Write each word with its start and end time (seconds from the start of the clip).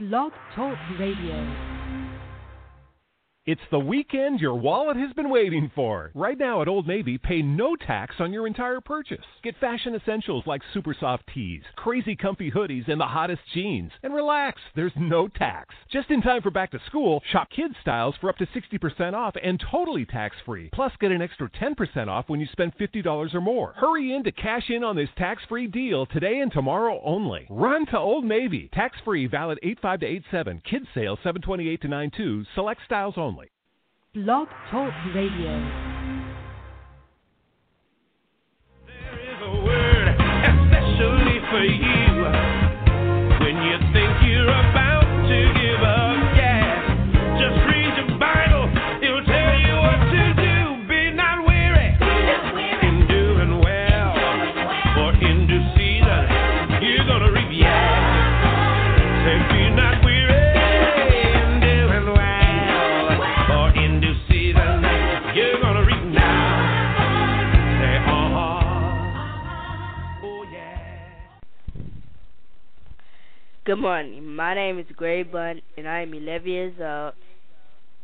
Blog 0.00 0.32
Talk 0.56 0.78
Radio. 0.98 1.69
It's 3.46 3.60
the 3.70 3.78
weekend 3.78 4.38
your 4.38 4.54
wallet 4.54 4.98
has 4.98 5.14
been 5.14 5.30
waiting 5.30 5.72
for. 5.74 6.10
Right 6.14 6.36
now 6.36 6.60
at 6.60 6.68
Old 6.68 6.86
Navy, 6.86 7.16
pay 7.16 7.40
no 7.40 7.74
tax 7.74 8.16
on 8.18 8.34
your 8.34 8.46
entire 8.46 8.82
purchase. 8.82 9.24
Get 9.42 9.56
fashion 9.58 9.94
essentials 9.94 10.46
like 10.46 10.60
super 10.74 10.94
soft 11.00 11.24
tees, 11.34 11.62
crazy 11.74 12.14
comfy 12.14 12.50
hoodies, 12.50 12.86
and 12.88 13.00
the 13.00 13.06
hottest 13.06 13.40
jeans. 13.54 13.92
And 14.02 14.14
relax, 14.14 14.60
there's 14.76 14.92
no 14.94 15.26
tax. 15.26 15.74
Just 15.90 16.10
in 16.10 16.20
time 16.20 16.42
for 16.42 16.50
back 16.50 16.70
to 16.72 16.80
school, 16.86 17.22
shop 17.32 17.48
kids 17.48 17.74
styles 17.80 18.14
for 18.20 18.28
up 18.28 18.36
to 18.36 18.46
60% 18.46 19.14
off 19.14 19.34
and 19.42 19.58
totally 19.70 20.04
tax 20.04 20.36
free. 20.44 20.68
Plus, 20.74 20.92
get 21.00 21.10
an 21.10 21.22
extra 21.22 21.48
10% 21.48 22.08
off 22.08 22.28
when 22.28 22.40
you 22.40 22.46
spend 22.52 22.76
$50 22.76 23.34
or 23.34 23.40
more. 23.40 23.72
Hurry 23.74 24.14
in 24.14 24.22
to 24.24 24.32
cash 24.32 24.68
in 24.68 24.84
on 24.84 24.96
this 24.96 25.08
tax 25.16 25.42
free 25.48 25.66
deal 25.66 26.04
today 26.04 26.40
and 26.40 26.52
tomorrow 26.52 27.00
only. 27.02 27.46
Run 27.48 27.86
to 27.86 27.98
Old 27.98 28.26
Navy. 28.26 28.68
Tax 28.74 28.98
free, 29.02 29.26
valid 29.26 29.58
85 29.62 30.00
to 30.00 30.06
87. 30.06 30.62
Kids 30.70 30.86
sale 30.94 31.16
728 31.16 31.80
to 31.80 31.88
92. 31.88 32.44
Select 32.54 32.82
styles 32.84 33.14
only. 33.16 33.39
Blog 34.12 34.48
Talk 34.72 34.92
Radio. 35.14 35.86
For 41.50 41.64
you 41.64 41.99
Good 73.66 73.76
morning. 73.76 74.24
My 74.24 74.54
name 74.54 74.78
is 74.78 74.86
Gray 74.96 75.22
Blunt, 75.22 75.60
and 75.76 75.86
I 75.86 76.00
am 76.00 76.14
11 76.14 76.48
years 76.48 76.72
old. 76.80 77.12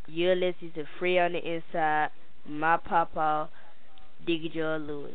You're 0.06 0.34
listening 0.34 0.72
to 0.74 0.84
Free 0.98 1.18
on 1.18 1.32
the 1.32 1.38
Inside. 1.38 2.10
My 2.46 2.76
papa, 2.76 3.48
Diggy 4.28 4.52
Joe 4.52 4.76
Lewis. 4.86 5.14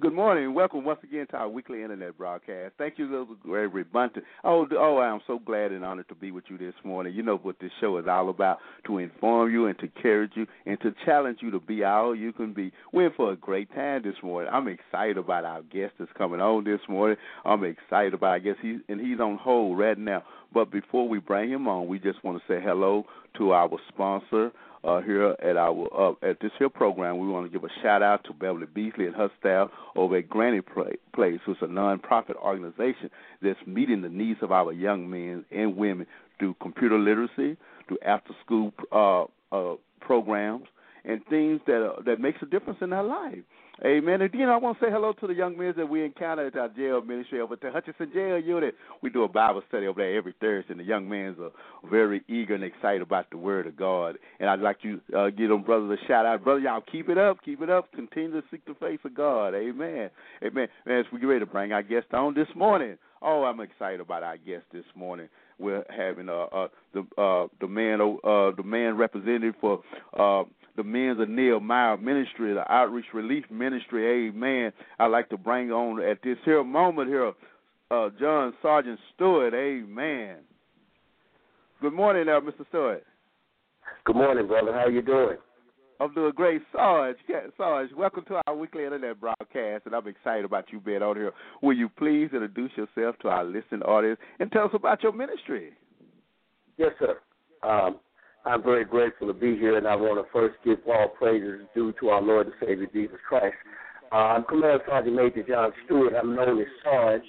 Good 0.00 0.12
morning. 0.12 0.44
and 0.44 0.54
Welcome 0.54 0.84
once 0.84 1.00
again 1.02 1.26
to 1.30 1.36
our 1.36 1.48
weekly 1.48 1.82
internet 1.82 2.16
broadcast. 2.16 2.74
Thank 2.78 3.00
you, 3.00 3.36
Gregory 3.42 3.82
Bunton. 3.82 4.22
Oh, 4.44 4.64
oh, 4.78 4.98
I 4.98 5.12
am 5.12 5.18
so 5.26 5.40
glad 5.40 5.72
and 5.72 5.84
honored 5.84 6.08
to 6.10 6.14
be 6.14 6.30
with 6.30 6.44
you 6.46 6.56
this 6.56 6.74
morning. 6.84 7.14
You 7.14 7.24
know 7.24 7.38
what 7.38 7.58
this 7.60 7.72
show 7.80 7.98
is 7.98 8.04
all 8.06 8.28
about: 8.28 8.58
to 8.86 8.98
inform 8.98 9.50
you 9.52 9.66
and 9.66 9.76
to 9.80 9.86
encourage 9.86 10.30
you 10.36 10.46
and 10.66 10.80
to 10.82 10.94
challenge 11.04 11.38
you 11.40 11.50
to 11.50 11.58
be 11.58 11.82
all 11.82 12.14
you 12.14 12.32
can 12.32 12.52
be. 12.52 12.70
We're 12.92 13.08
in 13.08 13.12
for 13.16 13.32
a 13.32 13.36
great 13.36 13.74
time 13.74 14.04
this 14.04 14.14
morning. 14.22 14.52
I'm 14.54 14.68
excited 14.68 15.18
about 15.18 15.44
our 15.44 15.62
guest 15.62 15.94
that's 15.98 16.12
coming 16.16 16.40
on 16.40 16.62
this 16.62 16.80
morning. 16.88 17.16
I'm 17.44 17.64
excited 17.64 18.14
about. 18.14 18.34
I 18.34 18.38
guess 18.38 18.56
he's 18.62 18.78
and 18.88 19.00
he's 19.00 19.18
on 19.18 19.36
hold 19.36 19.80
right 19.80 19.98
now. 19.98 20.22
But 20.54 20.70
before 20.70 21.08
we 21.08 21.18
bring 21.18 21.50
him 21.50 21.66
on, 21.66 21.88
we 21.88 21.98
just 21.98 22.22
want 22.22 22.40
to 22.40 22.44
say 22.46 22.62
hello 22.64 23.04
to 23.38 23.50
our 23.50 23.68
sponsor 23.88 24.52
uh, 24.84 25.00
here 25.00 25.36
at 25.42 25.56
our 25.56 25.88
uh, 25.92 26.28
at 26.28 26.40
this 26.40 26.52
here 26.58 26.68
program. 26.68 27.18
We 27.18 27.28
want 27.28 27.46
to 27.46 27.52
give 27.52 27.64
a 27.64 27.82
shout 27.82 28.02
out 28.02 28.24
to 28.24 28.32
Beverly 28.32 28.66
Beasley 28.72 29.06
and 29.06 29.14
her 29.16 29.30
staff 29.38 29.70
over 29.96 30.16
at 30.16 30.28
Granny 30.28 30.60
Pla- 30.60 30.96
Place, 31.14 31.40
who's 31.44 31.56
a 31.62 31.66
nonprofit 31.66 32.36
organization 32.36 33.10
that's 33.42 33.58
meeting 33.66 34.02
the 34.02 34.08
needs 34.08 34.40
of 34.42 34.52
our 34.52 34.72
young 34.72 35.10
men 35.10 35.44
and 35.50 35.76
women 35.76 36.06
through 36.38 36.54
computer 36.60 36.98
literacy, 36.98 37.56
through 37.86 37.98
after 38.04 38.32
school 38.44 38.72
uh, 38.92 39.24
uh, 39.54 39.76
programs, 40.00 40.66
and 41.04 41.24
things 41.26 41.60
that 41.66 41.84
uh, 41.84 42.02
that 42.02 42.20
makes 42.20 42.38
a 42.42 42.46
difference 42.46 42.78
in 42.80 42.90
their 42.90 43.02
life. 43.02 43.38
Amen. 43.84 44.20
And 44.22 44.30
then 44.32 44.48
I 44.48 44.56
want 44.56 44.80
to 44.80 44.84
say 44.84 44.90
hello 44.90 45.12
to 45.12 45.26
the 45.28 45.34
young 45.34 45.56
men 45.56 45.72
that 45.76 45.88
we 45.88 46.04
encounter 46.04 46.48
at 46.48 46.56
our 46.56 46.68
jail 46.68 47.00
ministry 47.00 47.40
over 47.40 47.54
at 47.54 47.60
the 47.60 47.70
Hutchinson 47.70 48.10
Jail 48.12 48.36
Unit. 48.36 48.74
We 49.02 49.10
do 49.10 49.22
a 49.22 49.28
Bible 49.28 49.62
study 49.68 49.86
over 49.86 50.00
there 50.00 50.16
every 50.16 50.34
Thursday, 50.40 50.72
and 50.72 50.80
the 50.80 50.84
young 50.84 51.08
men 51.08 51.36
are 51.40 51.52
very 51.88 52.22
eager 52.28 52.56
and 52.56 52.64
excited 52.64 53.02
about 53.02 53.30
the 53.30 53.36
Word 53.36 53.68
of 53.68 53.76
God. 53.76 54.18
And 54.40 54.50
I'd 54.50 54.58
like 54.58 54.82
to 54.82 55.00
uh, 55.16 55.30
give 55.30 55.50
them 55.50 55.62
brothers 55.62 55.96
a 56.02 56.06
shout 56.08 56.26
out. 56.26 56.42
Brother, 56.42 56.58
y'all 56.60 56.82
keep 56.90 57.08
it 57.08 57.18
up, 57.18 57.38
keep 57.44 57.62
it 57.62 57.70
up. 57.70 57.92
Continue 57.92 58.32
to 58.32 58.42
seek 58.50 58.64
the 58.64 58.74
face 58.74 58.98
of 59.04 59.14
God. 59.14 59.54
Amen. 59.54 60.10
Amen. 60.44 60.66
And 60.84 60.98
as 60.98 61.04
we 61.12 61.20
get 61.20 61.26
ready 61.26 61.40
to 61.40 61.46
bring 61.46 61.72
our 61.72 61.84
guest 61.84 62.06
on 62.12 62.34
this 62.34 62.48
morning, 62.56 62.98
oh, 63.22 63.44
I'm 63.44 63.60
excited 63.60 64.00
about 64.00 64.24
our 64.24 64.38
guest 64.38 64.64
this 64.72 64.84
morning. 64.96 65.28
We're 65.60 65.84
having 65.88 66.28
uh, 66.28 66.46
uh 66.52 66.68
the 66.94 67.00
uh 67.20 67.46
the 67.60 67.66
man 67.66 68.00
uh 68.00 68.50
the 68.56 68.62
man 68.64 68.96
representative 68.96 69.54
for 69.60 69.82
uh 70.16 70.44
the 70.78 70.84
Men's 70.84 71.20
of 71.20 71.28
Nehemiah 71.28 71.96
Ministry, 71.96 72.54
the 72.54 72.72
Outreach 72.72 73.06
Relief 73.12 73.44
Ministry. 73.50 74.28
Amen. 74.28 74.72
I'd 75.00 75.08
like 75.08 75.28
to 75.30 75.36
bring 75.36 75.72
on 75.72 76.00
at 76.00 76.22
this 76.22 76.38
here 76.44 76.62
moment 76.62 77.08
here, 77.08 77.32
uh, 77.90 78.08
John 78.18 78.54
Sergeant 78.62 78.98
Stewart. 79.14 79.52
Amen. 79.54 80.36
Good 81.82 81.92
morning, 81.92 82.26
there, 82.26 82.40
Mr. 82.40 82.64
Stewart. 82.68 83.04
Good 84.06 84.14
morning, 84.14 84.46
brother. 84.46 84.72
How 84.72 84.86
you 84.86 85.02
doing? 85.02 85.36
I'm 86.00 86.14
doing 86.14 86.32
great, 86.36 86.62
Sarge. 86.72 87.16
Yeah, 87.28 87.40
Sarge, 87.56 87.90
welcome 87.96 88.24
to 88.28 88.40
our 88.46 88.54
weekly 88.54 88.84
internet 88.84 89.18
broadcast, 89.18 89.84
and 89.84 89.96
I'm 89.96 90.06
excited 90.06 90.44
about 90.44 90.66
you 90.70 90.78
being 90.78 91.02
on 91.02 91.16
here. 91.16 91.32
Will 91.60 91.76
you 91.76 91.88
please 91.88 92.28
introduce 92.32 92.70
yourself 92.76 93.16
to 93.22 93.28
our 93.28 93.44
listening 93.44 93.82
audience 93.82 94.20
and 94.38 94.52
tell 94.52 94.66
us 94.66 94.70
about 94.74 95.02
your 95.02 95.12
ministry? 95.12 95.72
Yes, 96.76 96.92
sir. 97.00 97.18
Um, 97.68 97.96
I'm 98.44 98.62
very 98.62 98.84
grateful 98.84 99.26
to 99.26 99.34
be 99.34 99.56
here, 99.56 99.76
and 99.76 99.86
I 99.86 99.96
want 99.96 100.24
to 100.24 100.32
first 100.32 100.56
give 100.64 100.78
all 100.86 101.08
praises 101.08 101.60
due 101.74 101.92
to 102.00 102.08
our 102.10 102.22
Lord 102.22 102.46
and 102.46 102.56
Savior 102.60 102.86
Jesus 102.92 103.18
Christ. 103.28 103.56
Uh, 104.10 104.16
I'm 104.16 104.44
Command 104.44 104.80
Sergeant 104.86 105.16
Major 105.16 105.42
John 105.42 105.70
Stewart. 105.84 106.14
I'm 106.18 106.34
known 106.34 106.60
as 106.60 106.66
Sarge. 106.82 107.22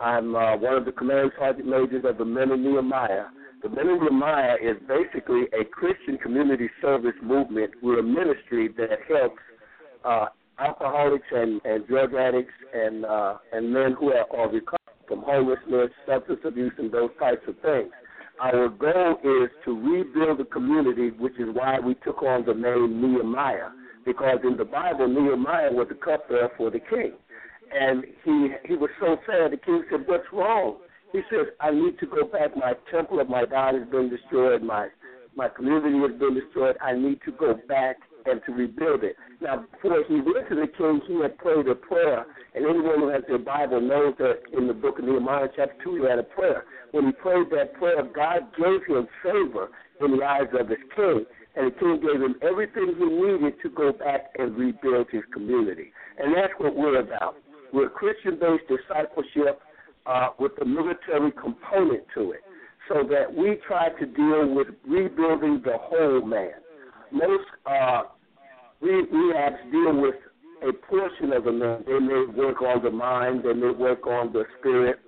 I'm 0.00 0.34
uh, 0.34 0.56
one 0.56 0.74
of 0.74 0.84
the 0.84 0.92
Command 0.92 1.32
Sergeant 1.38 1.66
Majors 1.66 2.04
of 2.04 2.18
the 2.18 2.24
Men 2.24 2.50
of 2.50 2.60
Nehemiah. 2.60 3.26
The 3.62 3.68
Men 3.68 3.88
of 3.88 4.00
Nehemiah 4.02 4.56
is 4.60 4.76
basically 4.86 5.44
a 5.58 5.64
Christian 5.64 6.18
community 6.18 6.68
service 6.82 7.16
movement. 7.22 7.72
We're 7.82 8.00
a 8.00 8.02
ministry 8.02 8.68
that 8.76 8.98
helps 9.08 9.40
uh, 10.04 10.26
alcoholics 10.58 11.26
and, 11.30 11.60
and 11.64 11.86
drug 11.86 12.14
addicts 12.14 12.52
and 12.74 13.04
uh, 13.04 13.38
and 13.52 13.72
men 13.72 13.96
who 13.98 14.12
are, 14.12 14.26
are 14.36 14.50
recovering 14.50 14.78
from 15.06 15.22
homelessness, 15.22 15.90
substance 16.06 16.40
abuse, 16.44 16.72
and 16.78 16.92
those 16.92 17.10
types 17.18 17.42
of 17.48 17.54
things. 17.60 17.90
Our 18.40 18.68
goal 18.68 19.18
is 19.24 19.50
to 19.64 19.76
rebuild 19.76 20.38
the 20.38 20.44
community, 20.44 21.10
which 21.10 21.38
is 21.38 21.48
why 21.52 21.80
we 21.80 21.94
took 22.04 22.22
on 22.22 22.44
the 22.44 22.54
name 22.54 23.00
Nehemiah, 23.00 23.70
because 24.04 24.38
in 24.44 24.56
the 24.56 24.64
Bible, 24.64 25.08
Nehemiah 25.08 25.72
was 25.72 25.88
the 25.88 25.96
cupbearer 25.96 26.50
for 26.56 26.70
the 26.70 26.78
king. 26.78 27.14
And 27.72 28.04
he 28.24 28.48
he 28.64 28.76
was 28.76 28.90
so 29.00 29.16
sad, 29.26 29.52
the 29.52 29.58
king 29.58 29.84
said, 29.90 30.06
What's 30.06 30.24
wrong? 30.32 30.78
He 31.12 31.20
says, 31.30 31.46
I 31.60 31.70
need 31.70 31.98
to 32.00 32.06
go 32.06 32.24
back. 32.24 32.56
My 32.56 32.74
temple 32.90 33.20
of 33.20 33.28
my 33.28 33.44
God 33.44 33.74
has 33.74 33.88
been 33.88 34.08
destroyed. 34.08 34.62
My 34.62 34.88
my 35.36 35.48
community 35.48 35.98
has 35.98 36.18
been 36.18 36.34
destroyed. 36.34 36.76
I 36.80 36.94
need 36.94 37.20
to 37.24 37.32
go 37.32 37.58
back 37.68 37.96
and 38.30 38.40
to 38.46 38.52
rebuild 38.52 39.04
it. 39.04 39.16
Now, 39.40 39.64
before 39.70 40.04
he 40.06 40.14
went 40.14 40.48
to 40.48 40.54
the 40.54 40.68
king, 40.76 41.00
he 41.06 41.20
had 41.20 41.38
prayed 41.38 41.68
a 41.68 41.74
prayer, 41.74 42.26
and 42.54 42.64
anyone 42.64 43.00
who 43.00 43.08
has 43.08 43.22
their 43.28 43.38
Bible 43.38 43.80
knows 43.80 44.14
that 44.18 44.40
in 44.56 44.66
the 44.66 44.74
book 44.74 44.98
of 44.98 45.04
Nehemiah, 45.04 45.48
chapter 45.54 45.74
2, 45.84 46.02
he 46.02 46.08
had 46.08 46.18
a 46.18 46.24
prayer. 46.24 46.64
When 46.92 47.06
he 47.06 47.12
prayed 47.12 47.50
that 47.50 47.74
prayer, 47.74 48.02
God 48.14 48.48
gave 48.56 48.84
him 48.86 49.06
favor 49.22 49.68
in 50.00 50.16
the 50.16 50.24
eyes 50.24 50.48
of 50.58 50.68
his 50.68 50.78
king, 50.94 51.24
and 51.56 51.72
the 51.72 51.78
king 51.78 52.00
gave 52.00 52.20
him 52.20 52.36
everything 52.42 52.94
he 52.98 53.04
needed 53.04 53.54
to 53.62 53.70
go 53.70 53.92
back 53.92 54.30
and 54.38 54.56
rebuild 54.56 55.08
his 55.10 55.22
community. 55.32 55.92
And 56.18 56.34
that's 56.34 56.52
what 56.58 56.74
we're 56.74 57.00
about. 57.00 57.36
We're 57.72 57.90
Christian 57.90 58.38
based 58.38 58.64
discipleship 58.68 59.60
uh, 60.06 60.30
with 60.38 60.52
a 60.62 60.64
military 60.64 61.32
component 61.32 62.04
to 62.14 62.32
it, 62.32 62.40
so 62.88 63.06
that 63.10 63.32
we 63.32 63.58
try 63.66 63.90
to 63.90 64.06
deal 64.06 64.54
with 64.54 64.68
rebuilding 64.86 65.60
the 65.64 65.76
whole 65.78 66.24
man. 66.24 66.52
Most 67.12 67.44
uh, 67.66 68.02
re- 68.80 69.06
rehabs 69.06 69.70
deal 69.70 70.00
with 70.00 70.14
a 70.62 70.72
portion 70.86 71.32
of 71.32 71.44
the 71.44 71.52
man. 71.52 71.84
They 71.86 71.98
may 71.98 72.26
work 72.36 72.62
on 72.62 72.82
the 72.82 72.90
mind, 72.90 73.42
they 73.44 73.52
may 73.52 73.70
work 73.70 74.06
on 74.06 74.32
the 74.32 74.44
spirit, 74.58 74.98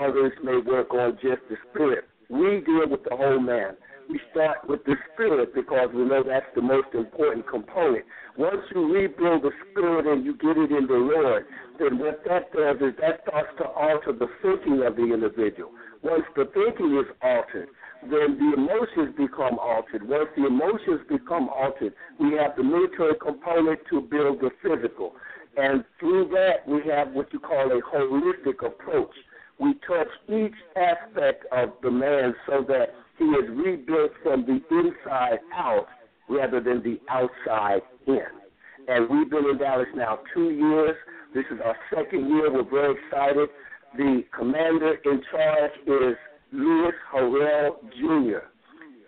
others 0.00 0.32
may 0.42 0.58
work 0.58 0.92
on 0.92 1.18
just 1.22 1.42
the 1.48 1.56
spirit. 1.70 2.04
We 2.28 2.62
deal 2.64 2.88
with 2.88 3.04
the 3.08 3.16
whole 3.16 3.40
man. 3.40 3.76
We 4.08 4.20
start 4.32 4.58
with 4.68 4.84
the 4.84 4.96
spirit 5.12 5.54
because 5.54 5.88
we 5.94 6.04
know 6.04 6.22
that's 6.26 6.46
the 6.54 6.62
most 6.62 6.88
important 6.92 7.48
component. 7.48 8.04
Once 8.36 8.60
you 8.74 8.92
rebuild 8.92 9.42
the 9.42 9.50
spirit 9.70 10.06
and 10.06 10.24
you 10.24 10.36
get 10.36 10.58
it 10.58 10.70
in 10.70 10.86
the 10.86 10.94
Lord, 10.94 11.46
then 11.78 11.98
what 11.98 12.22
that 12.28 12.52
does 12.52 12.76
is 12.76 12.94
that 13.00 13.20
starts 13.26 13.48
to 13.58 13.64
alter 13.64 14.12
the 14.12 14.28
thinking 14.42 14.82
of 14.84 14.96
the 14.96 15.02
individual. 15.02 15.70
Once 16.02 16.24
the 16.36 16.44
thinking 16.52 16.98
is 16.98 17.06
altered, 17.22 17.68
then 18.10 18.38
the 18.38 18.54
emotions 18.56 19.14
become 19.16 19.58
altered. 19.58 20.06
Once 20.08 20.28
the 20.36 20.46
emotions 20.46 21.00
become 21.08 21.48
altered, 21.48 21.94
we 22.18 22.32
have 22.32 22.56
the 22.56 22.62
military 22.62 23.14
component 23.20 23.80
to 23.90 24.00
build 24.00 24.40
the 24.40 24.50
physical. 24.62 25.14
And 25.56 25.84
through 26.00 26.28
that, 26.32 26.66
we 26.66 26.82
have 26.90 27.12
what 27.12 27.32
you 27.32 27.38
call 27.38 27.70
a 27.70 27.80
holistic 27.80 28.66
approach. 28.66 29.14
We 29.58 29.74
touch 29.86 30.08
each 30.28 30.54
aspect 30.76 31.44
of 31.52 31.70
the 31.82 31.90
man 31.90 32.34
so 32.46 32.64
that 32.68 32.94
he 33.18 33.24
is 33.24 33.48
rebuilt 33.50 34.12
from 34.22 34.44
the 34.46 34.60
inside 34.76 35.38
out 35.54 35.86
rather 36.28 36.60
than 36.60 36.82
the 36.82 37.00
outside 37.08 37.82
in. 38.06 38.26
And 38.88 39.08
we've 39.08 39.30
been 39.30 39.46
in 39.48 39.58
Dallas 39.58 39.86
now 39.94 40.20
two 40.34 40.50
years. 40.50 40.96
This 41.34 41.44
is 41.50 41.60
our 41.64 41.76
second 41.94 42.28
year. 42.28 42.52
We're 42.52 42.68
very 42.68 42.96
excited. 43.06 43.48
The 43.96 44.24
commander 44.36 44.96
in 45.04 45.22
charge 45.30 45.72
is 45.86 46.16
Louis 46.54 46.92
Harrell 47.12 47.74
Jr. 47.98 48.46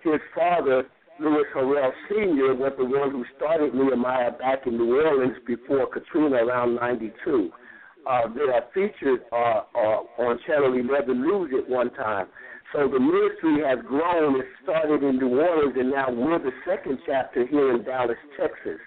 His 0.02 0.20
father, 0.34 0.82
Louis 1.20 1.44
Harrell 1.54 1.92
Sr., 2.08 2.54
was 2.54 2.72
the 2.76 2.84
one 2.84 3.12
who 3.12 3.24
started 3.36 3.72
Nehemiah 3.72 4.32
back 4.32 4.66
in 4.66 4.76
New 4.76 5.00
Orleans 5.00 5.36
before 5.46 5.86
Katrina 5.86 6.44
around 6.44 6.74
92. 6.74 7.50
Uh, 8.04 8.20
they 8.34 8.50
are 8.52 8.64
featured 8.74 9.20
uh, 9.30 9.62
uh, 9.74 10.26
on 10.26 10.38
Channel 10.46 10.74
11 10.74 11.22
News 11.22 11.52
at 11.56 11.70
one 11.70 11.94
time. 11.94 12.26
So 12.72 12.88
the 12.88 12.98
ministry 12.98 13.62
has 13.64 13.78
grown. 13.86 14.40
It 14.40 14.46
started 14.64 15.04
in 15.04 15.18
New 15.18 15.40
Orleans, 15.40 15.74
and 15.78 15.90
now 15.92 16.10
we're 16.10 16.40
the 16.40 16.50
second 16.66 16.98
chapter 17.06 17.46
here 17.46 17.76
in 17.76 17.84
Dallas, 17.84 18.18
Texas. 18.38 18.80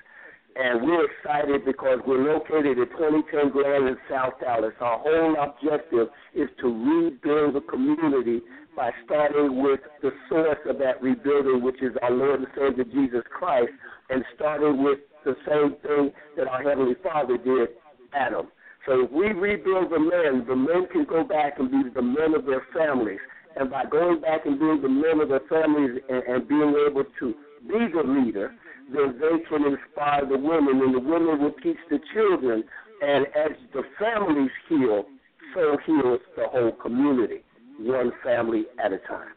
And 0.62 0.84
we're 0.84 1.06
excited 1.06 1.64
because 1.64 2.00
we're 2.06 2.34
located 2.34 2.80
at 2.80 2.92
2010 2.92 3.50
Grand 3.52 3.88
in 3.88 3.96
South 4.10 4.34
Dallas. 4.42 4.74
Our 4.82 5.00
whole 5.00 5.36
objective 5.40 6.10
is 6.36 6.50
to 6.60 6.68
rebuild 6.68 7.56
the 7.56 7.62
community 7.62 8.42
by 8.76 8.92
starting 9.06 9.64
with 9.64 9.80
the 10.02 10.12
source 10.28 10.60
of 10.68 10.78
that 10.80 11.02
rebuilding, 11.02 11.64
which 11.64 11.82
is 11.82 11.96
our 12.02 12.12
Lord 12.12 12.42
and 12.42 12.48
Savior 12.58 12.84
Jesus 12.84 13.24
Christ, 13.32 13.72
and 14.10 14.22
starting 14.36 14.84
with 14.84 15.00
the 15.24 15.36
same 15.48 15.78
thing 15.82 16.12
that 16.36 16.50
our 16.50 16.62
Heavenly 16.62 16.96
Father 17.04 17.38
did, 17.38 17.70
Adam. 18.14 18.50
So 18.86 19.06
if 19.06 19.12
we 19.12 19.28
rebuild 19.28 19.92
the 19.92 20.00
men, 20.00 20.46
the 20.46 20.58
men 20.58 20.88
can 20.92 21.06
go 21.06 21.24
back 21.24 21.60
and 21.60 21.72
be 21.72 21.90
the 21.90 22.02
men 22.02 22.36
of 22.36 22.46
their 22.46 22.66
families. 22.76 23.20
And 23.56 23.72
by 23.72 23.86
going 23.86 24.20
back 24.20 24.46
and 24.46 24.60
being 24.60 24.82
the 24.82 24.90
men 24.90 25.22
of 25.22 25.30
their 25.30 25.48
families 25.50 26.02
and, 26.10 26.24
and 26.24 26.48
being 26.50 26.76
able 26.86 27.06
to 27.20 27.34
be 27.66 27.88
the 27.94 28.04
leader, 28.04 28.54
then 28.94 29.20
they 29.20 29.44
can 29.48 29.66
inspire 29.66 30.26
the 30.26 30.38
women, 30.38 30.82
and 30.82 30.96
the 30.96 31.00
women 31.00 31.42
will 31.42 31.54
teach 31.64 31.78
the 31.90 32.00
children. 32.14 32.64
And 33.02 33.28
as 33.28 33.52
the 33.74 33.84
families 33.98 34.52
heal, 34.68 35.06
so 35.54 35.78
heals 35.86 36.20
the 36.36 36.46
whole 36.48 36.72
community, 36.74 37.44
one 37.80 38.12
family 38.24 38.66
at 38.84 38.92
a 38.92 38.98
time. 39.00 39.34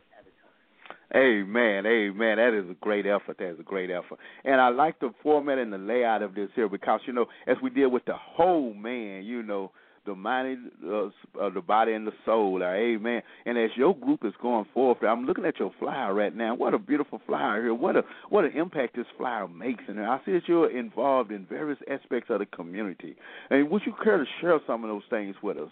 Amen, 1.15 1.85
amen. 1.85 2.39
That 2.39 2.59
is 2.59 2.71
a 2.71 2.77
great 2.81 3.05
effort. 3.05 3.37
That 3.39 3.51
is 3.51 3.61
a 3.61 3.65
great 3.65 3.91
effort. 3.91 4.19
And 4.45 4.59
I 4.61 4.71
like 4.71 4.99
the 4.99 5.13
format 5.23 5.59
and 5.59 5.71
the 5.71 5.79
layout 5.79 6.23
of 6.23 6.35
this 6.35 6.49
here 6.55 6.71
because, 6.71 7.01
you 7.07 7.13
know, 7.13 7.27
as 7.47 7.59
we 7.63 7.69
deal 7.69 7.91
with 7.91 8.07
the 8.07 8.17
whole 8.17 8.73
man, 8.73 9.25
you 9.25 9.43
know, 9.43 9.73
the 10.05 10.15
mind, 10.15 10.71
uh, 10.87 11.07
uh, 11.41 11.51
the 11.51 11.61
body, 11.61 11.93
and 11.93 12.07
the 12.07 12.13
soul. 12.25 12.63
Uh, 12.63 12.67
amen. 12.67 13.23
And 13.47 13.59
as 13.59 13.71
your 13.77 13.97
group 13.97 14.25
is 14.25 14.33
going 14.41 14.67
forth, 14.75 14.99
I'm 15.03 15.25
looking 15.25 15.45
at 15.45 15.59
your 15.59 15.73
flyer 15.79 16.15
right 16.15 16.35
now. 16.35 16.55
What 16.55 16.75
a 16.75 16.79
beautiful 16.79 17.21
flyer 17.27 17.63
here. 17.63 17.75
What 17.75 17.97
a 17.97 18.03
what 18.29 18.45
an 18.45 18.53
impact 18.57 18.97
this 18.97 19.07
flyer 19.17 19.49
makes. 19.49 19.85
And 19.89 20.01
I 20.01 20.21
see 20.25 20.33
that 20.33 20.43
you're 20.47 20.77
involved 20.77 21.31
in 21.31 21.47
various 21.47 21.79
aspects 21.91 22.31
of 22.31 22.41
the 22.41 22.47
community. 22.47 23.17
And 23.51 23.71
would 23.71 23.83
you 23.87 23.95
care 24.03 24.19
to 24.19 24.25
share 24.41 24.59
some 24.67 24.85
of 24.85 24.91
those 24.91 25.03
things 25.11 25.37
with 25.43 25.57
us? 25.57 25.71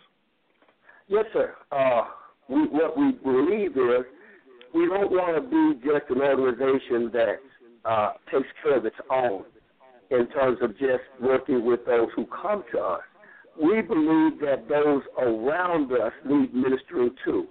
Yes, 1.09 1.25
sir. 1.33 1.55
Uh, 1.73 2.03
we, 2.49 2.67
what 2.69 2.97
we 2.97 3.13
believe 3.13 3.73
is 3.73 4.05
we 4.75 4.87
don't 4.87 5.11
want 5.11 5.37
to 5.37 5.43
be 5.43 5.81
just 5.85 6.11
an 6.11 6.23
organization 6.23 7.11
that 7.13 7.37
uh, 7.85 8.13
takes 8.31 8.49
care 8.63 8.77
of 8.77 8.87
its 8.87 8.97
own 9.11 9.45
in 10.11 10.27
terms 10.29 10.59
of 10.63 10.73
just 10.73 11.03
working 11.21 11.65
with 11.65 11.85
those 11.87 12.09
who 12.15 12.27
come 12.27 12.63
to 12.73 12.79
us 12.79 13.01
we 13.61 13.83
believe 13.83 14.41
that 14.41 14.69
those 14.69 15.03
around 15.19 15.93
us 15.93 16.13
need 16.25 16.55
ministering 16.55 17.11
too. 17.25 17.47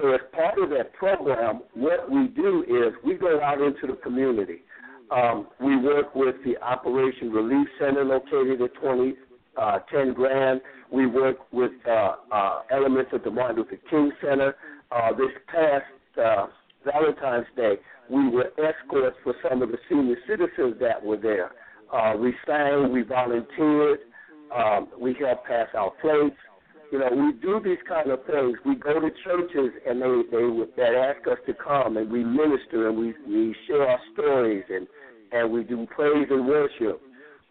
So, 0.00 0.12
as 0.12 0.20
part 0.32 0.58
of 0.58 0.70
that 0.70 0.94
program, 0.94 1.60
what 1.74 2.10
we 2.10 2.28
do 2.28 2.62
is 2.62 2.94
we 3.04 3.14
go 3.14 3.40
out 3.42 3.60
into 3.60 3.86
the 3.86 4.00
community. 4.02 4.62
Um, 5.10 5.48
we 5.60 5.76
work 5.76 6.14
with 6.14 6.36
the 6.44 6.56
Operation 6.62 7.30
Relief 7.30 7.66
Center 7.78 8.04
located 8.04 8.62
at 8.62 8.74
20, 8.80 9.14
uh, 9.56 9.78
10 9.92 10.14
Grand. 10.14 10.60
We 10.90 11.06
work 11.06 11.36
with 11.52 11.72
uh, 11.86 12.12
uh, 12.32 12.62
elements 12.70 13.10
of 13.12 13.24
the 13.24 13.30
Martin 13.30 13.56
Luther 13.56 13.78
King 13.90 14.12
Center. 14.22 14.54
Uh, 14.90 15.12
this 15.12 15.30
past 15.48 15.84
uh, 16.24 16.46
Valentine's 16.84 17.46
Day, 17.56 17.74
we 18.08 18.28
were 18.28 18.52
escorts 18.58 19.16
for 19.22 19.34
some 19.48 19.62
of 19.62 19.70
the 19.70 19.78
senior 19.88 20.16
citizens 20.26 20.76
that 20.80 21.04
were 21.04 21.16
there. 21.16 21.50
Uh, 21.92 22.16
we 22.16 22.32
sang, 22.46 22.92
we 22.92 23.02
volunteered, 23.02 23.98
um, 24.54 24.88
we 24.98 25.14
help 25.14 25.44
pass 25.44 25.68
out 25.76 25.92
plates. 26.00 26.36
You 26.92 26.98
know, 26.98 27.08
we 27.10 27.32
do 27.40 27.60
these 27.64 27.78
kind 27.88 28.10
of 28.10 28.24
things. 28.26 28.58
We 28.66 28.74
go 28.74 28.98
to 28.98 29.10
churches 29.22 29.70
and 29.86 30.02
they 30.02 30.22
they 30.30 30.42
that 30.76 30.94
ask 30.94 31.26
us 31.28 31.38
to 31.46 31.54
come 31.54 31.96
and 31.96 32.10
we 32.10 32.24
minister 32.24 32.88
and 32.88 32.98
we 32.98 33.14
we 33.28 33.54
share 33.66 33.88
our 33.88 34.00
stories 34.12 34.64
and 34.68 34.88
and 35.32 35.52
we 35.52 35.62
do 35.62 35.86
praise 35.94 36.26
and 36.30 36.46
worship. 36.46 37.00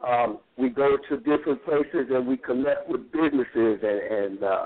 Um, 0.05 0.39
we 0.57 0.69
go 0.69 0.97
to 1.09 1.17
different 1.17 1.63
places 1.65 2.07
and 2.09 2.27
we 2.27 2.37
connect 2.37 2.89
with 2.89 3.11
businesses 3.11 3.79
and, 3.81 3.83
and 3.83 4.43
uh, 4.43 4.65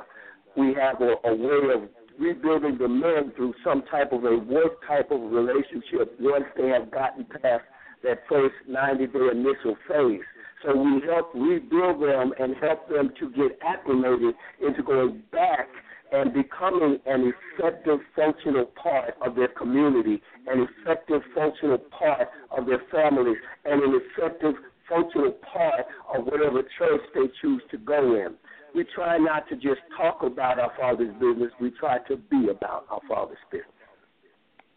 we 0.56 0.76
have 0.80 1.02
a, 1.02 1.16
a 1.28 1.36
way 1.36 1.74
of 1.74 1.90
rebuilding 2.20 2.78
the 2.78 2.88
men 2.88 3.32
through 3.36 3.54
some 3.64 3.84
type 3.90 4.12
of 4.12 4.24
a 4.26 4.38
work 4.38 4.86
type 4.88 5.12
of 5.12 5.22
relationship 5.22 6.16
once 6.20 6.46
they 6.58 6.68
have 6.70 6.92
gotten 6.92 7.26
past 7.26 7.64
that 8.04 8.20
first 8.30 8.54
90 8.68 9.08
day 9.08 9.20
initial 9.32 9.76
phase. 9.88 10.22
So 10.64 10.76
we 10.76 11.02
help 11.08 11.34
rebuild 11.34 12.02
them 12.02 12.34
and 12.40 12.56
help 12.62 12.88
them 12.88 13.12
to 13.20 13.30
get 13.32 13.60
acclimated 13.66 14.36
into 14.66 14.82
going 14.82 15.22
back 15.32 15.68
and 16.14 16.34
becoming 16.34 17.00
an 17.06 17.34
effective 17.34 18.00
functional 18.16 18.66
part 18.82 19.16
of 19.26 19.36
their 19.36 19.50
community, 19.50 20.22
an 20.48 20.68
effective 20.68 21.22
functional 21.36 21.80
part 21.80 22.30
of 22.56 22.66
their 22.68 22.82
families, 22.92 23.38
and 23.66 23.82
an 23.82 24.00
effective 24.00 24.54
functional 24.88 25.32
part 25.52 25.86
of 26.16 26.26
whatever 26.26 26.62
church 26.78 27.02
they 27.16 27.28
choose 27.42 27.62
to 27.72 27.78
go 27.78 28.16
in. 28.16 28.36
We 28.76 28.86
try 28.96 29.18
not 29.18 29.50
to 29.50 29.56
just 29.56 29.82
talk 29.98 30.24
about 30.24 30.60
our 30.60 30.72
Father's 30.80 31.14
business, 31.16 31.52
we 31.60 31.72
try 31.72 31.98
to 32.08 32.18
be 32.18 32.48
about 32.50 32.86
our 32.90 33.02
Father's 33.08 33.38
business. 33.52 33.68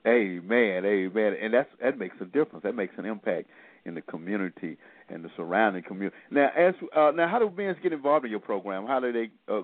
Amen, 0.06 0.84
amen. 0.84 1.36
And 1.42 1.52
that's 1.52 1.68
that 1.82 1.98
makes 1.98 2.16
a 2.20 2.26
difference. 2.26 2.62
That 2.62 2.76
makes 2.76 2.94
an 2.96 3.06
impact 3.06 3.48
in 3.86 3.94
the 3.94 4.02
community 4.02 4.76
and 5.08 5.24
the 5.24 5.30
surrounding 5.36 5.82
community. 5.82 6.16
Now, 6.30 6.50
as 6.56 6.74
uh, 6.94 7.12
now, 7.14 7.28
how 7.28 7.38
do 7.38 7.50
men 7.56 7.74
get 7.82 7.92
involved 7.92 8.24
in 8.24 8.30
your 8.30 8.40
program? 8.40 8.86
How 8.86 9.00
do 9.00 9.12
they, 9.12 9.30
uh, 9.48 9.62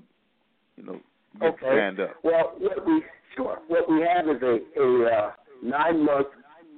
you 0.76 0.84
know, 0.84 1.00
get 1.40 1.54
okay. 1.54 1.66
stand 1.66 2.00
up? 2.00 2.10
Well, 2.22 2.54
what 2.58 2.86
we 2.86 3.02
sure 3.36 3.58
what 3.68 3.90
we 3.90 4.00
have 4.00 4.28
is 4.28 4.42
a 4.42 4.80
a 4.80 5.04
uh, 5.06 5.30
nine 5.62 6.04
month 6.04 6.28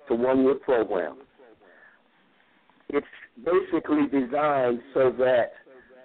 to 0.09 0.15
one 0.15 0.43
year 0.43 0.55
program. 0.55 1.19
It's 2.89 3.07
basically 3.45 4.07
designed 4.07 4.81
so 4.95 5.13
that 5.19 5.53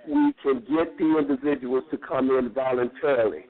we 0.07 0.33
can 0.41 0.59
get 0.61 0.97
the 0.97 1.17
individuals 1.19 1.83
to 1.91 1.97
come 1.97 2.29
in 2.31 2.51
voluntarily. 2.51 3.45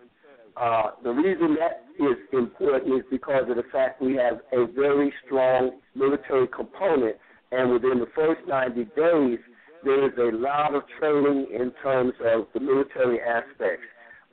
Uh, 0.57 0.91
the 1.03 1.11
reason 1.11 1.55
that 1.55 1.85
is 2.03 2.17
important 2.33 2.93
is 2.93 3.05
because 3.09 3.43
of 3.49 3.55
the 3.55 3.63
fact 3.71 4.01
we 4.01 4.15
have 4.15 4.41
a 4.51 4.65
very 4.65 5.13
strong 5.25 5.79
military 5.95 6.47
component 6.47 7.15
and 7.51 7.71
within 7.71 7.99
the 7.99 8.07
first 8.15 8.41
90 8.47 8.85
days, 8.95 9.39
there 9.83 10.05
is 10.05 10.13
a 10.17 10.35
lot 10.35 10.75
of 10.75 10.83
training 10.99 11.47
in 11.53 11.71
terms 11.81 12.13
of 12.25 12.47
the 12.53 12.59
military 12.59 13.19
aspects. 13.21 13.85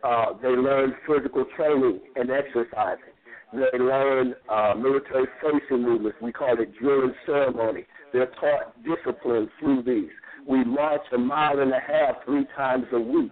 Uh, 0.03 0.27
they 0.43 0.49
learn 0.49 0.95
physical 1.07 1.45
training 1.57 2.01
and 2.17 2.31
exercising. 2.31 3.15
They 3.53 3.79
learn 3.79 4.35
uh, 4.51 4.75
military 4.77 5.27
facing 5.41 5.83
movements. 5.83 6.19
We 6.21 6.33
call 6.33 6.61
it 6.61 6.77
drill 6.79 7.05
and 7.05 7.15
ceremony. 7.25 7.87
They're 8.13 8.33
taught 8.41 8.75
discipline 8.85 9.49
through 9.59 9.85
these. 9.85 10.11
We 10.47 10.65
march 10.65 11.03
a 11.13 11.19
mile 11.19 11.61
and 11.61 11.73
a 11.73 11.81
half 11.81 12.25
three 12.25 12.47
times 12.57 12.87
a 12.93 13.01
week 13.01 13.31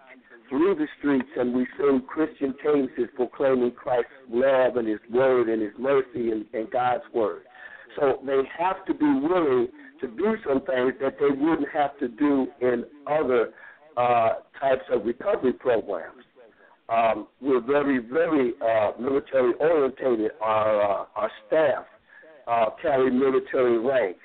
through 0.49 0.75
the 0.77 0.87
streets 0.99 1.29
and 1.37 1.55
we 1.55 1.67
sing 1.79 2.03
Christian 2.07 2.55
cadences 2.63 3.09
proclaiming 3.17 3.73
Christ's 3.73 4.11
love 4.31 4.77
and 4.77 4.89
His 4.89 5.01
word 5.11 5.49
and 5.49 5.61
His 5.61 5.73
mercy 5.79 6.31
and, 6.31 6.45
and 6.53 6.71
God's 6.71 7.05
word. 7.13 7.43
So 7.97 8.21
they 8.25 8.43
have 8.59 8.85
to 8.87 8.95
be 8.95 9.05
willing 9.05 9.69
to 10.01 10.09
do 10.09 10.37
some 10.47 10.61
things 10.63 10.95
that 11.01 11.17
they 11.19 11.31
wouldn't 11.31 11.69
have 11.73 11.99
to 11.99 12.09
do 12.09 12.49
in 12.61 12.85
other 13.07 13.51
uh, 13.97 14.35
types 14.61 14.83
of 14.91 15.05
recovery 15.05 15.53
programs. 15.53 16.23
Um, 16.89 17.29
we're 17.41 17.61
very, 17.63 17.99
very 17.99 18.53
uh, 18.61 18.93
military 19.01 19.55
orientated. 19.59 20.33
Our 20.41 20.83
uh, 20.83 21.07
our 21.17 21.31
staff 21.47 21.85
uh, 22.47 22.67
carry 22.83 23.11
military 23.11 23.79
rank. 23.79 24.17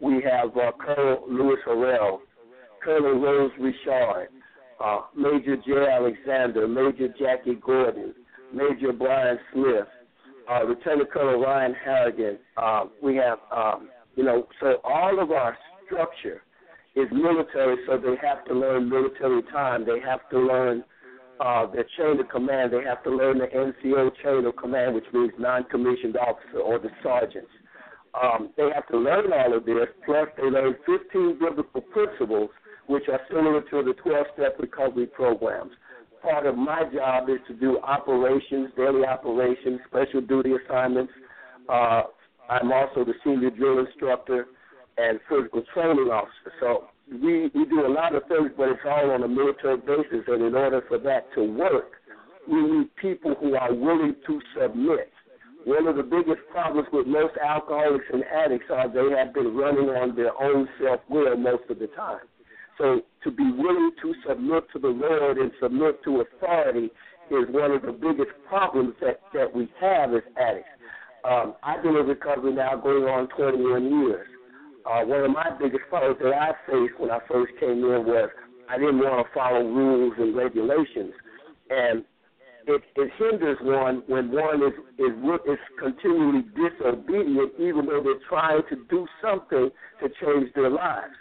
We 0.00 0.22
have 0.22 0.56
uh, 0.56 0.72
Colonel 0.78 1.24
Louis 1.28 1.56
Harrell, 1.66 2.18
Colonel 2.84 3.20
Rose 3.20 3.50
Richard, 3.58 4.28
uh, 4.84 5.00
Major 5.16 5.56
J. 5.56 5.72
Alexander, 5.90 6.68
Major 6.68 7.08
Jackie 7.18 7.56
Gordon, 7.56 8.14
Major 8.52 8.92
Brian 8.92 9.38
Smith, 9.52 9.88
uh, 10.50 10.62
Lieutenant 10.64 11.10
Colonel 11.10 11.40
Ryan 11.40 11.74
Harrigan. 11.84 12.38
Uh, 12.56 12.84
we 13.02 13.16
have, 13.16 13.38
um, 13.54 13.88
you 14.14 14.24
know, 14.24 14.46
so 14.60 14.76
all 14.84 15.20
of 15.20 15.30
our 15.30 15.56
structure 15.86 16.42
is 16.94 17.06
military, 17.12 17.76
so 17.86 17.98
they 17.98 18.16
have 18.26 18.44
to 18.46 18.54
learn 18.54 18.88
military 18.88 19.42
time. 19.52 19.84
They 19.84 20.00
have 20.00 20.28
to 20.30 20.38
learn 20.38 20.84
uh, 21.40 21.66
their 21.66 21.84
chain 21.96 22.18
of 22.20 22.28
command. 22.28 22.72
They 22.72 22.82
have 22.84 23.02
to 23.04 23.10
learn 23.10 23.38
the 23.38 23.46
NCO 23.46 24.10
chain 24.22 24.46
of 24.46 24.56
command, 24.56 24.94
which 24.94 25.04
means 25.12 25.32
non-commissioned 25.38 26.16
officer 26.16 26.58
or 26.58 26.78
the 26.78 26.88
sergeants. 27.02 27.50
Um, 28.20 28.50
they 28.56 28.70
have 28.74 28.86
to 28.88 28.96
learn 28.96 29.30
all 29.32 29.56
of 29.56 29.66
this, 29.66 29.88
plus 30.06 30.28
they 30.38 30.44
learn 30.44 30.74
15 30.86 31.38
biblical 31.38 31.82
principles, 31.82 32.48
which 32.86 33.04
are 33.12 33.20
similar 33.28 33.60
to 33.60 33.82
the 33.82 33.94
12-step 34.02 34.58
recovery 34.58 35.06
programs. 35.06 35.72
Part 36.26 36.46
of 36.46 36.56
my 36.56 36.82
job 36.92 37.28
is 37.28 37.38
to 37.46 37.54
do 37.54 37.78
operations, 37.84 38.70
daily 38.76 39.04
operations, 39.04 39.78
special 39.86 40.20
duty 40.20 40.54
assignments. 40.54 41.12
Uh, 41.68 42.02
I'm 42.50 42.72
also 42.72 43.04
the 43.04 43.14
senior 43.22 43.50
drill 43.50 43.78
instructor 43.86 44.46
and 44.98 45.20
physical 45.28 45.62
training 45.72 46.10
officer. 46.10 46.52
So 46.58 46.86
we 47.12 47.48
we 47.54 47.64
do 47.66 47.86
a 47.86 47.92
lot 47.92 48.16
of 48.16 48.24
things, 48.26 48.50
but 48.56 48.70
it's 48.70 48.80
all 48.84 49.12
on 49.12 49.22
a 49.22 49.28
military 49.28 49.76
basis. 49.76 50.24
And 50.26 50.42
in 50.42 50.56
order 50.56 50.82
for 50.88 50.98
that 50.98 51.32
to 51.36 51.44
work, 51.44 51.92
we 52.48 52.60
need 52.60 52.96
people 52.96 53.36
who 53.38 53.54
are 53.54 53.72
willing 53.72 54.16
to 54.26 54.40
submit. 54.60 55.12
One 55.64 55.86
of 55.86 55.94
the 55.94 56.02
biggest 56.02 56.40
problems 56.50 56.88
with 56.92 57.06
most 57.06 57.34
alcoholics 57.36 58.06
and 58.12 58.24
addicts 58.24 58.66
are 58.70 58.88
they 58.88 59.16
have 59.16 59.32
been 59.32 59.56
running 59.56 59.90
on 59.90 60.16
their 60.16 60.32
own 60.42 60.68
self 60.82 61.00
will 61.08 61.36
most 61.36 61.70
of 61.70 61.78
the 61.78 61.86
time. 61.88 62.26
So 62.78 63.00
to 63.24 63.30
be 63.30 63.44
willing 63.44 63.92
to 64.02 64.14
submit 64.28 64.64
to 64.72 64.78
the 64.78 64.88
Lord 64.88 65.38
and 65.38 65.50
submit 65.60 66.02
to 66.04 66.22
authority 66.22 66.90
is 67.30 67.46
one 67.50 67.72
of 67.72 67.82
the 67.82 67.92
biggest 67.92 68.30
problems 68.48 68.94
that, 69.00 69.20
that 69.34 69.54
we 69.54 69.68
have 69.80 70.14
as 70.14 70.22
addicts. 70.36 70.68
Um, 71.28 71.54
I've 71.62 71.82
been 71.82 71.96
in 71.96 72.06
recovery 72.06 72.54
now 72.54 72.76
going 72.76 73.04
on 73.04 73.28
21 73.36 74.00
years 74.02 74.26
uh, 74.86 75.02
one 75.04 75.24
of 75.24 75.30
my 75.32 75.50
biggest 75.58 75.82
problems 75.88 76.18
that 76.22 76.32
I 76.32 76.52
faced 76.66 76.98
when 76.98 77.10
I 77.10 77.18
first 77.28 77.52
came 77.58 77.82
in 77.82 78.06
was 78.06 78.30
I 78.70 78.78
didn't 78.78 78.98
want 78.98 79.26
to 79.26 79.34
follow 79.34 79.62
rules 79.62 80.14
and 80.18 80.36
regulations, 80.36 81.12
and 81.70 82.04
it, 82.66 82.82
it 82.94 83.10
hinders 83.18 83.58
one 83.62 84.02
when 84.06 84.30
one 84.30 84.62
is, 84.62 84.74
is 84.98 85.12
is 85.46 85.58
continually 85.78 86.44
disobedient, 86.54 87.52
even 87.58 87.86
though 87.86 88.02
they're 88.02 88.22
trying 88.28 88.62
to 88.70 88.76
do 88.88 89.06
something 89.22 89.70
to 90.02 90.08
change 90.22 90.52
their 90.54 90.70
lives. 90.70 91.14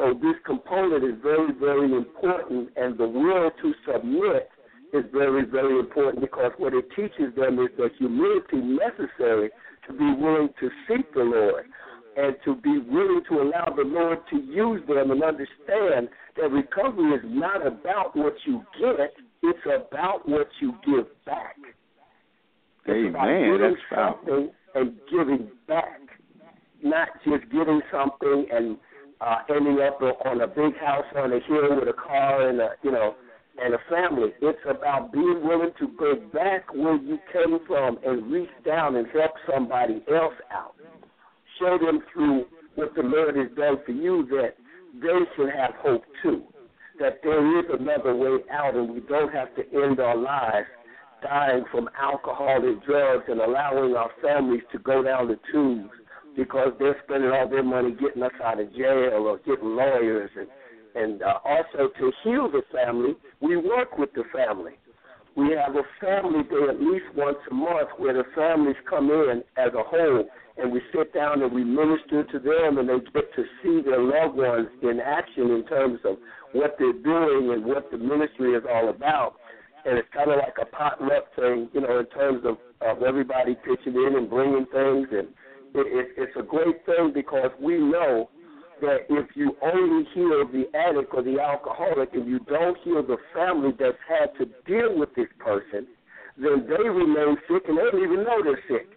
So 0.00 0.14
this 0.14 0.36
component 0.46 1.04
is 1.04 1.20
very, 1.22 1.52
very 1.60 1.92
important, 1.92 2.70
and 2.74 2.96
the 2.96 3.06
will 3.06 3.50
to 3.60 3.74
submit 3.84 4.48
is 4.94 5.04
very, 5.12 5.44
very 5.44 5.78
important 5.78 6.22
because 6.22 6.52
what 6.56 6.72
it 6.72 6.86
teaches 6.96 7.34
them 7.36 7.58
is 7.58 7.68
the 7.76 7.90
humility 7.98 8.56
necessary 8.56 9.50
to 9.86 9.92
be 9.92 10.10
willing 10.18 10.48
to 10.58 10.70
seek 10.88 11.12
the 11.12 11.20
Lord 11.20 11.66
and 12.16 12.34
to 12.46 12.54
be 12.56 12.78
willing 12.78 13.20
to 13.28 13.42
allow 13.42 13.74
the 13.76 13.84
Lord 13.84 14.20
to 14.30 14.36
use 14.36 14.80
them 14.88 15.10
and 15.10 15.22
understand 15.22 16.08
that 16.36 16.50
recovery 16.50 17.12
is 17.12 17.24
not 17.26 17.66
about 17.66 18.16
what 18.16 18.34
you 18.46 18.62
get, 18.80 19.12
it's 19.42 19.58
about 19.66 20.26
what 20.26 20.48
you 20.62 20.72
give 20.86 21.06
back. 21.26 21.56
Amen. 22.88 23.60
It's 23.60 23.76
That's 23.90 24.02
something 24.02 24.50
and 24.74 24.94
giving 25.10 25.50
back, 25.68 26.00
not 26.82 27.08
just 27.22 27.44
getting 27.52 27.82
something 27.92 28.46
and 28.50 28.78
uh, 29.20 29.36
ending 29.48 29.80
up 29.80 30.00
on 30.24 30.40
a 30.40 30.46
big 30.46 30.76
house 30.78 31.04
on 31.16 31.32
a 31.32 31.40
hill 31.40 31.78
with 31.78 31.88
a 31.88 31.92
car 31.92 32.48
and 32.48 32.60
a 32.60 32.70
you 32.82 32.90
know 32.90 33.14
and 33.62 33.74
a 33.74 33.78
family. 33.90 34.30
It's 34.40 34.58
about 34.68 35.12
being 35.12 35.40
willing 35.42 35.72
to 35.80 35.88
go 35.98 36.14
back 36.32 36.72
where 36.72 36.96
you 36.96 37.18
came 37.32 37.58
from 37.66 37.98
and 38.04 38.32
reach 38.32 38.50
down 38.64 38.96
and 38.96 39.06
help 39.08 39.32
somebody 39.46 40.02
else 40.08 40.34
out 40.50 40.74
show 41.60 41.78
them 41.78 42.00
through 42.12 42.46
what 42.74 42.94
the 42.96 43.02
Lord 43.02 43.36
has 43.36 43.48
done 43.56 43.78
for 43.84 43.92
you 43.92 44.26
that 44.30 44.54
they 45.00 45.18
should 45.36 45.50
have 45.54 45.74
hope 45.78 46.02
too. 46.22 46.42
That 46.98 47.20
there 47.22 47.58
is 47.60 47.66
another 47.78 48.16
way 48.16 48.38
out 48.50 48.74
and 48.74 48.90
we 48.92 49.00
don't 49.00 49.32
have 49.32 49.54
to 49.56 49.62
end 49.72 50.00
our 50.00 50.16
lives 50.16 50.66
dying 51.22 51.64
from 51.70 51.88
alcohol 52.00 52.64
and 52.64 52.82
drugs 52.82 53.24
and 53.28 53.40
allowing 53.40 53.94
our 53.94 54.10
families 54.22 54.62
to 54.72 54.78
go 54.78 55.02
down 55.02 55.28
the 55.28 55.38
tubes 55.52 55.90
because 56.36 56.72
they're 56.78 56.96
spending 57.04 57.30
all 57.30 57.48
their 57.48 57.62
money 57.62 57.92
getting 57.92 58.22
us 58.22 58.32
out 58.42 58.60
of 58.60 58.72
jail 58.74 59.26
or 59.26 59.38
getting 59.38 59.76
lawyers 59.76 60.30
and 60.36 60.48
and 60.94 61.22
uh, 61.22 61.38
also 61.44 61.88
to 61.98 62.12
heal 62.24 62.50
the 62.50 62.62
family, 62.72 63.14
we 63.40 63.56
work 63.56 63.96
with 63.96 64.12
the 64.14 64.24
family. 64.34 64.72
We 65.36 65.54
have 65.54 65.76
a 65.76 65.86
family 66.00 66.42
day 66.44 66.66
at 66.68 66.80
least 66.80 67.04
once 67.14 67.38
a 67.50 67.54
month 67.54 67.90
where 67.96 68.14
the 68.14 68.24
families 68.34 68.76
come 68.88 69.10
in 69.10 69.42
as 69.56 69.72
a 69.74 69.84
whole 69.84 70.26
and 70.58 70.72
we 70.72 70.82
sit 70.92 71.14
down 71.14 71.42
and 71.42 71.52
we 71.52 71.64
minister 71.64 72.24
to 72.24 72.38
them 72.38 72.78
and 72.78 72.88
they 72.88 72.98
get 73.12 73.32
to 73.34 73.44
see 73.62 73.80
their 73.82 74.02
loved 74.02 74.36
ones 74.36 74.68
in 74.82 75.00
action 75.00 75.50
in 75.50 75.64
terms 75.66 76.00
of 76.04 76.16
what 76.52 76.76
they're 76.78 76.92
doing 76.92 77.52
and 77.52 77.64
what 77.64 77.90
the 77.90 77.96
ministry 77.96 78.52
is 78.52 78.64
all 78.68 78.88
about. 78.88 79.34
And 79.86 79.96
it's 79.96 80.08
kind 80.12 80.30
of 80.30 80.36
like 80.36 80.58
a 80.60 80.66
potluck 80.66 81.34
thing, 81.36 81.70
you 81.72 81.80
know, 81.80 82.00
in 82.00 82.06
terms 82.06 82.44
of, 82.44 82.58
of 82.82 83.02
everybody 83.02 83.54
pitching 83.54 83.94
in 83.94 84.16
and 84.16 84.28
bringing 84.28 84.66
things. 84.66 85.08
And 85.12 85.28
it, 85.74 85.86
it, 85.86 86.08
it's 86.16 86.36
a 86.38 86.42
great 86.42 86.84
thing 86.86 87.12
because 87.14 87.50
we 87.60 87.78
know 87.78 88.30
that 88.80 89.06
if 89.10 89.26
you 89.34 89.56
only 89.62 90.04
heal 90.14 90.44
the 90.50 90.64
addict 90.74 91.12
or 91.12 91.22
the 91.22 91.38
alcoholic 91.40 92.14
and 92.14 92.26
you 92.26 92.38
don't 92.40 92.76
heal 92.82 93.02
the 93.02 93.16
family 93.34 93.70
that's 93.78 93.98
had 94.08 94.32
to 94.38 94.46
deal 94.66 94.98
with 94.98 95.14
this 95.14 95.28
person, 95.38 95.86
then 96.36 96.66
they 96.66 96.88
remain 96.88 97.36
sick 97.48 97.62
and 97.68 97.76
they 97.76 97.82
don't 97.90 98.02
even 98.02 98.24
know 98.24 98.42
they're 98.42 98.62
sick. 98.68 98.88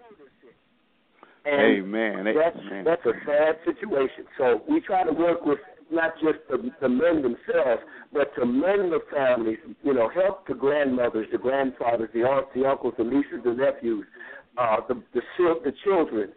And 1.45 1.83
Amen. 1.83 2.23
That's 2.23 2.57
Amen. 2.57 2.85
that's 2.85 3.05
a 3.05 3.11
sad 3.25 3.59
situation. 3.65 4.23
So 4.37 4.63
we 4.69 4.79
try 4.79 5.03
to 5.03 5.11
work 5.11 5.45
with 5.45 5.59
not 5.91 6.13
just 6.21 6.39
the, 6.49 6.71
the 6.79 6.87
men 6.87 7.21
themselves, 7.21 7.83
but 8.13 8.33
to 8.35 8.45
mend 8.45 8.93
the 8.93 8.99
families. 9.13 9.57
You 9.83 9.93
know, 9.93 10.09
help 10.09 10.47
the 10.47 10.53
grandmothers, 10.53 11.27
the 11.33 11.37
grandfathers, 11.37 12.09
the 12.13 12.21
aunts, 12.21 12.49
the 12.55 12.65
uncles, 12.65 12.93
the 12.97 13.03
nieces, 13.03 13.43
the 13.43 13.53
nephews, 13.53 14.05
uh, 14.57 14.77
the 14.87 14.95
the 15.13 15.21
the 15.65 15.73
children. 15.83 16.31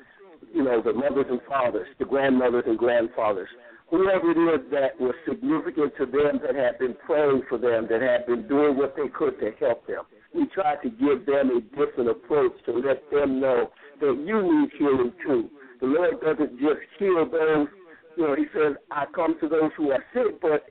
You 0.57 0.65
know, 0.65 0.81
the 0.81 0.95
mothers 0.95 1.27
and 1.29 1.41
fathers, 1.47 1.87
the 1.99 2.07
grandmothers 2.07 2.65
and 2.67 2.79
grandfathers. 2.79 3.49
Whoever 3.91 4.31
it 4.31 4.41
is 4.57 4.71
that 4.71 4.99
was 4.99 5.15
significant 5.29 5.93
to 5.99 6.07
them, 6.07 6.41
that 6.41 6.57
had 6.57 6.79
been 6.79 6.97
praying 7.05 7.43
for 7.47 7.59
them, 7.59 7.87
that 7.91 8.01
had 8.01 8.25
been 8.25 8.49
doing 8.49 8.75
what 8.75 8.97
they 8.97 9.09
could 9.13 9.39
to 9.41 9.51
help 9.61 9.87
them. 9.87 10.05
We 10.35 10.47
try 10.47 10.77
to 10.77 10.89
give 10.89 11.27
them 11.27 11.51
a 11.51 11.61
different 11.77 12.09
approach 12.09 12.53
to 12.65 12.73
let 12.73 13.05
them 13.13 13.39
know 13.39 13.71
that 14.01 14.25
you 14.27 14.43
need 14.43 14.71
healing 14.79 15.13
too. 15.27 15.51
The 15.83 15.89
Lord 15.89 16.23
doesn't 16.23 16.59
just 16.59 16.81
heal 16.99 17.29
those, 17.31 17.69
you 18.17 18.25
know, 18.25 18.35
He 18.35 18.47
says, 18.55 18.77
I 18.91 19.05
come 19.15 19.37
to 19.43 19.49
those 19.51 19.71
who 19.77 19.91
are 19.91 20.03
sick, 20.15 20.41
but 20.41 20.65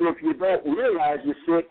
if 0.00 0.16
you 0.22 0.34
don't 0.34 0.64
realize 0.66 1.20
you're 1.24 1.34
sick, 1.48 1.66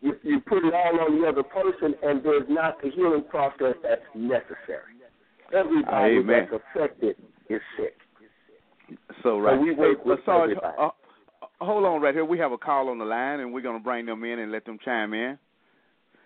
you, 0.00 0.14
you 0.22 0.38
put 0.40 0.64
it 0.64 0.72
all 0.72 1.00
on 1.00 1.20
the 1.20 1.26
other 1.26 1.42
person, 1.42 1.96
and 2.04 2.22
there's 2.24 2.48
not 2.48 2.80
the 2.80 2.90
healing 2.90 3.24
process 3.28 3.74
that's 3.82 4.06
necessary. 4.14 5.01
Everybody 5.52 6.16
Amen. 6.18 6.48
that's 6.50 6.62
affected 6.74 7.16
is 7.48 7.60
sick. 7.76 7.94
So 9.22 9.38
right. 9.38 9.58
we 9.60 9.74
work 9.74 9.98
Hey, 9.98 10.10
with 10.10 10.20
Sarge, 10.24 10.50
everybody. 10.50 10.74
uh, 10.78 10.86
uh, 10.86 11.46
hold 11.60 11.84
on 11.84 12.00
right 12.00 12.14
here. 12.14 12.24
We 12.24 12.38
have 12.38 12.52
a 12.52 12.58
call 12.58 12.88
on 12.88 12.98
the 12.98 13.04
line, 13.04 13.40
and 13.40 13.52
we're 13.52 13.60
going 13.60 13.78
to 13.78 13.82
bring 13.82 14.06
them 14.06 14.24
in 14.24 14.38
and 14.38 14.50
let 14.50 14.64
them 14.64 14.78
chime 14.84 15.12
in. 15.14 15.38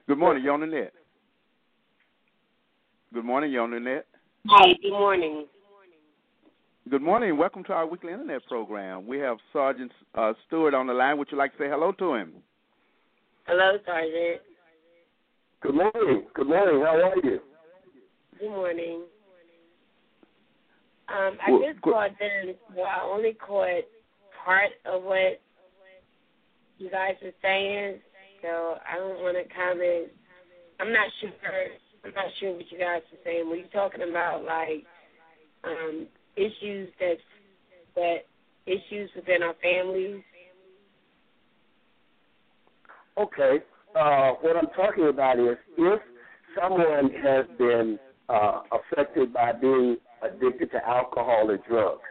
Good 0.07 0.19
morning, 0.19 0.45
you 0.45 0.51
on 0.53 0.61
the 0.61 0.67
net. 0.67 0.93
Good 3.13 3.25
morning, 3.25 3.51
you 3.51 3.61
on 3.61 3.71
the 3.73 3.81
net. 3.81 4.07
Hi, 4.49 4.73
good 4.81 4.91
morning. 4.93 5.47
Good 6.89 7.03
morning. 7.03 7.37
Welcome 7.37 7.65
to 7.65 7.73
our 7.73 7.85
weekly 7.87 8.13
internet 8.13 8.47
program. 8.47 9.09
We 9.09 9.19
have 9.19 9.39
Sergeant 9.53 9.91
uh, 10.15 10.35
Stewart 10.47 10.73
on 10.73 10.87
the 10.87 10.93
line. 10.93 11.19
Would 11.19 11.29
you 11.33 11.39
like 11.39 11.51
to 11.53 11.59
say 11.59 11.69
hello 11.69 11.91
to 11.93 12.15
him? 12.15 12.33
Hello, 13.47 13.77
Sergeant. 13.85 14.41
Good 15.63 15.75
morning. 15.75 16.27
Good 16.35 16.47
morning. 16.47 16.81
How 16.83 17.11
are 17.11 17.17
you? 17.25 17.41
Good 18.39 18.51
morning. 18.51 19.03
Um, 21.09 21.39
I 21.47 21.51
Well, 21.53 21.63
just 21.63 21.81
called 21.83 22.13
in. 22.21 22.55
Well, 22.75 22.87
I 22.87 23.03
only 23.05 23.35
caught 23.35 23.85
part 24.45 24.71
of 24.85 25.03
what 25.05 25.41
you 26.79 26.91
guys 26.91 27.15
were 27.23 27.35
saying, 27.43 28.01
so 28.43 28.79
I 28.87 28.97
don't 28.97 29.23
want 29.23 29.37
to 29.37 29.55
comment. 29.55 30.11
I'm 30.81 30.93
not 30.93 31.09
sure. 31.21 31.31
I'm 32.05 32.13
not 32.15 32.27
sure 32.39 32.53
what 32.55 32.71
you 32.71 32.79
guys 32.79 33.03
were 33.11 33.19
saying. 33.25 33.49
Were 33.49 33.57
you 33.57 33.69
talking 33.73 34.03
about 34.03 34.45
like 34.45 34.85
um, 35.65 36.07
issues 36.37 36.91
that 36.99 37.17
that 37.95 38.19
issues 38.67 39.11
within 39.15 39.43
our 39.43 39.55
families? 39.63 40.23
Okay. 43.19 43.59
Uh, 43.95 44.33
what 44.43 44.57
I'm 44.57 44.69
talking 44.77 45.09
about 45.09 45.39
is 45.39 45.57
if 45.79 46.03
someone 46.61 47.11
has 47.23 47.47
been 47.57 47.99
uh, 48.29 48.61
affected 48.73 49.33
by 49.33 49.53
being 49.53 49.97
addicted 50.23 50.71
to 50.73 50.89
alcohol 50.89 51.51
or 51.51 51.59
drugs, 51.69 52.03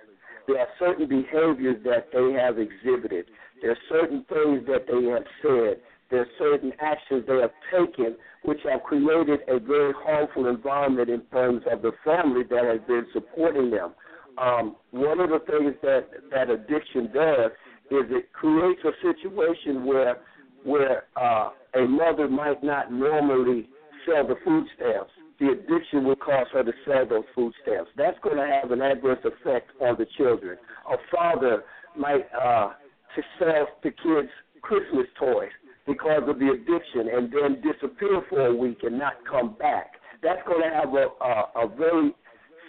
there 0.47 0.59
are 0.59 0.67
certain 0.79 1.07
behaviors 1.07 1.83
that 1.83 2.09
they 2.13 2.33
have 2.33 2.59
exhibited. 2.59 3.25
There 3.61 3.71
are 3.71 3.77
certain 3.89 4.25
things 4.29 4.65
that 4.67 4.85
they 4.87 5.09
have 5.09 5.25
said. 5.41 5.81
There 6.11 6.21
are 6.21 6.27
certain 6.37 6.71
actions 6.79 7.23
they 7.27 7.39
have 7.41 7.51
taken 7.71 8.15
which 8.43 8.59
have 8.69 8.83
created 8.83 9.39
a 9.47 9.59
very 9.59 9.93
harmful 9.97 10.47
environment 10.47 11.09
in 11.09 11.21
terms 11.31 11.63
of 11.71 11.81
the 11.81 11.91
family 12.03 12.43
that 12.43 12.63
has 12.63 12.79
been 12.87 13.07
supporting 13.11 13.71
them. 13.71 13.93
um, 14.37 14.75
one 14.91 15.19
of 15.19 15.29
the 15.29 15.39
things 15.47 15.73
that 15.81 16.09
that 16.31 16.49
addiction 16.49 17.09
does 17.13 17.51
is 17.89 18.05
it 18.09 18.31
creates 18.33 18.81
a 18.83 18.91
situation 19.01 19.85
where 19.85 20.17
where 20.63 21.03
uh, 21.15 21.49
a 21.75 21.87
mother 21.87 22.27
might 22.27 22.63
not 22.63 22.91
normally 22.91 23.69
sell 24.05 24.27
the 24.27 24.35
food 24.43 24.65
stamps. 24.75 25.11
The 25.39 25.49
addiction 25.49 26.05
will 26.05 26.15
cause 26.15 26.47
her 26.53 26.63
to 26.63 26.71
sell 26.85 27.05
those 27.07 27.25
food 27.33 27.53
stamps. 27.61 27.91
That's 27.97 28.17
going 28.23 28.37
to 28.37 28.47
have 28.61 28.71
an 28.71 28.81
adverse 28.81 29.19
effect 29.25 29.71
on 29.81 29.95
the 29.97 30.05
children. 30.17 30.57
A 30.89 30.95
father 31.13 31.63
might 31.97 32.25
uh, 32.33 32.69
to 33.15 33.21
sell 33.39 33.67
the 33.83 33.91
kids 33.91 34.29
Christmas 34.61 35.07
toys 35.19 35.51
because 35.85 36.23
of 36.27 36.39
the 36.39 36.49
addiction 36.49 37.09
and 37.13 37.31
then 37.31 37.61
disappear 37.61 38.21
for 38.29 38.47
a 38.47 38.55
week 38.55 38.79
and 38.83 38.97
not 38.97 39.13
come 39.29 39.55
back. 39.59 39.93
That's 40.23 40.41
going 40.47 40.61
to 40.61 40.75
have 40.75 40.93
a, 40.93 41.07
a, 41.23 41.65
a 41.65 41.75
very 41.75 42.15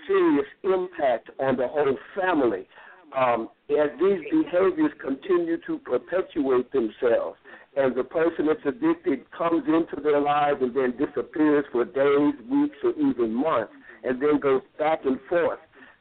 serious 0.06 0.46
impact 0.62 1.30
on 1.40 1.56
the 1.56 1.68
whole 1.68 1.96
family. 2.14 2.68
Um, 3.16 3.48
as 3.70 3.90
these 3.98 4.20
behaviors 4.30 4.92
continue 5.00 5.56
to 5.66 5.78
perpetuate 5.78 6.70
themselves, 6.72 7.38
and 7.76 7.94
the 7.94 8.04
person 8.04 8.46
that's 8.46 8.64
addicted 8.64 9.30
comes 9.30 9.64
into 9.66 10.02
their 10.02 10.20
lives 10.20 10.58
and 10.62 10.74
then 10.74 10.92
disappears 10.92 11.64
for 11.70 11.84
days, 11.84 12.34
weeks, 12.50 12.76
or 12.82 12.92
even 12.92 13.34
months, 13.34 13.72
and 14.02 14.20
then 14.20 14.40
goes 14.40 14.62
back 14.78 15.00
and 15.04 15.18
forth, 15.28 15.58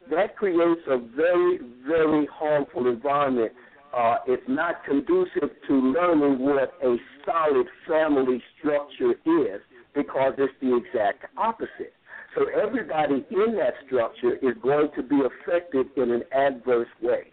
that 0.09 0.37
creates 0.37 0.81
a 0.87 0.97
very, 0.97 1.59
very 1.85 2.27
harmful 2.31 2.87
environment. 2.87 3.51
Uh, 3.95 4.17
it's 4.27 4.43
not 4.47 4.83
conducive 4.85 5.49
to 5.67 5.73
learning 5.73 6.39
what 6.39 6.73
a 6.83 6.95
solid 7.25 7.65
family 7.87 8.41
structure 8.59 9.11
is 9.25 9.61
because 9.93 10.33
it's 10.37 10.53
the 10.61 10.75
exact 10.77 11.25
opposite. 11.37 11.93
So 12.35 12.45
everybody 12.61 13.25
in 13.31 13.55
that 13.55 13.73
structure 13.85 14.35
is 14.35 14.55
going 14.61 14.89
to 14.95 15.03
be 15.03 15.21
affected 15.21 15.87
in 15.95 16.11
an 16.11 16.23
adverse 16.33 16.89
way. 17.01 17.27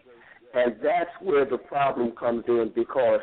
And 0.53 0.75
that's 0.81 1.09
where 1.21 1.45
the 1.45 1.57
problem 1.57 2.11
comes 2.11 2.45
in 2.47 2.71
because 2.73 3.19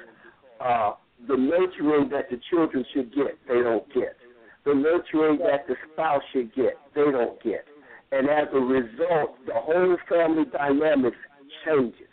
uh, 0.60 0.92
the 1.28 1.36
nurturing 1.36 2.08
that 2.10 2.30
the 2.30 2.40
children 2.50 2.84
should 2.94 3.14
get, 3.14 3.38
they 3.48 3.60
don't 3.62 3.86
get. 3.94 4.16
The 4.64 4.74
nurturing 4.74 5.38
that 5.38 5.66
the 5.66 5.74
spouse 5.92 6.22
should 6.32 6.54
get, 6.54 6.78
they 6.94 7.10
don't 7.10 7.42
get. 7.42 7.64
And 8.12 8.28
as 8.28 8.48
a 8.52 8.58
result, 8.58 9.36
the 9.46 9.54
whole 9.54 9.96
family 10.08 10.44
dynamics 10.52 11.16
changes. 11.64 12.08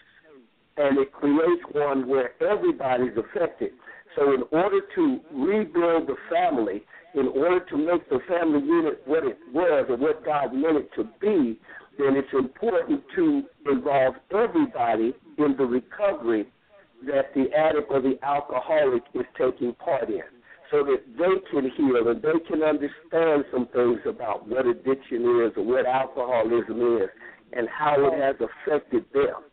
And 0.77 0.97
it 0.99 1.11
creates 1.11 1.63
one 1.71 2.07
where 2.07 2.31
everybody's 2.41 3.17
affected. 3.17 3.71
So 4.15 4.33
in 4.33 4.43
order 4.51 4.79
to 4.95 5.19
rebuild 5.31 6.07
the 6.07 6.15
family, 6.29 6.83
in 7.15 7.27
order 7.27 7.59
to 7.65 7.77
make 7.77 8.07
the 8.09 8.19
family 8.27 8.65
unit 8.65 9.01
what 9.05 9.25
it 9.25 9.37
was 9.51 9.85
and 9.89 9.99
what 9.99 10.23
God 10.23 10.53
meant 10.53 10.77
it 10.77 10.89
to 10.95 11.03
be, 11.19 11.59
then 11.97 12.15
it's 12.15 12.33
important 12.33 13.01
to 13.15 13.43
involve 13.65 14.15
everybody 14.31 15.13
in 15.37 15.55
the 15.57 15.65
recovery 15.65 16.47
that 17.05 17.33
the 17.35 17.45
addict 17.55 17.87
or 17.89 18.01
the 18.01 18.17
alcoholic 18.23 19.03
is 19.13 19.25
taking 19.37 19.73
part 19.75 20.09
in 20.09 20.21
so 20.71 20.83
that 20.83 20.99
they 21.17 21.35
can 21.51 21.69
heal 21.77 22.07
and 22.09 22.21
they 22.21 22.39
can 22.47 22.63
understand 22.63 23.45
some 23.53 23.67
things 23.71 23.99
about 24.05 24.47
what 24.47 24.65
addiction 24.65 25.21
is 25.45 25.53
or 25.55 25.63
what 25.63 25.85
alcoholism 25.85 26.97
is 26.97 27.09
and 27.53 27.67
how 27.69 27.95
it 28.07 28.19
has 28.19 28.35
affected 28.41 29.05
them 29.13 29.45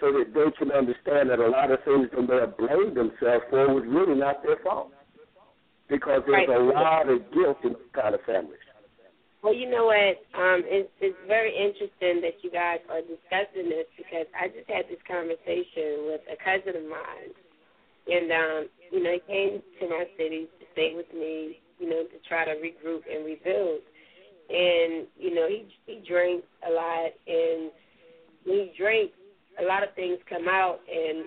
so 0.00 0.10
that 0.12 0.32
they 0.34 0.50
can 0.58 0.72
understand 0.72 1.30
that 1.30 1.38
a 1.38 1.48
lot 1.48 1.70
of 1.70 1.78
things 1.84 2.08
that 2.14 2.26
they 2.26 2.36
have 2.36 2.56
blamed 2.56 2.96
themselves 2.96 3.44
for 3.50 3.74
was 3.74 3.84
really 3.86 4.18
not 4.18 4.42
their 4.42 4.56
fault 4.64 4.90
because 5.88 6.22
there's 6.26 6.48
Right. 6.48 6.56
a 6.56 6.62
lot 6.62 7.08
of 7.08 7.30
guilt 7.32 7.58
in 7.64 7.74
these 7.74 7.92
kind 7.92 8.14
of 8.14 8.20
families. 8.22 8.58
Well, 9.42 9.54
you 9.54 9.68
know 9.68 9.86
what? 9.86 10.22
Um, 10.38 10.62
it's, 10.66 10.88
it's 11.00 11.18
very 11.26 11.50
interesting 11.50 12.22
that 12.22 12.38
you 12.42 12.50
guys 12.50 12.78
are 12.88 13.02
discussing 13.02 13.68
this 13.68 13.90
because 13.98 14.26
I 14.38 14.46
just 14.48 14.70
had 14.70 14.86
this 14.86 15.02
conversation 15.02 16.06
with 16.06 16.22
a 16.30 16.38
cousin 16.38 16.78
of 16.78 16.86
mine, 16.86 17.34
and 18.06 18.30
um, 18.30 18.60
you 18.92 19.02
know, 19.02 19.12
he 19.18 19.22
came 19.26 19.62
to 19.80 19.88
my 19.90 20.04
city 20.16 20.46
to 20.46 20.64
stay 20.72 20.94
with 20.94 21.10
me, 21.12 21.58
you 21.78 21.90
know, 21.90 22.04
to 22.06 22.18
try 22.28 22.44
to 22.44 22.54
regroup 22.62 23.02
and 23.10 23.26
rebuild. 23.26 23.82
And 24.48 25.10
you 25.18 25.34
know, 25.34 25.48
he 25.48 25.66
he 25.86 26.02
drank 26.06 26.44
a 26.62 26.70
lot, 26.70 27.10
and 27.26 27.70
when 28.46 28.70
he 28.70 28.72
drank, 28.78 29.10
a 29.58 29.64
lot 29.66 29.82
of 29.82 29.94
things 29.94 30.18
come 30.28 30.46
out, 30.46 30.78
and 30.86 31.26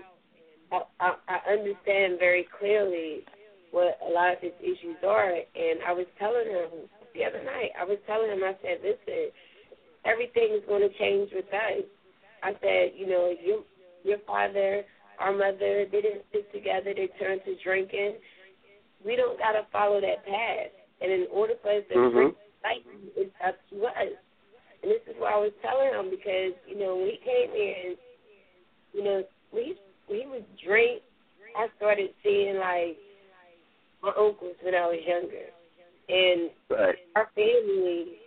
I, 0.71 0.79
I, 0.99 1.09
I 1.27 1.51
understand 1.51 2.19
very 2.19 2.47
clearly 2.59 3.27
what 3.71 3.99
a 4.07 4.09
lot 4.11 4.31
of 4.33 4.39
his 4.39 4.53
issues 4.61 4.97
are. 5.05 5.31
And 5.31 5.83
I 5.85 5.91
was 5.91 6.07
telling 6.17 6.47
him 6.47 6.87
the 7.15 7.23
other 7.25 7.43
night, 7.43 7.71
I 7.80 7.84
was 7.84 7.97
telling 8.06 8.30
him, 8.30 8.43
I 8.43 8.54
said, 8.62 8.84
listen, 8.84 9.32
everything 10.06 10.51
is 10.54 10.63
going 10.67 10.84
to 10.84 10.91
change 10.99 11.32
with 11.34 11.47
us. 11.47 11.88
I 12.43 12.54
said, 12.62 12.93
you 12.95 13.08
know, 13.08 13.34
your 13.41 13.63
your 14.04 14.19
father, 14.28 14.84
our 15.17 15.32
mother, 15.32 15.86
they 15.89 16.01
didn't 16.01 16.30
stick 16.30 16.51
together. 16.54 16.93
They 16.93 17.10
turned 17.17 17.41
to 17.45 17.56
drinking. 17.63 18.21
We 19.04 19.15
don't 19.15 19.39
got 19.39 19.54
to 19.54 19.65
follow 19.71 19.99
that 19.99 20.25
path. 20.25 20.69
And 21.01 21.12
in 21.12 21.28
order 21.32 21.56
for 21.62 21.71
us 21.71 21.84
to 21.89 21.95
Mhm. 21.95 22.12
drink 22.12 22.36
like 22.63 22.84
it's 23.15 23.34
up 23.45 23.58
to 23.69 23.86
us. 23.86 24.13
And 24.82 24.91
this 24.91 25.01
is 25.08 25.15
what 25.17 25.34
I 25.34 25.38
was 25.38 25.54
telling 25.62 25.93
him 25.93 26.10
because 26.10 26.54
you 26.67 26.78
know 26.78 26.97
when 26.97 27.10
he 27.10 27.17
came 27.17 27.51
in, 27.54 27.97
you 28.93 29.04
know 29.04 29.23
when 29.51 29.63
he 29.63 29.78
when 30.08 30.19
he 30.19 30.28
would 30.28 30.45
drink, 30.58 31.01
I 31.56 31.69
started 31.78 32.13
seeing 32.21 32.58
like 32.58 32.97
my 34.01 34.13
uncles 34.17 34.56
when 34.62 34.75
I 34.75 34.86
was 34.86 35.01
younger, 35.06 35.49
and 36.09 36.49
Right. 36.69 36.95
our 37.15 37.29
family 37.35 38.19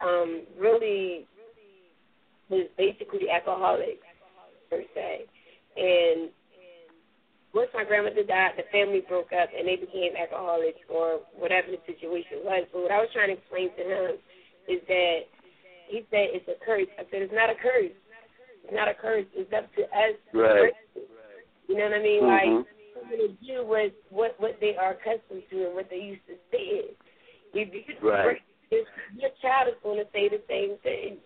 um, 0.00 0.42
really 0.58 1.26
was 2.48 2.66
basically 2.76 3.30
alcoholics 3.30 4.06
per 4.70 4.82
se. 4.94 5.26
And 5.76 6.30
once 7.54 7.70
my 7.72 7.84
grandmother 7.84 8.22
died, 8.24 8.52
the 8.56 8.64
family 8.72 9.00
broke 9.08 9.32
up 9.32 9.48
and 9.56 9.66
they 9.66 9.76
became 9.76 10.16
alcoholics 10.16 10.80
or 10.88 11.20
whatever 11.38 11.68
the 11.70 11.78
situation 11.86 12.42
was. 12.42 12.66
But 12.72 12.82
what 12.82 12.90
I 12.90 12.98
was 13.00 13.08
trying 13.14 13.28
to 13.28 13.38
explain 13.38 13.70
to 13.76 13.82
him 13.82 14.10
is 14.68 14.80
that 14.88 15.18
he 15.86 16.04
said 16.10 16.34
it's 16.34 16.48
a 16.48 16.58
curse. 16.64 16.90
I 16.98 17.02
said 17.10 17.22
it's 17.22 17.32
not 17.34 17.50
a 17.50 17.54
curse. 17.54 17.94
It's 18.64 18.74
not 18.74 18.88
a 18.88 18.94
curse. 18.94 19.26
It's 19.34 19.52
up 19.52 19.72
to 19.76 19.82
us. 19.82 20.16
Right. 20.32 20.72
You 21.68 21.76
know 21.76 21.84
what 21.84 21.94
I 21.94 22.02
mean? 22.02 22.22
Mhm. 22.22 22.58
Like 22.58 22.66
we're 22.94 23.16
gonna 23.16 23.34
do 23.44 23.66
what 23.66 23.92
what 24.10 24.34
what 24.38 24.58
they 24.60 24.76
are 24.76 24.92
accustomed 24.92 25.42
to 25.50 25.66
and 25.66 25.74
what 25.74 25.90
they 25.90 25.98
used 25.98 26.26
to 26.26 26.34
say. 26.50 26.94
If 27.54 27.72
you 27.74 28.08
Right. 28.08 28.40
if 28.70 28.86
your 29.16 29.30
child 29.42 29.68
is 29.68 29.74
going 29.82 29.98
to 29.98 30.10
say 30.12 30.28
the 30.28 30.42
same 30.48 30.76
thing. 30.82 31.18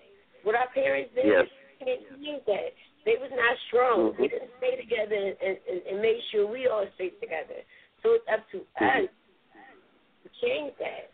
What 0.42 0.54
our 0.54 0.68
parents 0.74 1.11
did, 1.14 1.26
Yes. 1.26 1.48
they 1.81 1.87
didn't 1.87 2.20
do 2.22 2.40
that. 2.46 2.74
They 3.04 3.16
was 3.16 3.31
not 3.31 3.57
strong. 3.68 4.12
Mhm. 4.12 4.16
They 4.18 4.28
didn't 4.28 4.50
stay 4.59 4.76
together 4.76 5.16
and, 5.16 5.37
and, 5.40 5.83
and 5.87 6.02
make 6.02 6.20
sure 6.31 6.46
we 6.46 6.66
all 6.68 6.87
stay 6.94 7.11
together. 7.11 7.62
So 8.02 8.14
it's 8.14 8.28
up 8.28 8.48
to 8.50 8.66
Mhm. 8.81 9.04
us 9.04 9.11
to 10.24 10.28
change 10.40 10.76
that. 10.78 11.11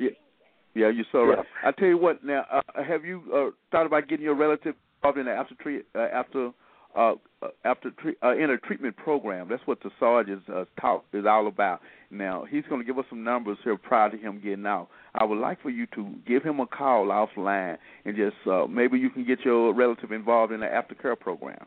Yeah, 0.75 0.89
you're 0.89 1.05
so 1.13 1.23
right. 1.25 1.39
Yeah. 1.39 1.69
I 1.69 1.71
tell 1.71 1.87
you 1.87 1.99
what. 1.99 2.25
Now, 2.25 2.45
uh, 2.51 2.83
have 2.83 3.05
you 3.05 3.23
uh, 3.33 3.51
thought 3.71 3.87
about 3.87 4.09
getting 4.09 4.25
your 4.25 4.35
relative 4.35 4.75
involved 4.97 5.19
in 5.19 5.27
the 5.27 5.33
after 5.33 5.55
treat 5.57 5.87
uh, 5.95 6.09
after 6.13 6.51
uh, 6.97 7.15
uh, 7.43 7.49
after 7.65 7.91
tre- 7.91 8.17
uh, 8.23 8.37
in 8.37 8.51
a 8.51 8.59
treatment 8.59 8.97
program? 8.97 9.49
That's 9.49 9.67
what 9.67 9.83
the 9.83 9.91
Sarge 9.99 10.29
is 10.29 10.41
uh, 10.53 10.65
talk 10.81 11.05
is 11.13 11.25
all 11.27 11.47
about. 11.47 11.81
Now, 12.11 12.45
he's 12.49 12.65
going 12.69 12.81
to 12.81 12.87
give 12.87 12.99
us 12.99 13.05
some 13.11 13.25
numbers 13.25 13.59
here 13.65 13.77
prior 13.77 14.11
to 14.11 14.17
him 14.17 14.41
getting 14.43 14.67
out. 14.67 14.89
I 15.15 15.25
would 15.25 15.39
like 15.39 15.61
for 15.63 15.71
you 15.71 15.87
to 15.95 16.15
give 16.27 16.43
him 16.43 16.61
a 16.61 16.67
call 16.67 17.07
offline 17.07 17.77
and 18.05 18.17
just 18.17 18.37
uh, 18.47 18.67
maybe 18.67 18.99
you 18.99 19.11
can 19.11 19.25
get 19.27 19.41
your 19.45 19.75
relative 19.75 20.13
involved 20.13 20.53
in 20.53 20.61
the 20.61 20.67
aftercare 20.67 21.19
program, 21.19 21.67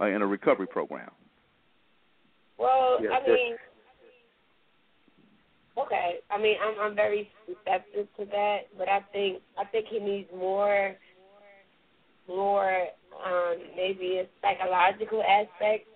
uh, 0.00 0.04
in 0.04 0.20
a 0.22 0.26
recovery 0.26 0.66
program. 0.66 1.10
Well, 2.58 2.98
Yes, 3.02 3.12
I 3.14 3.18
yes. 3.20 3.28
mean, 3.28 3.56
okay. 5.78 6.16
I 6.30 6.38
mean, 6.38 6.56
I'm 6.62 6.90
I'm 6.90 6.94
very 6.94 7.30
receptive 7.48 8.06
to 8.18 8.24
that, 8.26 8.58
but 8.76 8.88
I 8.88 9.00
think 9.12 9.40
I 9.58 9.64
think 9.64 9.86
he 9.88 9.98
needs 9.98 10.28
more, 10.36 10.94
more 12.28 12.86
um, 13.30 13.56
maybe 13.76 14.18
a 14.18 14.26
psychological 14.42 15.22
aspect. 15.22 15.86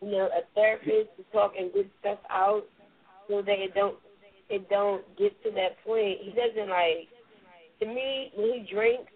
You 0.00 0.10
know, 0.10 0.28
a 0.34 0.42
therapist 0.54 1.16
to 1.16 1.22
talk 1.32 1.52
and 1.58 1.72
get 1.72 1.86
stuff 2.00 2.18
out 2.28 2.64
so 3.28 3.40
that 3.40 3.58
it 3.58 3.72
don't 3.74 3.96
it 4.50 4.68
don't 4.68 5.02
get 5.16 5.32
to 5.44 5.50
that 5.52 5.82
point. 5.84 6.18
He 6.20 6.30
doesn't 6.30 6.68
like. 6.68 7.08
To 7.80 7.86
me, 7.86 8.30
when 8.36 8.52
he 8.52 8.72
drinks, 8.72 9.10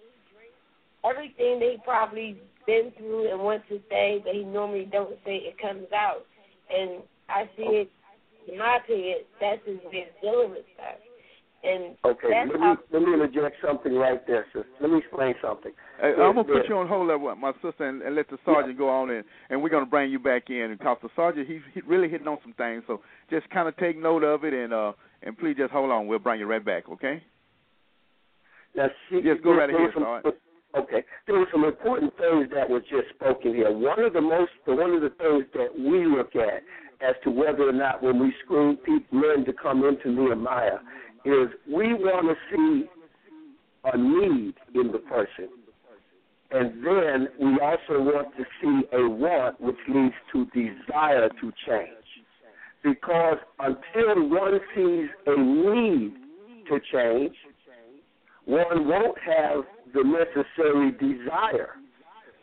everything 1.04 1.60
that 1.60 1.70
he 1.72 1.78
probably 1.84 2.38
been 2.66 2.92
through 2.98 3.30
and 3.30 3.40
wants 3.40 3.64
to 3.68 3.78
say 3.88 4.22
that 4.24 4.34
he 4.34 4.42
normally 4.42 4.88
don't 4.90 5.14
say, 5.24 5.36
it 5.36 5.56
comes 5.58 5.86
out. 5.94 6.26
And 6.68 7.02
I 7.28 7.48
see 7.56 7.86
it, 7.86 7.90
in 8.50 8.58
my 8.58 8.78
opinion, 8.82 9.18
that's 9.40 9.62
his 9.66 9.78
way 9.86 10.08
of 10.10 10.20
dealing 10.20 10.50
with 10.50 10.66
stuff. 10.74 10.98
And 11.66 11.96
Okay, 12.04 12.28
let 12.30 12.46
me 12.46 12.52
how, 12.60 12.76
let 12.92 13.02
me 13.02 13.14
interject 13.14 13.56
something 13.66 13.94
right 13.94 14.24
there, 14.26 14.46
sis. 14.52 14.62
Let 14.80 14.90
me 14.90 14.98
explain 14.98 15.34
something. 15.42 15.72
Hey, 16.00 16.12
I'm 16.12 16.34
gonna 16.36 16.44
put 16.44 16.68
you 16.68 16.76
on 16.76 16.86
hold 16.86 17.08
there 17.08 17.18
with 17.18 17.38
my 17.38 17.52
sister 17.54 17.88
and, 17.88 18.02
and 18.02 18.14
let 18.14 18.28
the 18.30 18.38
sergeant 18.44 18.78
go 18.78 18.88
on 18.88 19.10
and 19.10 19.24
and 19.50 19.60
we're 19.62 19.70
gonna 19.70 19.86
bring 19.86 20.10
you 20.12 20.18
back 20.20 20.48
in 20.48 20.76
because 20.78 20.98
the 21.02 21.08
sergeant 21.16 21.48
he's 21.48 21.62
he 21.74 21.80
really 21.80 22.08
hitting 22.08 22.28
on 22.28 22.38
some 22.42 22.52
things. 22.52 22.84
So 22.86 23.00
just 23.30 23.50
kind 23.50 23.66
of 23.68 23.76
take 23.78 23.98
note 23.98 24.22
of 24.22 24.44
it 24.44 24.54
and 24.54 24.72
uh 24.72 24.92
and 25.22 25.36
please 25.36 25.56
just 25.56 25.72
hold 25.72 25.90
on. 25.90 26.06
We'll 26.06 26.20
bring 26.20 26.38
you 26.38 26.46
right 26.46 26.64
back. 26.64 26.88
Okay? 26.88 27.22
Now, 28.76 28.88
she, 29.08 29.20
Yes, 29.24 29.38
go 29.42 29.54
right 29.56 29.68
there 29.68 29.76
ahead, 29.76 29.90
some- 29.94 30.02
Sarge. 30.02 30.34
Okay, 30.76 31.02
there 31.26 31.38
were 31.38 31.46
some 31.50 31.64
important 31.64 32.12
things 32.18 32.48
that 32.54 32.68
were 32.68 32.80
just 32.80 33.08
spoken 33.14 33.54
here. 33.54 33.72
One 33.72 33.98
of 33.98 34.12
the 34.12 34.20
most, 34.20 34.50
one 34.66 34.90
of 34.92 35.00
the 35.00 35.08
things 35.08 35.44
that 35.54 35.72
we 35.74 36.04
look 36.04 36.36
at 36.36 36.62
as 37.00 37.14
to 37.24 37.30
whether 37.30 37.66
or 37.66 37.72
not 37.72 38.02
when 38.02 38.18
we 38.20 38.30
screen 38.44 38.76
people, 38.84 39.18
men 39.20 39.46
to 39.46 39.54
come 39.54 39.84
into 39.84 40.10
Nehemiah, 40.10 40.78
is 41.26 41.48
we 41.66 41.92
want 41.92 42.26
to 42.28 42.36
see 42.50 42.86
a 43.84 43.98
need 43.98 44.54
in 44.74 44.92
the 44.92 44.98
person, 44.98 45.48
and 46.52 46.84
then 46.84 47.28
we 47.40 47.58
also 47.60 48.00
want 48.02 48.28
to 48.36 48.44
see 48.62 48.82
a 48.96 49.08
want, 49.08 49.60
which 49.60 49.76
leads 49.88 50.14
to 50.32 50.46
desire 50.46 51.28
to 51.28 51.52
change. 51.66 51.90
Because 52.84 53.38
until 53.58 54.28
one 54.28 54.60
sees 54.74 55.08
a 55.26 55.36
need 55.40 56.14
to 56.68 56.78
change, 56.92 57.34
one 58.44 58.86
won't 58.86 59.18
have 59.18 59.64
the 59.92 60.04
necessary 60.04 60.92
desire. 60.92 61.70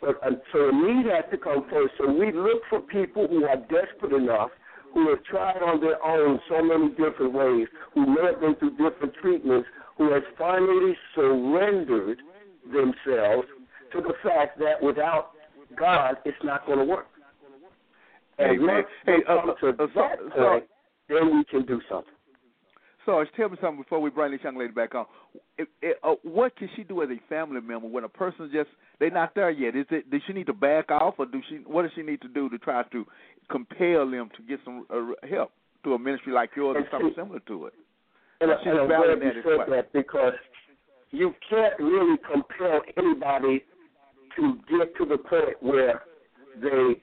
But 0.01 0.19
so 0.51 0.69
a 0.69 0.71
need 0.73 1.05
has 1.05 1.23
to 1.31 1.37
come 1.37 1.65
first. 1.69 1.93
So 1.97 2.11
we 2.11 2.33
look 2.33 2.63
for 2.69 2.81
people 2.81 3.27
who 3.27 3.45
are 3.45 3.55
desperate 3.55 4.11
enough, 4.11 4.49
who 4.93 5.09
have 5.09 5.23
tried 5.23 5.61
on 5.63 5.81
their 5.81 6.03
own 6.03 6.39
so 6.49 6.61
many 6.61 6.89
different 6.89 7.33
ways, 7.33 7.67
who 7.93 8.05
may 8.05 8.31
have 8.31 8.39
been 8.39 8.55
through 8.55 8.71
different 8.71 9.13
treatments, 9.21 9.67
who 9.97 10.11
has 10.13 10.23
finally 10.37 10.95
surrendered 11.15 12.19
themselves 12.65 13.47
to 13.91 14.01
the 14.01 14.13
fact 14.23 14.59
that 14.59 14.81
without 14.81 15.31
God, 15.77 16.17
it's 16.25 16.37
not 16.43 16.65
going 16.65 16.79
to 16.79 16.85
work. 16.85 17.07
And 18.37 18.59
hey, 18.59 18.65
man. 18.65 18.83
Hey, 19.05 19.17
uh, 19.27 19.41
to 19.41 19.67
uh, 19.69 19.71
that 19.77 19.89
so, 20.35 20.41
point, 20.41 20.63
then 21.09 21.37
we 21.37 21.43
can 21.45 21.65
do 21.65 21.81
something. 21.89 22.13
Sarge, 23.05 23.27
tell 23.35 23.49
me 23.49 23.57
something 23.61 23.81
before 23.81 23.99
we 23.99 24.09
bring 24.09 24.31
this 24.31 24.41
young 24.43 24.57
lady 24.57 24.71
back 24.71 24.95
on. 24.95 25.05
It, 25.57 25.67
it, 25.81 25.97
uh, 26.03 26.15
what 26.23 26.55
can 26.55 26.69
she 26.75 26.83
do 26.83 27.03
as 27.03 27.09
a 27.09 27.19
family 27.29 27.61
member 27.61 27.87
when 27.87 28.03
a 28.03 28.09
person 28.09 28.49
just 28.51 28.69
they're 28.99 29.11
not 29.11 29.35
there 29.35 29.51
yet? 29.51 29.75
Is 29.75 29.85
it 29.91 30.09
does 30.09 30.21
she 30.25 30.33
need 30.33 30.47
to 30.47 30.53
back 30.53 30.91
off, 30.91 31.15
or 31.17 31.25
do 31.25 31.41
she 31.49 31.57
what 31.65 31.83
does 31.83 31.91
she 31.95 32.01
need 32.01 32.21
to 32.21 32.27
do 32.27 32.49
to 32.49 32.57
try 32.57 32.83
to 32.83 33.05
compel 33.51 34.09
them 34.09 34.29
to 34.35 34.43
get 34.47 34.59
some 34.65 34.85
uh, 34.89 35.27
help 35.27 35.51
to 35.83 35.93
a 35.93 35.99
ministry 35.99 36.33
like 36.33 36.51
yours 36.55 36.77
or 36.79 36.87
something 36.91 37.13
similar 37.15 37.39
to 37.41 37.67
it? 37.67 37.73
And, 38.41 38.51
She's 38.59 38.67
and 38.71 38.79
I'm 38.79 38.87
glad 38.87 39.21
you 39.21 39.41
said 39.43 39.71
that 39.71 39.93
because 39.93 40.33
you 41.11 41.33
can't 41.49 41.79
really 41.79 42.17
compel 42.17 42.81
anybody 42.97 43.63
to 44.35 44.55
get 44.69 44.95
to 44.97 45.05
the 45.05 45.17
point 45.17 45.61
where 45.61 46.01
they 46.61 47.01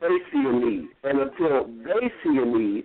they 0.00 0.16
see 0.32 0.42
a 0.44 0.52
need, 0.52 0.88
and 1.04 1.20
until 1.20 1.66
they 1.84 2.08
see 2.22 2.38
a 2.38 2.44
need, 2.44 2.84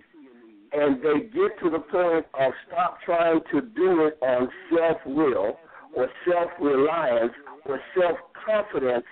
and 0.72 0.98
they 1.02 1.28
get 1.28 1.60
to 1.62 1.70
the 1.70 1.80
point 1.80 2.26
of 2.40 2.54
stop 2.68 3.00
trying 3.06 3.40
to 3.52 3.62
do 3.62 4.06
it 4.06 4.18
on 4.22 4.50
self 4.70 4.98
will 5.06 5.58
or 5.96 6.08
self 6.28 6.52
reliance 6.60 7.34
or 7.66 7.80
self 7.98 8.18
confidence, 8.46 9.06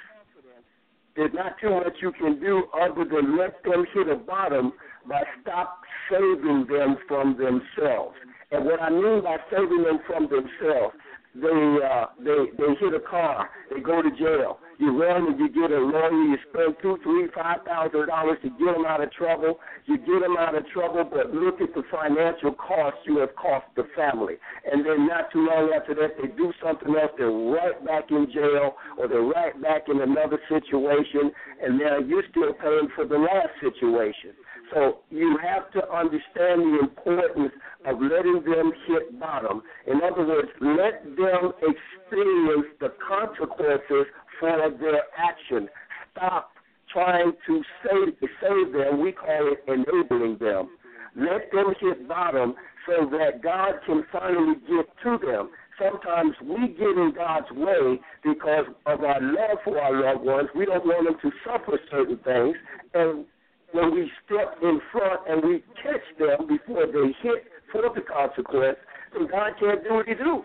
there's 1.16 1.34
not 1.34 1.56
too 1.60 1.72
much 1.72 1.94
you 2.02 2.12
can 2.12 2.40
do 2.40 2.66
other 2.80 3.06
than 3.06 3.38
let 3.38 3.64
them 3.64 3.86
hit 3.94 4.08
a 4.08 4.16
bottom 4.16 4.72
by 5.10 5.24
stop 5.42 5.82
saving 6.10 6.68
them 6.70 6.98
from 7.08 7.38
themselves. 7.38 8.16
And 8.52 8.66
what 8.66 8.82
I 8.82 8.90
mean 8.90 9.24
by 9.24 9.38
saving 9.52 9.84
them 9.84 10.00
from 10.06 10.24
themselves, 10.30 10.96
they 11.42 11.78
uh, 11.86 12.06
they 12.20 12.52
they 12.58 12.74
hit 12.80 12.94
a 12.94 13.00
car, 13.00 13.50
they 13.70 13.80
go 13.80 14.02
to 14.02 14.10
jail, 14.12 14.60
you 14.80 14.94
run 14.94 15.26
and 15.26 15.40
you 15.40 15.50
get 15.50 15.72
a 15.72 15.80
lawyer. 15.80 16.12
You 16.12 16.38
spend 16.50 16.76
two, 16.82 16.98
three, 17.02 17.28
five 17.34 17.66
thousand 17.66 18.08
dollars 18.08 18.38
to 18.44 18.50
get 18.50 18.78
them 18.78 18.86
out 18.86 19.02
of 19.02 19.12
trouble. 19.12 19.60
You 19.86 19.98
get 19.98 20.22
them 20.22 20.38
out 20.38 20.54
of 20.54 20.68
trouble, 20.70 21.04
but 21.04 21.34
look 21.34 21.62
at 21.62 21.74
the 21.74 21.82
financial 21.90 22.54
cost 22.54 22.98
you 23.06 23.18
have 23.18 23.36
cost 23.36 23.66
the 23.76 23.88
family. 23.96 24.36
And 24.72 24.86
then 24.86 25.08
not 25.08 25.32
too 25.32 25.48
long 25.48 25.74
after 25.76 25.96
that, 25.96 26.18
they 26.22 26.28
do 26.30 26.54
something 26.64 26.90
else. 26.90 27.12
They're 27.18 27.32
right 27.32 27.84
back 27.86 28.12
in 28.12 28.28
jail, 28.32 28.76
or 29.00 29.08
they're 29.08 29.22
right 29.22 29.60
back 29.62 29.90
in 29.90 30.00
another 30.00 30.38
situation, 30.48 31.32
and 31.62 31.80
now 31.80 31.98
you're 31.98 32.26
still 32.30 32.54
paying 32.54 32.90
for 32.96 33.06
the 33.06 33.18
last 33.18 33.58
situation. 33.62 34.38
So 34.74 35.00
you 35.10 35.38
have 35.42 35.72
to 35.72 35.90
understand 35.90 36.62
the 36.62 36.80
importance 36.82 37.54
of 37.86 38.02
letting 38.02 38.44
them 38.44 38.72
hit 38.88 39.20
bottom. 39.20 39.62
In 39.86 40.02
other 40.02 40.26
words, 40.26 40.50
let 40.62 41.04
them 41.16 41.54
experience 41.62 42.68
the 42.80 42.94
consequences 43.08 44.08
for 44.40 44.72
their 44.80 45.04
action. 45.18 45.70
Stop 46.12 46.52
trying 46.92 47.34
to 47.46 47.64
save, 47.84 48.14
save 48.42 48.74
them. 48.74 49.02
We 49.02 49.12
call 49.12 49.54
it 49.54 49.64
enabling 49.68 50.38
them. 50.40 50.70
Let 51.16 51.52
them 51.52 51.74
hit 51.80 52.08
bottom 52.08 52.56
so 52.86 53.10
that 53.12 53.42
God 53.42 53.74
can 53.86 54.04
finally 54.12 54.56
get 54.68 54.86
to 55.04 55.18
them. 55.26 55.50
Sometimes 55.80 56.34
we 56.42 56.70
get 56.70 56.98
in 56.98 57.14
God's 57.16 57.52
way 57.52 58.00
because 58.24 58.66
of 58.86 59.04
our 59.04 59.22
love 59.22 59.58
for 59.64 59.80
our 59.80 59.94
loved 59.94 60.26
ones. 60.26 60.50
We 60.56 60.66
don't 60.66 60.86
want 60.86 61.06
them 61.06 61.32
to 61.32 61.38
suffer 61.46 61.80
certain 61.92 62.18
things. 62.18 62.56
And 62.94 63.26
when 63.72 63.94
we 63.94 64.10
step 64.26 64.58
in 64.62 64.80
front 64.92 65.22
and 65.28 65.44
we 65.44 65.64
catch 65.82 66.06
them 66.20 66.48
before 66.48 66.88
they 66.88 67.14
hit 67.22 67.44
for 67.72 67.84
the 67.94 68.02
consequence, 68.02 68.78
then 69.14 69.28
God 69.28 69.52
can't 69.60 69.84
do 69.84 69.96
what 69.96 70.08
He 70.08 70.16
do. 70.16 70.44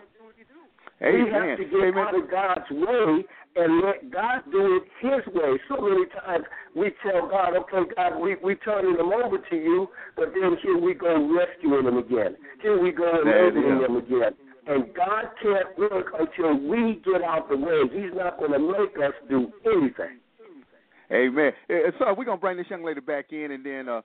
Amen. 1.01 1.23
We 1.25 1.31
have 1.31 1.57
to 1.57 1.65
get 1.65 1.83
Amen. 1.83 1.97
out 1.97 2.15
of 2.15 2.29
God's 2.29 2.69
way 2.71 3.25
and 3.55 3.81
let 3.81 4.11
God 4.11 4.41
do 4.51 4.79
it 4.79 4.83
His 5.01 5.33
way. 5.33 5.59
So 5.67 5.81
many 5.81 6.05
times 6.25 6.45
we 6.75 6.91
tell 7.03 7.27
God, 7.29 7.55
okay, 7.55 7.89
God, 7.95 8.19
we 8.19 8.35
we 8.43 8.55
turning 8.55 8.97
them 8.97 9.11
over 9.11 9.37
to 9.37 9.55
you, 9.55 9.87
but 10.15 10.33
then 10.33 10.57
here 10.61 10.77
we 10.77 10.93
go 10.93 11.13
rescuing 11.35 11.85
them 11.85 11.97
again. 11.97 12.35
Here 12.61 12.81
we 12.81 12.91
go 12.91 13.21
enabling 13.21 13.81
them 13.81 13.97
again. 13.97 14.33
And 14.65 14.93
God 14.95 15.25
can't 15.41 15.77
work 15.77 16.07
until 16.17 16.57
we 16.57 17.01
get 17.03 17.21
out 17.21 17.49
the 17.49 17.57
way. 17.57 17.81
He's 17.91 18.15
not 18.15 18.39
going 18.39 18.53
to 18.53 18.59
make 18.59 18.95
us 18.97 19.13
do 19.29 19.51
anything. 19.65 20.22
Amen. 21.13 21.51
Uh, 21.69 21.91
so 21.99 22.13
we're 22.17 22.25
gonna 22.25 22.37
bring 22.37 22.57
this 22.57 22.65
young 22.69 22.83
lady 22.83 22.99
back 22.99 23.31
in, 23.31 23.51
and 23.51 23.63
then 23.63 23.87
uh, 23.87 24.01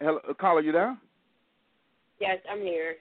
hello, 0.00 0.20
uh, 0.28 0.32
caller, 0.34 0.62
you 0.62 0.72
there? 0.72 0.96
Yes, 2.18 2.38
I'm 2.50 2.60
here. 2.60 2.94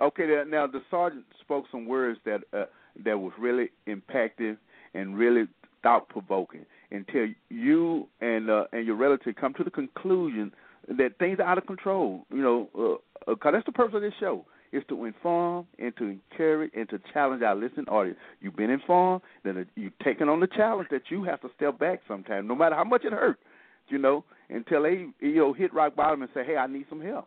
Okay. 0.00 0.26
Now 0.46 0.66
the 0.66 0.80
sergeant 0.90 1.24
spoke 1.40 1.64
some 1.72 1.86
words 1.86 2.20
that 2.24 2.42
uh, 2.52 2.66
that 3.04 3.18
was 3.18 3.32
really 3.38 3.70
impactful 3.88 4.56
and 4.94 5.18
really 5.18 5.48
thought 5.82 6.08
provoking 6.08 6.64
until 6.92 7.26
you 7.48 8.06
and 8.20 8.48
uh, 8.48 8.64
and 8.72 8.86
your 8.86 8.96
relative 8.96 9.34
come 9.34 9.54
to 9.54 9.64
the 9.64 9.70
conclusion 9.70 10.52
that 10.86 11.18
things 11.18 11.38
are 11.40 11.46
out 11.46 11.58
of 11.58 11.66
control. 11.66 12.26
You 12.30 12.42
know, 12.42 12.98
because 13.26 13.38
uh, 13.44 13.48
uh 13.48 13.50
that's 13.50 13.66
the 13.66 13.72
purpose 13.72 13.96
of 13.96 14.02
this 14.02 14.14
show 14.20 14.44
is 14.72 14.82
to 14.88 15.04
inform 15.04 15.66
and 15.78 15.96
to 15.96 16.04
encourage 16.04 16.70
and 16.74 16.88
to 16.90 17.00
challenge 17.12 17.42
our 17.42 17.54
listening 17.54 17.88
audience. 17.88 18.18
You've 18.40 18.56
been 18.56 18.70
informed, 18.70 19.22
then 19.44 19.66
you've 19.74 19.98
taken 20.04 20.28
on 20.28 20.40
the 20.40 20.46
challenge 20.46 20.88
that 20.90 21.02
you 21.10 21.24
have 21.24 21.40
to 21.42 21.48
step 21.56 21.78
back 21.78 22.00
sometimes, 22.06 22.46
no 22.46 22.54
matter 22.54 22.74
how 22.74 22.84
much 22.84 23.04
it 23.04 23.12
hurts, 23.12 23.40
you 23.88 23.98
know, 23.98 24.24
until 24.50 24.82
they 24.82 25.06
you 25.20 25.36
know 25.36 25.52
hit 25.52 25.72
rock 25.74 25.96
bottom 25.96 26.22
and 26.22 26.30
say, 26.34 26.44
"Hey, 26.44 26.56
I 26.56 26.66
need 26.66 26.86
some 26.88 27.00
help." 27.00 27.26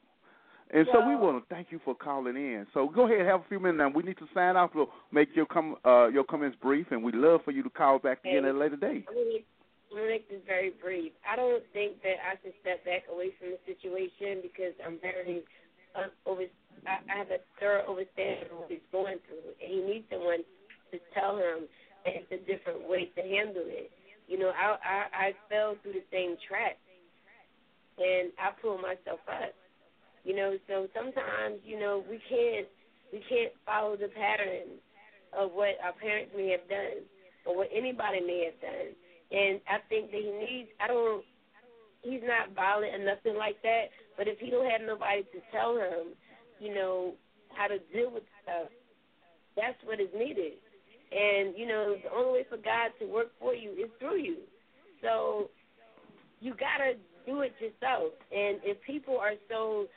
And 0.73 0.87
so 0.93 1.05
we 1.05 1.15
want 1.15 1.35
to 1.35 1.53
thank 1.53 1.67
you 1.69 1.81
for 1.83 1.93
calling 1.93 2.37
in. 2.37 2.65
So 2.73 2.87
go 2.87 3.05
ahead, 3.05 3.25
have 3.25 3.41
a 3.41 3.49
few 3.49 3.59
minutes 3.59 3.79
now. 3.79 3.89
We 3.89 4.03
need 4.03 4.17
to 4.19 4.27
sign 4.33 4.55
off. 4.55 4.71
We'll 4.73 4.89
make 5.11 5.35
your 5.35 5.45
com 5.45 5.75
uh, 5.85 6.07
your 6.07 6.23
comments 6.23 6.57
brief, 6.61 6.87
and 6.91 7.03
we'd 7.03 7.15
love 7.15 7.41
for 7.43 7.51
you 7.51 7.61
to 7.63 7.69
call 7.69 7.99
back 7.99 8.19
again 8.23 8.45
at 8.45 8.55
a 8.55 8.57
later 8.57 8.77
date. 8.77 9.03
I'm 9.09 9.15
gonna, 9.15 9.43
I'm 9.91 9.97
gonna 9.97 10.07
make 10.07 10.29
this 10.29 10.39
very 10.47 10.71
brief. 10.81 11.11
I 11.27 11.35
don't 11.35 11.63
think 11.73 12.01
that 12.03 12.23
I 12.23 12.39
should 12.41 12.53
step 12.61 12.85
back 12.85 13.03
away 13.11 13.35
from 13.37 13.51
the 13.51 13.59
situation 13.67 14.39
because 14.39 14.71
I'm 14.79 14.97
very 15.01 15.43
over. 16.25 16.43
I, 16.87 16.97
I 17.05 17.17
have 17.17 17.29
a 17.29 17.37
thorough 17.59 17.85
understanding 17.85 18.49
of 18.49 18.65
what 18.65 18.71
he's 18.71 18.89
going 18.91 19.21
through, 19.29 19.53
and 19.61 19.69
he 19.69 19.79
needs 19.85 20.05
someone 20.09 20.41
to 20.91 20.97
tell 21.13 21.37
him 21.37 21.69
that 22.05 22.13
it's 22.17 22.31
a 22.33 22.41
different 22.49 22.89
way 22.89 23.11
to 23.15 23.21
handle 23.21 23.65
it. 23.69 23.91
You 24.27 24.39
know, 24.39 24.51
I 24.51 24.77
I, 24.81 24.99
I 25.11 25.27
fell 25.49 25.75
through 25.83 25.93
the 25.93 26.07
same 26.11 26.37
trap, 26.47 26.77
and 28.01 28.33
I 28.41 28.49
pulled 28.61 28.81
myself 28.81 29.21
up 29.29 29.53
you 30.23 30.35
know, 30.35 30.57
so 30.67 30.87
sometimes, 30.93 31.61
you 31.65 31.79
know, 31.79 32.03
we 32.09 32.21
can't 32.29 32.67
we 33.11 33.19
can't 33.27 33.51
follow 33.65 33.97
the 33.97 34.07
pattern 34.07 34.79
of 35.33 35.51
what 35.51 35.75
our 35.83 35.93
parents 35.93 36.31
may 36.35 36.49
have 36.51 36.67
done 36.69 37.03
or 37.45 37.57
what 37.57 37.69
anybody 37.73 38.21
may 38.21 38.45
have 38.51 38.59
done. 38.61 38.93
And 39.31 39.59
I 39.67 39.81
think 39.89 40.11
that 40.11 40.21
he 40.21 40.31
needs 40.31 40.69
I 40.79 40.87
don't 40.87 41.25
he's 42.03 42.21
not 42.23 42.53
violent 42.53 42.93
or 42.93 43.03
nothing 43.05 43.35
like 43.35 43.61
that, 43.63 43.89
but 44.21 44.27
if 44.29 44.37
he 44.37 44.51
don't 44.51 44.69
have 44.69 44.85
nobody 44.85 45.25
to 45.33 45.41
tell 45.49 45.73
him, 45.73 46.13
you 46.59 46.69
know, 46.69 47.17
how 47.57 47.65
to 47.65 47.81
deal 47.89 48.13
with 48.13 48.21
stuff, 48.45 48.69
that's 49.57 49.81
what 49.81 49.97
is 49.97 50.13
needed. 50.13 50.61
And, 51.09 51.57
you 51.57 51.65
know, 51.65 51.97
the 51.97 52.13
only 52.13 52.45
way 52.45 52.45
for 52.45 52.61
God 52.61 52.93
to 53.01 53.09
work 53.09 53.33
for 53.41 53.57
you 53.57 53.71
is 53.71 53.89
through 53.97 54.21
you. 54.21 54.45
So 55.01 55.49
you 56.39 56.53
gotta 56.53 57.01
do 57.25 57.41
it 57.41 57.57
yourself. 57.57 58.13
And 58.29 58.61
if 58.61 58.77
people 58.85 59.17
are 59.17 59.33
so 59.49 59.89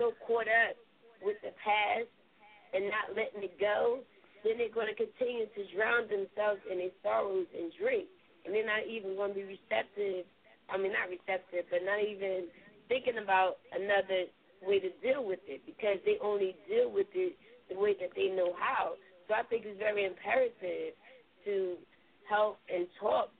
so 0.00 0.16
caught 0.26 0.48
up 0.48 0.80
with 1.20 1.36
the 1.44 1.52
past 1.60 2.08
and 2.72 2.88
not 2.88 3.12
letting 3.12 3.44
it 3.44 3.60
go, 3.60 4.00
then 4.40 4.56
they're 4.56 4.72
going 4.72 4.88
to 4.88 4.96
continue 4.96 5.44
to 5.52 5.68
drown 5.76 6.08
themselves 6.08 6.64
in 6.64 6.80
their 6.80 6.96
sorrows 7.04 7.44
and 7.52 7.68
drink. 7.76 8.08
And 8.48 8.56
they're 8.56 8.64
not 8.64 8.88
even 8.88 9.20
going 9.20 9.36
to 9.36 9.38
be 9.38 9.44
receptive. 9.44 10.24
I 10.72 10.80
mean, 10.80 10.96
not 10.96 11.12
receptive, 11.12 11.68
but 11.68 11.84
not 11.84 12.00
even 12.00 12.48
thinking 12.88 13.18
about 13.22 13.56
another 13.72 14.26
way 14.62 14.80
to 14.80 14.90
deal 15.02 15.24
with 15.24 15.40
it 15.46 15.62
because 15.66 15.98
they 16.04 16.16
only 16.22 16.56
deal 16.68 16.90
with 16.90 17.06
it 17.14 17.36
the 17.70 17.78
way 17.78 17.94
that 18.00 18.10
they 18.16 18.28
know 18.28 18.52
how. 18.58 18.92
So 19.28 19.34
I 19.34 19.42
think 19.44 19.64
it's 19.66 19.78
very 19.78 20.04
imperative 20.04 20.94
to 21.44 21.76
help 22.28 22.58
and 22.72 22.86
talk 23.00 23.30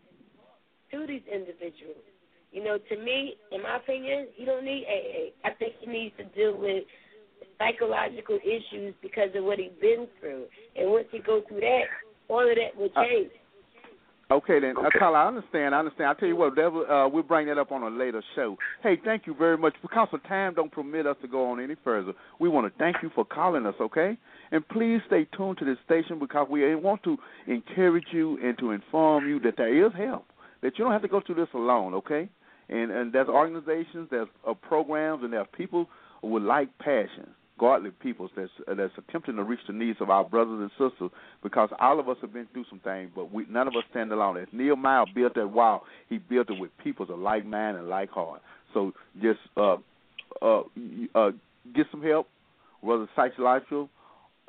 to 0.92 1.07
these 1.07 1.22
individuals. 1.30 2.04
You 2.52 2.62
know, 2.62 2.78
to 2.78 2.96
me, 2.96 3.35
in 3.50 3.62
my 3.62 3.76
opinion, 3.76 4.28
he 4.35 4.44
don't 4.44 4.64
need 4.64 4.85
AA. 4.87 5.48
I 5.48 5.54
think 5.54 5.74
he 5.80 5.87
needs 5.90 6.14
to 6.18 6.24
deal 6.37 6.57
with 6.57 6.85
psychological 7.59 8.38
issues 8.44 8.94
because 9.02 9.30
of 9.35 9.44
what 9.44 9.59
he's 9.59 9.74
been 9.80 10.07
through. 10.20 10.44
And 10.76 10.90
once 10.90 11.07
he 11.11 11.18
goes 11.18 11.42
through 11.48 11.61
that, 11.61 11.85
all 12.28 12.48
of 12.48 12.57
that 12.57 12.76
will 12.76 12.90
Uh, 12.94 13.04
change. 13.04 13.30
Okay, 14.34 14.58
then, 14.58 14.74
uh, 14.76 14.90
Carla, 14.98 15.18
I 15.18 15.28
understand. 15.28 15.76
I 15.76 15.78
understand. 15.78 16.10
I 16.10 16.14
tell 16.14 16.28
you 16.28 16.34
what, 16.34 16.56
Devil, 16.56 16.84
uh, 16.90 17.08
we'll 17.08 17.22
bring 17.22 17.46
that 17.46 17.56
up 17.56 17.70
on 17.70 17.84
a 17.84 17.88
later 17.88 18.20
show. 18.34 18.56
Hey, 18.82 18.98
thank 19.04 19.28
you 19.28 19.34
very 19.34 19.56
much. 19.56 19.74
Because 19.80 20.08
of 20.12 20.24
time 20.24 20.54
don't 20.54 20.72
permit 20.72 21.06
us 21.06 21.16
to 21.22 21.28
go 21.28 21.52
on 21.52 21.62
any 21.62 21.76
further, 21.84 22.14
we 22.40 22.48
want 22.48 22.66
to 22.66 22.76
thank 22.76 22.96
you 23.00 23.12
for 23.14 23.24
calling 23.24 23.64
us. 23.64 23.76
Okay, 23.80 24.18
and 24.50 24.68
please 24.70 25.00
stay 25.06 25.28
tuned 25.36 25.58
to 25.58 25.64
this 25.64 25.78
station 25.84 26.18
because 26.18 26.48
we 26.50 26.74
want 26.74 27.00
to 27.04 27.16
encourage 27.46 28.06
you 28.10 28.36
and 28.42 28.58
to 28.58 28.72
inform 28.72 29.28
you 29.28 29.38
that 29.38 29.54
there 29.56 29.86
is 29.86 29.92
help. 29.96 30.26
That 30.62 30.78
you 30.78 30.84
don't 30.84 30.92
have 30.92 31.02
to 31.02 31.08
go 31.08 31.20
through 31.24 31.36
this 31.36 31.54
alone. 31.54 31.94
Okay, 31.94 32.28
and 32.68 32.90
and 32.90 33.12
there's 33.12 33.28
organizations, 33.28 34.08
there's 34.10 34.26
uh, 34.48 34.54
programs, 34.54 35.22
and 35.22 35.32
there 35.32 35.40
are 35.42 35.46
people 35.56 35.88
with 36.22 36.42
like 36.42 36.76
passion 36.78 37.28
godly 37.58 37.90
peoples 37.90 38.30
that's 38.36 38.50
that's 38.66 38.92
attempting 38.98 39.36
to 39.36 39.44
reach 39.44 39.60
the 39.66 39.72
needs 39.72 40.00
of 40.00 40.10
our 40.10 40.24
brothers 40.24 40.58
and 40.60 40.70
sisters 40.72 41.10
because 41.42 41.70
all 41.80 42.00
of 42.00 42.08
us 42.08 42.16
have 42.20 42.32
been 42.32 42.48
through 42.52 42.64
some 42.68 42.80
things, 42.80 43.10
but 43.14 43.32
we 43.32 43.46
none 43.48 43.68
of 43.68 43.74
us 43.76 43.84
stand 43.90 44.12
alone. 44.12 44.36
As 44.36 44.48
Nehemiah 44.52 45.04
built 45.14 45.34
that 45.34 45.48
wall, 45.48 45.84
he 46.08 46.18
built 46.18 46.50
it 46.50 46.58
with 46.58 46.70
peoples 46.82 47.10
of 47.10 47.18
like 47.18 47.46
mind 47.46 47.76
and 47.76 47.88
like 47.88 48.10
heart. 48.10 48.42
So 48.72 48.92
just 49.22 49.38
uh 49.56 49.76
uh 50.42 50.62
uh 51.14 51.30
get 51.74 51.86
some 51.90 52.02
help, 52.02 52.26
whether 52.80 53.08
psychological, 53.14 53.88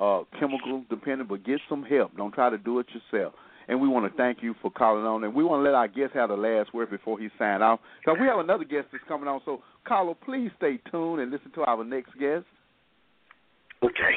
uh 0.00 0.22
chemical 0.38 0.84
dependent, 0.90 1.28
but 1.28 1.44
get 1.44 1.60
some 1.68 1.84
help. 1.84 2.16
Don't 2.16 2.34
try 2.34 2.50
to 2.50 2.58
do 2.58 2.78
it 2.80 2.86
yourself. 2.92 3.34
And 3.68 3.80
we 3.80 3.88
want 3.88 4.10
to 4.10 4.16
thank 4.16 4.44
you 4.44 4.54
for 4.62 4.70
calling 4.70 5.04
on, 5.04 5.24
and 5.24 5.34
we 5.34 5.42
want 5.42 5.58
to 5.60 5.64
let 5.64 5.74
our 5.74 5.88
guest 5.88 6.12
have 6.14 6.28
the 6.28 6.36
last 6.36 6.72
word 6.72 6.88
before 6.88 7.18
he 7.18 7.28
sign 7.36 7.62
off. 7.62 7.80
Because 8.00 8.16
we 8.20 8.26
have 8.28 8.38
another 8.38 8.62
guest 8.62 8.86
that's 8.92 9.02
coming 9.08 9.26
on. 9.26 9.40
So, 9.44 9.60
Carlo, 9.84 10.16
please 10.24 10.52
stay 10.56 10.78
tuned 10.88 11.20
and 11.20 11.32
listen 11.32 11.50
to 11.56 11.62
our 11.62 11.82
next 11.82 12.16
guest. 12.16 12.44
Okay. 13.82 14.14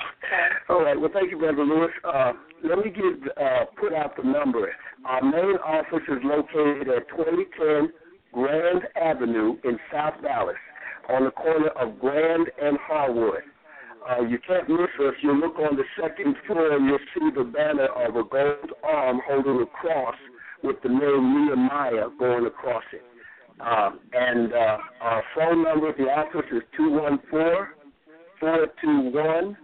All 0.69 0.84
right. 0.84 1.00
Well, 1.00 1.10
thank 1.13 1.32
you, 1.32 1.38
Brother 1.38 1.63
Lewis. 1.63 1.91
Uh, 2.04 2.34
let 2.63 2.78
me 2.80 2.91
give 2.91 3.28
uh, 3.38 3.65
put 3.80 3.93
out 3.93 4.15
the 4.15 4.24
number. 4.24 4.72
Our 5.06 5.22
main 5.22 5.58
office 5.65 6.04
is 6.08 6.19
located 6.24 6.88
at 6.88 7.08
2010 7.10 7.91
Grand 8.34 8.84
Avenue 8.95 9.58
in 9.63 9.78
South 9.91 10.15
Dallas, 10.22 10.56
on 11.10 11.26
the 11.26 11.32
corner 11.32 11.69
of 11.69 12.00
Grand 12.00 12.48
and 12.62 12.78
Harwood. 12.82 13.41
Uh, 14.10 14.22
you 14.22 14.39
can't 14.48 14.69
miss 14.69 14.89
us. 15.00 15.13
You 15.22 15.34
look 15.34 15.58
on 15.60 15.76
the 15.76 15.84
second 16.00 16.36
floor, 16.48 16.72
and 16.76 16.86
you'll 16.86 17.00
see 17.13 17.36
the 17.36 17.43
banner 17.43 17.88
of 17.88 18.15
a 18.15 18.24
gold 18.24 18.72
arm 18.84 19.19
holding 19.28 19.62
a 19.62 19.65
cross 19.65 20.15
with 20.63 20.78
the 20.84 20.89
name 20.89 21.48
Nehemiah 21.48 22.08
going 22.17 22.45
across 22.45 22.84
it. 22.93 23.04
Uh, 23.60 23.91
and 24.13 24.54
uh, 24.54 24.78
our 25.02 25.24
phone 25.36 25.63
number 25.63 25.89
at 25.89 25.98
the 25.98 26.04
office 26.04 26.50
is 26.52 26.62
two 26.78 26.91
one 26.91 27.19
four 27.30 27.69
four 28.39 28.67
two 28.82 29.12
one 29.13 29.58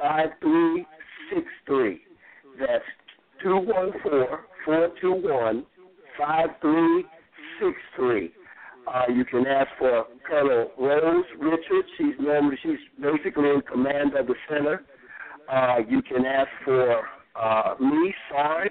five 0.00 0.30
three 0.40 0.86
six 1.32 1.46
three. 1.66 2.00
That's 2.58 2.84
two 3.42 3.56
one 3.56 3.92
four 4.02 4.44
four 4.64 4.88
two 5.00 5.14
one 5.14 5.64
five 6.18 6.48
three 6.60 7.04
six 7.60 7.76
three. 7.96 8.32
Uh, 8.86 9.12
you 9.12 9.24
can 9.24 9.46
ask 9.46 9.68
for 9.78 10.04
Colonel 10.26 10.70
Rose 10.78 11.24
Richards. 11.38 11.88
She's 11.98 12.14
normally 12.18 12.56
she's 12.62 12.78
basically 13.00 13.50
in 13.50 13.60
command 13.70 14.14
of 14.14 14.26
the 14.26 14.34
center. 14.48 14.82
Uh, 15.50 15.76
you 15.88 16.02
can 16.02 16.24
ask 16.24 16.48
for 16.64 17.02
uh, 17.40 17.74
me, 17.80 18.14
Sarge. 18.30 18.70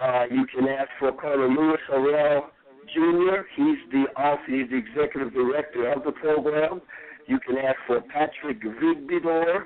Uh, 0.00 0.24
you 0.30 0.46
can 0.54 0.68
ask 0.68 0.88
for 0.98 1.12
Colonel 1.12 1.48
Louis 1.48 1.78
Harrell 1.90 2.42
Jr. 2.94 3.42
He's 3.56 3.78
the 3.90 4.04
office, 4.16 4.44
he's 4.48 4.68
the 4.70 4.76
executive 4.76 5.32
director 5.32 5.90
of 5.92 6.04
the 6.04 6.12
program. 6.12 6.80
You 7.26 7.38
can 7.40 7.56
ask 7.58 7.76
for 7.86 8.00
Patrick 8.00 8.62
Vigbidor. 8.62 9.64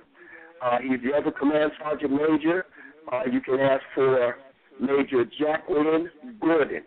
Uh, 0.62 0.78
he's 0.82 1.00
the 1.02 1.16
other 1.16 1.30
command 1.30 1.72
sergeant 1.82 2.12
major. 2.12 2.66
Uh, 3.12 3.22
you 3.30 3.40
can 3.40 3.60
ask 3.60 3.82
for 3.94 4.36
Major 4.80 5.24
Jacqueline 5.38 6.10
Gordon. 6.40 6.82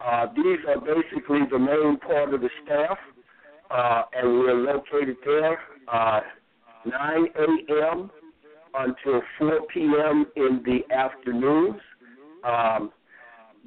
Uh, 0.00 0.26
these 0.34 0.58
are 0.68 0.80
basically 0.80 1.40
the 1.50 1.58
main 1.58 1.98
part 1.98 2.34
of 2.34 2.40
the 2.40 2.50
staff, 2.64 2.98
uh, 3.70 4.02
and 4.14 4.40
we're 4.40 4.54
located 4.54 5.16
there 5.24 5.58
uh, 5.92 6.20
9 6.84 7.26
a.m. 7.38 8.10
until 8.74 9.22
4 9.38 9.60
p.m. 9.72 10.26
in 10.36 10.62
the 10.64 10.94
afternoons. 10.94 11.80
Um, 12.44 12.90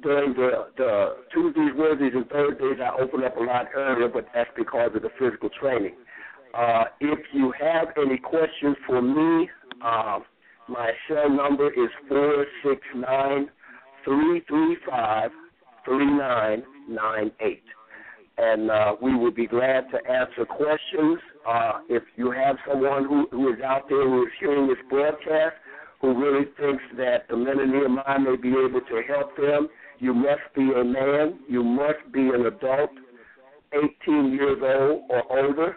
during 0.02 0.34
the, 0.34 0.66
the 0.76 1.16
Tuesdays, 1.32 1.70
Wednesdays, 1.74 2.12
and 2.14 2.28
Thursdays, 2.28 2.78
I 2.84 3.00
open 3.00 3.24
up 3.24 3.36
a 3.38 3.40
lot 3.40 3.66
earlier, 3.74 4.08
but 4.08 4.26
that's 4.34 4.50
because 4.54 4.90
of 4.94 5.02
the 5.02 5.08
physical 5.18 5.48
training. 5.58 5.94
Uh, 6.56 6.84
if 7.00 7.18
you 7.34 7.52
have 7.60 7.88
any 7.98 8.16
questions 8.16 8.76
for 8.86 9.02
me, 9.02 9.48
uh, 9.84 10.20
my 10.68 10.90
cell 11.06 11.28
number 11.28 11.68
is 11.68 11.90
four 12.08 12.46
six 12.64 12.80
nine 12.94 13.48
three 14.04 14.42
three 14.48 14.76
five 14.88 15.30
three 15.84 16.06
nine 16.06 16.62
nine 16.88 17.30
eight, 17.40 17.62
and 18.38 18.70
uh, 18.70 18.94
we 19.02 19.14
would 19.14 19.34
be 19.34 19.46
glad 19.46 19.84
to 19.90 19.98
answer 20.10 20.46
questions. 20.46 21.18
Uh, 21.46 21.72
if 21.90 22.02
you 22.16 22.30
have 22.30 22.56
someone 22.66 23.04
who, 23.04 23.28
who 23.30 23.52
is 23.52 23.60
out 23.60 23.86
there 23.90 24.08
who 24.08 24.22
is 24.22 24.32
hearing 24.40 24.66
this 24.66 24.78
broadcast 24.88 25.56
who 26.00 26.18
really 26.18 26.46
thinks 26.58 26.82
that 26.96 27.28
the 27.28 27.36
men 27.36 27.60
of 27.60 27.68
Nehemiah 27.68 28.18
may 28.18 28.36
be 28.36 28.48
able 28.48 28.80
to 28.80 29.02
help 29.06 29.36
them, 29.36 29.68
you 29.98 30.14
must 30.14 30.42
be 30.54 30.70
a 30.72 30.84
man. 30.84 31.38
You 31.48 31.62
must 31.62 32.12
be 32.12 32.20
an 32.20 32.46
adult, 32.46 32.90
18 33.72 34.32
years 34.32 34.58
old 34.62 35.02
or 35.10 35.38
older. 35.38 35.76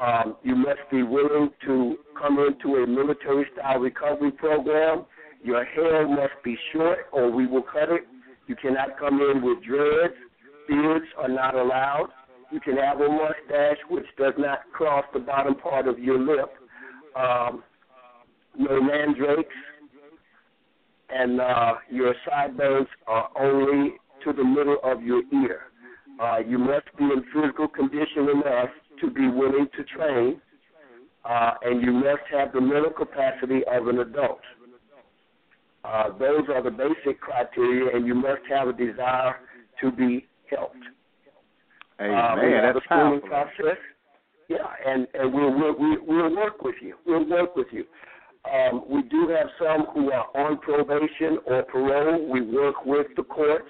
Um, 0.00 0.36
you 0.44 0.54
must 0.54 0.80
be 0.90 1.02
willing 1.02 1.50
to 1.66 1.96
come 2.20 2.38
into 2.38 2.76
a 2.76 2.86
military 2.86 3.46
style 3.54 3.78
recovery 3.80 4.30
program. 4.30 5.04
Your 5.42 5.64
hair 5.64 6.06
must 6.06 6.34
be 6.44 6.56
short 6.72 6.98
or 7.12 7.30
we 7.30 7.46
will 7.46 7.62
cut 7.62 7.90
it. 7.90 8.06
You 8.46 8.54
cannot 8.56 8.98
come 8.98 9.20
in 9.20 9.42
with 9.42 9.62
dreads. 9.64 10.14
Beards 10.68 11.06
are 11.18 11.28
not 11.28 11.54
allowed. 11.54 12.10
You 12.52 12.60
can 12.60 12.76
have 12.76 13.00
a 13.00 13.08
mustache 13.08 13.78
which 13.90 14.06
does 14.16 14.34
not 14.38 14.60
cross 14.72 15.04
the 15.12 15.18
bottom 15.18 15.54
part 15.56 15.88
of 15.88 15.98
your 15.98 16.18
lip. 16.18 16.50
Um, 17.16 17.62
no 18.56 18.80
mandrakes. 18.80 19.54
And 21.10 21.40
uh, 21.40 21.74
your 21.90 22.14
sideburns 22.28 22.88
are 23.06 23.30
only 23.38 23.94
to 24.24 24.32
the 24.32 24.44
middle 24.44 24.78
of 24.84 25.02
your 25.02 25.22
ear. 25.32 25.62
Uh, 26.20 26.38
you 26.38 26.58
must 26.58 26.86
be 26.98 27.04
in 27.04 27.24
physical 27.32 27.68
condition 27.68 28.28
enough 28.28 28.70
to 29.00 29.10
be 29.10 29.28
willing 29.28 29.68
to 29.76 29.84
train, 29.84 30.40
uh, 31.24 31.54
and 31.62 31.82
you 31.82 31.92
must 31.92 32.22
have 32.32 32.52
the 32.52 32.60
mental 32.60 32.90
capacity 32.90 33.60
of 33.70 33.88
an 33.88 33.98
adult. 34.00 34.40
Uh, 35.84 36.10
those 36.18 36.42
are 36.54 36.62
the 36.62 36.70
basic 36.70 37.20
criteria, 37.20 37.96
and 37.96 38.06
you 38.06 38.14
must 38.14 38.42
have 38.48 38.68
a 38.68 38.72
desire 38.72 39.36
to 39.80 39.92
be 39.92 40.26
helped. 40.50 40.76
Hey, 41.98 42.14
uh, 42.14 42.36
we 42.36 42.52
have 42.52 42.74
that's 42.74 42.78
a 42.78 42.80
schooling 42.84 43.20
powerful. 43.20 43.28
process. 43.28 43.78
Yeah, 44.48 44.56
and, 44.86 45.06
and 45.14 45.32
we'll, 45.32 45.52
we'll, 45.52 45.74
we'll, 45.78 45.98
we'll 46.06 46.36
work 46.36 46.62
with 46.62 46.76
you. 46.80 46.94
We'll 47.06 47.28
work 47.28 47.54
with 47.54 47.68
you. 47.70 47.84
Um, 48.50 48.84
we 48.88 49.02
do 49.02 49.28
have 49.28 49.48
some 49.58 49.86
who 49.92 50.10
are 50.10 50.26
on 50.34 50.58
probation 50.58 51.38
or 51.46 51.62
parole. 51.64 52.28
We 52.30 52.40
work 52.40 52.86
with 52.86 53.08
the 53.16 53.24
courts. 53.24 53.68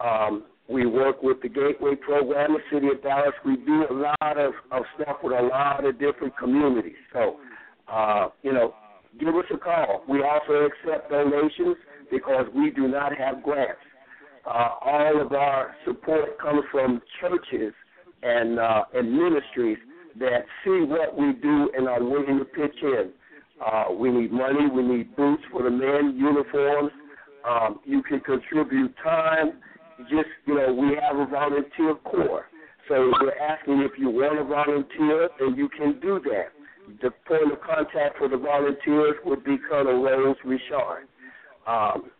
Um, 0.00 0.44
we 0.68 0.86
work 0.86 1.22
with 1.22 1.40
the 1.42 1.48
Gateway 1.48 1.94
Program, 1.94 2.54
the 2.54 2.76
City 2.76 2.88
of 2.88 3.02
Dallas. 3.02 3.34
We 3.44 3.56
do 3.56 3.84
a 3.88 3.94
lot 3.94 4.38
of, 4.38 4.52
of 4.72 4.82
stuff 4.96 5.18
with 5.22 5.38
a 5.38 5.42
lot 5.42 5.84
of 5.84 5.98
different 5.98 6.36
communities. 6.36 6.96
So, 7.12 7.36
uh, 7.88 8.28
you 8.42 8.52
know, 8.52 8.74
give 9.18 9.28
us 9.28 9.44
a 9.54 9.58
call. 9.58 10.02
We 10.08 10.22
also 10.22 10.66
accept 10.66 11.10
donations 11.10 11.76
because 12.10 12.46
we 12.54 12.70
do 12.70 12.88
not 12.88 13.16
have 13.16 13.42
grants. 13.42 13.80
Uh, 14.46 14.70
all 14.80 15.20
of 15.20 15.32
our 15.32 15.74
support 15.84 16.38
comes 16.40 16.62
from 16.70 17.00
churches 17.20 17.72
and 18.22 18.58
uh, 18.58 18.84
and 18.94 19.12
ministries 19.12 19.78
that 20.18 20.44
see 20.64 20.84
what 20.84 21.16
we 21.16 21.32
do 21.42 21.70
and 21.76 21.88
are 21.88 22.02
willing 22.02 22.38
to 22.38 22.44
pitch 22.44 22.76
in. 22.82 23.10
Uh, 23.64 23.86
we 23.92 24.10
need 24.10 24.32
money. 24.32 24.68
We 24.72 24.82
need 24.82 25.16
boots 25.16 25.42
for 25.50 25.62
the 25.62 25.70
men, 25.70 26.16
uniforms. 26.16 26.92
Um, 27.48 27.80
you 27.84 28.02
can 28.02 28.20
contribute 28.20 28.94
time. 29.02 29.54
Just 30.10 30.28
you 30.46 30.54
know, 30.54 30.74
we 30.74 30.96
have 31.00 31.16
a 31.16 31.26
volunteer 31.26 31.94
corps. 32.04 32.46
So 32.88 33.12
we're 33.20 33.36
asking 33.38 33.80
if 33.80 33.98
you 33.98 34.10
want 34.10 34.38
to 34.38 34.44
volunteer, 34.44 35.28
then 35.40 35.56
you 35.56 35.68
can 35.68 35.98
do 36.00 36.20
that. 36.24 36.52
The 37.02 37.10
point 37.26 37.52
of 37.52 37.60
contact 37.60 38.18
for 38.18 38.28
the 38.28 38.36
volunteers 38.36 39.16
would 39.24 39.42
be 39.42 39.56
Colonel 39.68 40.02
Rose 40.02 40.36
Richard. 40.44 41.08
Um, 41.66 42.10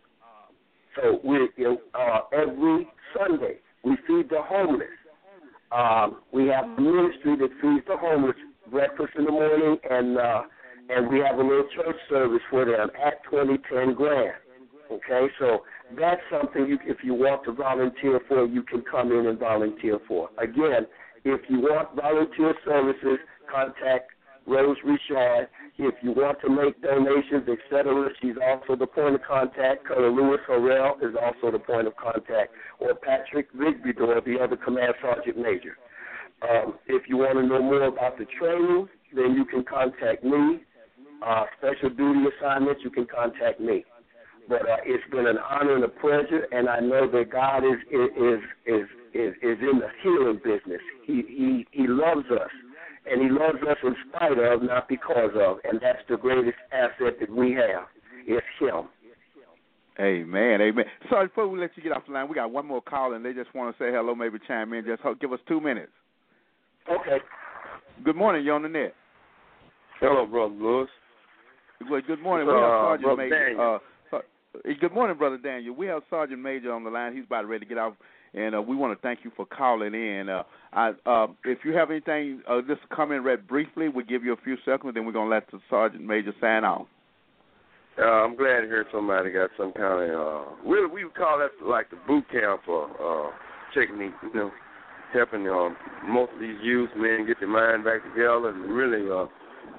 so 0.95 1.21
we 1.23 1.47
uh, 1.65 2.19
every 2.33 2.87
Sunday 3.17 3.59
we 3.83 3.95
feed 4.07 4.29
the 4.29 4.41
homeless. 4.41 4.87
Um, 5.71 6.21
we 6.31 6.47
have 6.47 6.65
a 6.65 6.81
ministry 6.81 7.35
that 7.37 7.49
feeds 7.61 7.85
the 7.87 7.97
homeless 7.97 8.35
breakfast 8.71 9.13
in 9.17 9.25
the 9.25 9.31
morning, 9.31 9.77
and 9.89 10.17
uh, 10.17 10.41
and 10.89 11.09
we 11.09 11.19
have 11.19 11.37
a 11.37 11.43
little 11.43 11.67
church 11.75 11.95
service 12.09 12.41
for 12.49 12.65
them 12.65 12.89
at 13.01 13.23
2010 13.29 13.93
Grand. 13.93 14.33
Okay, 14.91 15.27
so 15.39 15.63
that's 15.95 16.21
something 16.31 16.67
you, 16.67 16.79
if 16.85 16.97
you 17.03 17.13
want 17.13 17.43
to 17.45 17.53
volunteer 17.53 18.19
for, 18.27 18.45
you 18.45 18.63
can 18.63 18.83
come 18.89 19.11
in 19.11 19.27
and 19.27 19.39
volunteer 19.39 19.99
for. 20.07 20.29
Again, 20.37 20.87
if 21.23 21.41
you 21.49 21.59
want 21.59 21.95
volunteer 21.95 22.53
services, 22.65 23.19
contact 23.51 24.11
Rose 24.47 24.77
Richard. 24.83 25.49
If 25.77 25.93
you 26.01 26.11
want 26.11 26.39
to 26.41 26.49
make 26.49 26.81
donations, 26.81 27.47
etc., 27.47 28.09
she's 28.21 28.35
also 28.41 28.75
the 28.75 28.87
point 28.87 29.15
of 29.15 29.21
contact. 29.27 29.85
Colonel 29.85 30.15
Lewis 30.15 30.39
Harrell 30.49 30.97
is 31.03 31.15
also 31.21 31.51
the 31.51 31.59
point 31.59 31.85
of 31.85 31.95
contact, 31.97 32.53
or 32.79 32.95
Patrick 32.95 33.47
Rigby-Dore, 33.53 34.21
the 34.25 34.39
other 34.41 34.55
command 34.55 34.93
sergeant 35.01 35.37
major. 35.37 35.77
Um, 36.41 36.75
if 36.87 37.07
you 37.07 37.17
want 37.17 37.35
to 37.35 37.45
know 37.45 37.61
more 37.61 37.83
about 37.83 38.17
the 38.17 38.25
training, 38.39 38.87
then 39.13 39.33
you 39.33 39.45
can 39.45 39.63
contact 39.63 40.23
me. 40.23 40.61
Uh, 41.25 41.43
special 41.57 41.89
duty 41.89 42.25
assignments, 42.37 42.81
you 42.83 42.89
can 42.89 43.05
contact 43.05 43.59
me. 43.59 43.83
But 44.47 44.61
uh, 44.61 44.77
it's 44.85 45.03
been 45.11 45.27
an 45.27 45.37
honor 45.37 45.75
and 45.75 45.83
a 45.83 45.89
pleasure, 45.89 46.47
and 46.51 46.69
I 46.69 46.79
know 46.79 47.09
that 47.11 47.31
God 47.31 47.63
is 47.65 47.79
is 47.91 48.39
is 48.65 48.85
is 49.13 49.33
is 49.41 49.57
in 49.61 49.79
the 49.79 49.89
healing 50.01 50.39
business. 50.43 50.81
He 51.05 51.23
he 51.27 51.67
he 51.71 51.87
loves 51.87 52.25
us, 52.31 52.51
and 53.09 53.21
He 53.21 53.29
loves 53.29 53.59
us 53.69 53.77
in 53.83 53.95
spite 54.09 54.37
of, 54.37 54.63
not 54.63 54.87
because 54.87 55.31
of, 55.35 55.57
and 55.63 55.79
that's 55.81 55.99
the 56.09 56.17
greatest 56.17 56.57
asset 56.71 57.19
that 57.19 57.29
we 57.29 57.51
have. 57.53 57.87
It's 58.25 58.45
Him. 58.59 58.87
Amen, 59.99 60.61
amen. 60.61 60.85
Sorry, 61.09 61.27
before 61.27 61.47
we 61.47 61.59
let 61.59 61.71
you 61.75 61.81
get 61.81 61.91
off 61.91 62.03
the 62.05 62.13
line, 62.13 62.29
we 62.29 62.35
got 62.35 62.51
one 62.51 62.67
more 62.67 62.81
call, 62.81 63.13
and 63.13 63.25
they 63.25 63.33
just 63.33 63.53
want 63.55 63.75
to 63.75 63.83
say 63.83 63.89
hello, 63.91 64.13
maybe 64.13 64.37
chime 64.47 64.71
in. 64.73 64.85
Just 64.85 65.01
give 65.19 65.33
us 65.33 65.39
two 65.47 65.59
minutes. 65.59 65.91
Okay. 66.87 67.17
Good 68.05 68.15
morning, 68.15 68.45
you 68.45 68.53
on 68.53 68.61
the 68.61 68.69
net. 68.69 68.93
Hello, 69.99 70.27
brother 70.27 70.53
Lewis. 70.53 70.89
Well, 71.89 72.01
good 72.05 72.21
morning. 72.21 72.47
Uh, 72.47 72.53
we 72.53 72.59
have 72.59 72.69
Sergeant 72.69 73.03
Brother 73.03 73.29
Major. 73.29 73.79
Uh, 74.65 74.69
good 74.79 74.93
morning, 74.93 75.17
brother 75.17 75.37
Daniel. 75.37 75.75
We 75.75 75.87
have 75.87 76.03
Sergeant 76.09 76.41
Major 76.41 76.71
on 76.71 76.83
the 76.83 76.89
line. 76.89 77.15
He's 77.15 77.25
about 77.25 77.47
ready 77.47 77.65
to 77.65 77.69
get 77.69 77.77
off, 77.77 77.93
and 78.33 78.55
uh, 78.55 78.61
we 78.61 78.75
want 78.75 78.97
to 78.97 79.01
thank 79.01 79.19
you 79.23 79.31
for 79.35 79.45
calling 79.45 79.93
in. 79.93 80.29
Uh, 80.29 80.43
I, 80.73 80.91
uh, 81.05 81.27
if 81.45 81.59
you 81.63 81.73
have 81.73 81.91
anything, 81.91 82.41
uh, 82.49 82.61
just 82.67 82.81
come 82.95 83.11
in 83.11 83.23
read 83.23 83.47
briefly. 83.47 83.89
We'll 83.89 84.05
give 84.05 84.23
you 84.23 84.33
a 84.33 84.43
few 84.43 84.57
seconds, 84.65 84.93
then 84.93 85.05
we're 85.05 85.11
gonna 85.11 85.29
let 85.29 85.49
the 85.51 85.59
Sergeant 85.69 86.03
Major 86.03 86.33
sign 86.39 86.63
off. 86.63 86.87
Uh, 87.99 88.03
I'm 88.03 88.35
glad 88.35 88.61
to 88.61 88.67
hear 88.67 88.85
somebody 88.91 89.31
got 89.31 89.49
some 89.57 89.73
kind 89.73 90.11
of 90.11 90.19
uh 90.19 90.51
we 90.63 90.85
we 90.85 91.03
would 91.03 91.15
call 91.15 91.39
that 91.39 91.49
like 91.65 91.89
the 91.89 91.97
boot 92.07 92.25
camp 92.31 92.61
for 92.63 92.85
uh 93.01 93.31
technique, 93.73 94.13
you 94.21 94.33
know, 94.35 94.51
helping 95.13 95.47
um 95.49 95.75
most 96.05 96.31
of 96.33 96.39
these 96.39 96.57
youth 96.61 96.91
men 96.95 97.25
get 97.25 97.39
their 97.39 97.49
mind 97.49 97.83
back 97.83 98.03
together 98.03 98.49
and 98.49 98.69
really 98.69 99.09
uh 99.09 99.25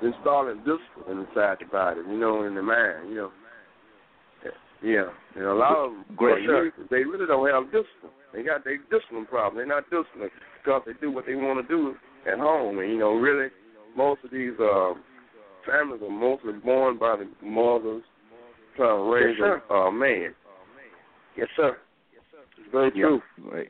installing 0.04 0.58
discipline 0.58 1.26
inside 1.28 1.58
the 1.60 1.66
body, 1.70 2.00
you 2.08 2.18
know, 2.18 2.42
in 2.42 2.56
the 2.56 2.62
mind, 2.62 3.08
you 3.08 3.14
know. 3.14 3.30
Yeah. 4.82 5.08
And 5.34 5.44
a 5.44 5.54
lot 5.54 5.76
of 5.76 5.90
them 5.92 6.04
Great. 6.16 6.42
youth, 6.42 6.72
they 6.90 7.04
really 7.04 7.26
don't 7.26 7.48
have 7.50 7.64
discipline. 7.72 8.12
They 8.32 8.42
got 8.42 8.64
their 8.64 8.78
discipline 8.90 9.26
problem. 9.26 9.56
They're 9.56 9.66
not 9.66 9.84
disciplined 9.90 10.30
because 10.62 10.82
they 10.86 10.92
do 11.00 11.10
what 11.10 11.26
they 11.26 11.34
want 11.34 11.66
to 11.66 11.68
do 11.68 11.94
at 12.30 12.38
home. 12.38 12.78
And 12.78 12.90
you 12.90 12.98
know, 12.98 13.12
really 13.14 13.48
most 13.96 14.20
of 14.24 14.30
these 14.30 14.52
uh 14.60 14.94
families 15.66 16.00
are 16.02 16.10
mostly 16.10 16.52
born 16.52 16.98
by 16.98 17.16
the 17.16 17.28
mothers 17.46 18.02
trying 18.76 18.96
to 18.96 19.10
raise 19.12 19.36
Yes, 19.38 19.60
a 19.70 19.74
uh, 19.74 19.90
man. 19.90 20.34
Yes, 21.36 21.48
sir. 21.56 21.76
Yes, 22.12 22.22
sir. 22.30 22.38
It's 22.58 22.72
very 22.72 22.90
Yeah. 22.94 23.02
true. 23.06 23.22
Great. 23.50 23.68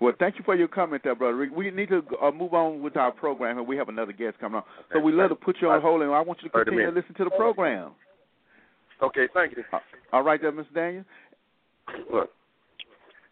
Well, 0.00 0.14
thank 0.18 0.38
you 0.38 0.44
for 0.44 0.54
your 0.56 0.68
comment 0.68 1.02
there, 1.04 1.14
brother. 1.14 1.36
Rick. 1.36 1.50
We 1.54 1.70
need 1.70 1.90
to 1.90 2.02
uh, 2.22 2.30
move 2.30 2.54
on 2.54 2.80
with 2.80 2.96
our 2.96 3.12
program, 3.12 3.58
and 3.58 3.66
we 3.66 3.76
have 3.76 3.90
another 3.90 4.12
guest 4.12 4.38
coming 4.38 4.56
on. 4.56 4.64
So 4.92 4.98
we 4.98 5.12
love 5.12 5.28
to 5.28 5.34
put 5.34 5.56
you 5.60 5.68
on 5.68 5.82
hold, 5.82 6.00
and 6.00 6.10
I 6.10 6.20
want 6.22 6.40
you 6.42 6.48
to 6.48 6.64
continue 6.64 6.86
to 6.86 6.92
listen 6.92 7.14
to 7.16 7.24
the 7.24 7.30
program. 7.30 7.90
Okay, 9.02 9.28
thank 9.32 9.56
you. 9.56 9.64
All 10.12 10.22
right, 10.22 10.40
there, 10.40 10.52
Mr. 10.52 10.74
Daniel. 10.74 11.04
Look, 12.12 12.30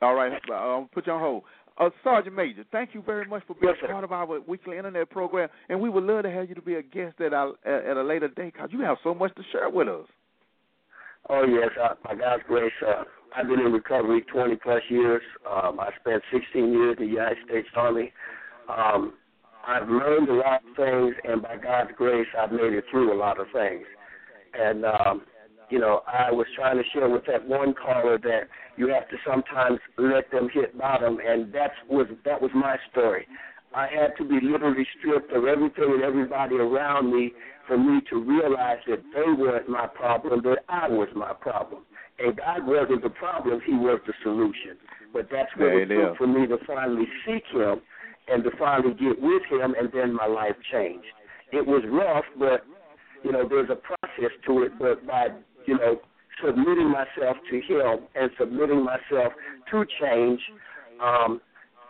All 0.02 0.14
right, 0.14 0.32
uh, 0.50 0.54
I'll 0.54 0.88
put 0.92 1.06
you 1.06 1.12
on 1.12 1.20
hold. 1.20 1.42
Uh, 1.78 1.90
Sergeant 2.02 2.34
Major, 2.34 2.64
thank 2.72 2.90
you 2.92 3.02
very 3.02 3.24
much 3.26 3.44
for 3.46 3.54
being 3.54 3.72
Yes, 3.80 3.90
part 3.90 4.02
of 4.02 4.10
our 4.10 4.40
weekly 4.40 4.78
internet 4.78 5.08
program, 5.10 5.48
and 5.68 5.80
we 5.80 5.88
would 5.88 6.02
love 6.02 6.24
to 6.24 6.30
have 6.30 6.48
you 6.48 6.54
to 6.56 6.62
be 6.62 6.74
a 6.74 6.82
guest 6.82 7.20
at 7.20 7.32
our, 7.32 7.52
at, 7.64 7.84
at 7.84 7.96
a 7.96 8.02
later 8.02 8.28
date 8.28 8.54
because 8.54 8.70
you 8.72 8.80
have 8.80 8.96
so 9.04 9.14
much 9.14 9.32
to 9.36 9.42
share 9.52 9.70
with 9.70 9.88
us. 9.88 10.06
Oh 11.28 11.44
yes, 11.44 11.70
uh, 11.80 11.94
by 12.02 12.16
God's 12.16 12.42
grace, 12.48 12.72
uh, 12.86 13.04
I've 13.36 13.46
been 13.46 13.60
in 13.60 13.72
recovery 13.72 14.22
20 14.22 14.56
plus 14.56 14.82
years. 14.88 15.22
Um, 15.48 15.78
I 15.78 15.90
spent 16.00 16.22
16 16.32 16.72
years 16.72 16.96
in 16.98 17.06
the 17.06 17.12
United 17.12 17.38
States 17.46 17.68
Army. 17.76 18.12
Um, 18.68 19.12
I've 19.66 19.88
learned 19.88 20.28
a 20.30 20.34
lot 20.34 20.62
of 20.68 20.76
things, 20.76 21.14
and 21.24 21.42
by 21.42 21.56
God's 21.58 21.90
grace, 21.96 22.26
I've 22.40 22.52
made 22.52 22.72
it 22.72 22.84
through 22.90 23.12
a 23.12 23.18
lot 23.18 23.38
of 23.38 23.46
things. 23.52 23.84
And 24.58 24.84
um, 24.84 25.22
you 25.70 25.78
know, 25.78 26.02
I 26.06 26.30
was 26.30 26.46
trying 26.56 26.76
to 26.76 26.84
share 26.92 27.08
with 27.08 27.24
that 27.26 27.46
one 27.46 27.74
caller 27.74 28.18
that 28.18 28.48
you 28.76 28.88
have 28.88 29.08
to 29.08 29.16
sometimes 29.26 29.78
let 29.98 30.30
them 30.30 30.48
hit 30.52 30.78
bottom, 30.78 31.18
and 31.24 31.52
that's 31.52 31.74
was 31.88 32.06
that 32.24 32.40
was 32.40 32.50
my 32.54 32.76
story. 32.90 33.26
I 33.74 33.86
had 33.86 34.16
to 34.16 34.24
be 34.24 34.38
literally 34.42 34.86
stripped 34.98 35.32
of 35.32 35.44
everything 35.44 35.92
and 35.92 36.02
everybody 36.02 36.56
around 36.56 37.12
me 37.12 37.32
for 37.66 37.76
me 37.76 38.00
to 38.08 38.16
realize 38.16 38.78
that 38.88 39.02
they 39.14 39.30
weren't 39.30 39.68
my 39.68 39.86
problem, 39.86 40.42
that 40.44 40.64
I 40.68 40.88
was 40.88 41.08
my 41.14 41.34
problem. 41.34 41.82
And 42.18 42.36
God 42.36 42.66
wasn't 42.66 43.02
the 43.02 43.10
problem, 43.10 43.60
He 43.64 43.74
was 43.74 44.00
the 44.06 44.14
solution. 44.22 44.78
But 45.12 45.28
that's 45.30 45.50
what 45.56 45.68
it 45.68 45.90
it 45.90 45.94
took 45.94 46.16
for 46.16 46.26
me 46.26 46.46
to 46.46 46.56
finally 46.66 47.06
seek 47.26 47.44
Him 47.52 47.80
and 48.26 48.42
to 48.44 48.50
finally 48.58 48.94
get 48.94 49.20
with 49.20 49.42
Him, 49.50 49.74
and 49.78 49.90
then 49.92 50.14
my 50.14 50.26
life 50.26 50.56
changed. 50.72 51.06
It 51.52 51.64
was 51.66 51.82
rough, 51.88 52.24
but, 52.38 52.66
you 53.22 53.32
know, 53.32 53.46
there's 53.48 53.70
a 53.70 53.76
process 53.76 54.32
to 54.46 54.62
it, 54.62 54.72
but 54.78 55.06
by, 55.06 55.28
you 55.68 55.76
know, 55.76 56.00
submitting 56.42 56.90
myself 56.90 57.36
to 57.50 57.56
Him 57.60 58.08
and 58.14 58.30
submitting 58.40 58.82
myself 58.82 59.34
to 59.70 59.84
change, 60.00 60.40
um, 61.02 61.40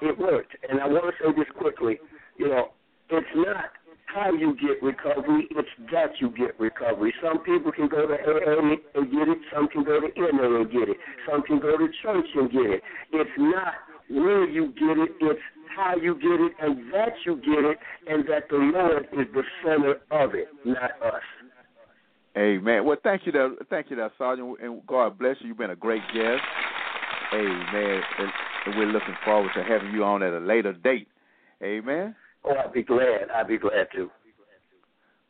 it 0.03 0.19
worked. 0.19 0.57
And 0.69 0.81
I 0.81 0.87
want 0.87 1.15
to 1.15 1.25
say 1.25 1.31
this 1.39 1.47
quickly. 1.57 1.99
You 2.37 2.49
know, 2.49 2.69
it's 3.11 3.35
not 3.37 3.71
how 4.07 4.33
you 4.33 4.57
get 4.57 4.83
recovery, 4.83 5.47
it's 5.51 5.69
that 5.93 6.11
you 6.21 6.31
get 6.31 6.59
recovery. 6.59 7.15
Some 7.23 7.39
people 7.45 7.71
can 7.71 7.89
go 7.89 8.07
to 8.09 8.15
AA 8.15 8.75
and 8.95 9.13
get 9.13 9.29
it, 9.29 9.39
some 9.55 9.69
can 9.69 9.85
go 9.85 10.01
to 10.01 10.09
NA 10.17 10.61
and 10.61 10.73
get 10.73 10.89
it, 10.89 10.97
some 11.31 11.43
can 11.43 11.61
go 11.61 11.77
to 11.77 11.87
church 12.03 12.27
and 12.35 12.51
get 12.51 12.67
it. 12.67 12.83
It's 13.13 13.31
not 13.39 13.75
where 14.09 14.49
you 14.49 14.73
get 14.75 14.99
it, 14.99 15.11
it's 15.21 15.41
how 15.77 15.95
you 15.97 16.15
get 16.15 16.41
it 16.41 16.53
and 16.61 16.93
that 16.93 17.13
you 17.27 17.37
get 17.37 17.65
it 17.65 17.79
and 18.09 18.25
that 18.29 18.49
the 18.49 18.57
Lord 18.57 19.07
is 19.13 19.27
the 19.35 19.43
center 19.63 20.01
of 20.11 20.35
it, 20.35 20.49
not 20.65 20.91
us. 21.05 21.23
Amen. 22.39 22.85
Well, 22.85 22.97
thank 23.03 23.27
you, 23.27 23.33
there, 23.33 23.51
thank 23.69 23.91
you, 23.91 23.97
there, 23.97 24.13
Sergeant, 24.17 24.59
and 24.63 24.87
God 24.87 25.19
bless 25.19 25.37
you. 25.41 25.49
You've 25.49 25.59
been 25.59 25.71
a 25.71 25.77
great 25.77 26.03
guest. 26.15 26.41
Amen. 27.35 28.01
And, 28.19 28.31
and 28.67 28.77
we're 28.77 28.87
looking 28.87 29.17
forward 29.25 29.51
to 29.57 29.65
having 29.65 29.93
you 29.93 30.05
on 30.05 30.23
at 30.23 30.33
a 30.33 30.39
later 30.39 30.73
date. 30.73 31.09
Amen. 31.63 32.15
Oh, 32.45 32.55
I'd 32.55 32.73
be 32.73 32.85
glad. 32.85 33.29
I'd 33.35 33.49
be 33.49 33.59
glad 33.59 33.89
to. 33.97 34.09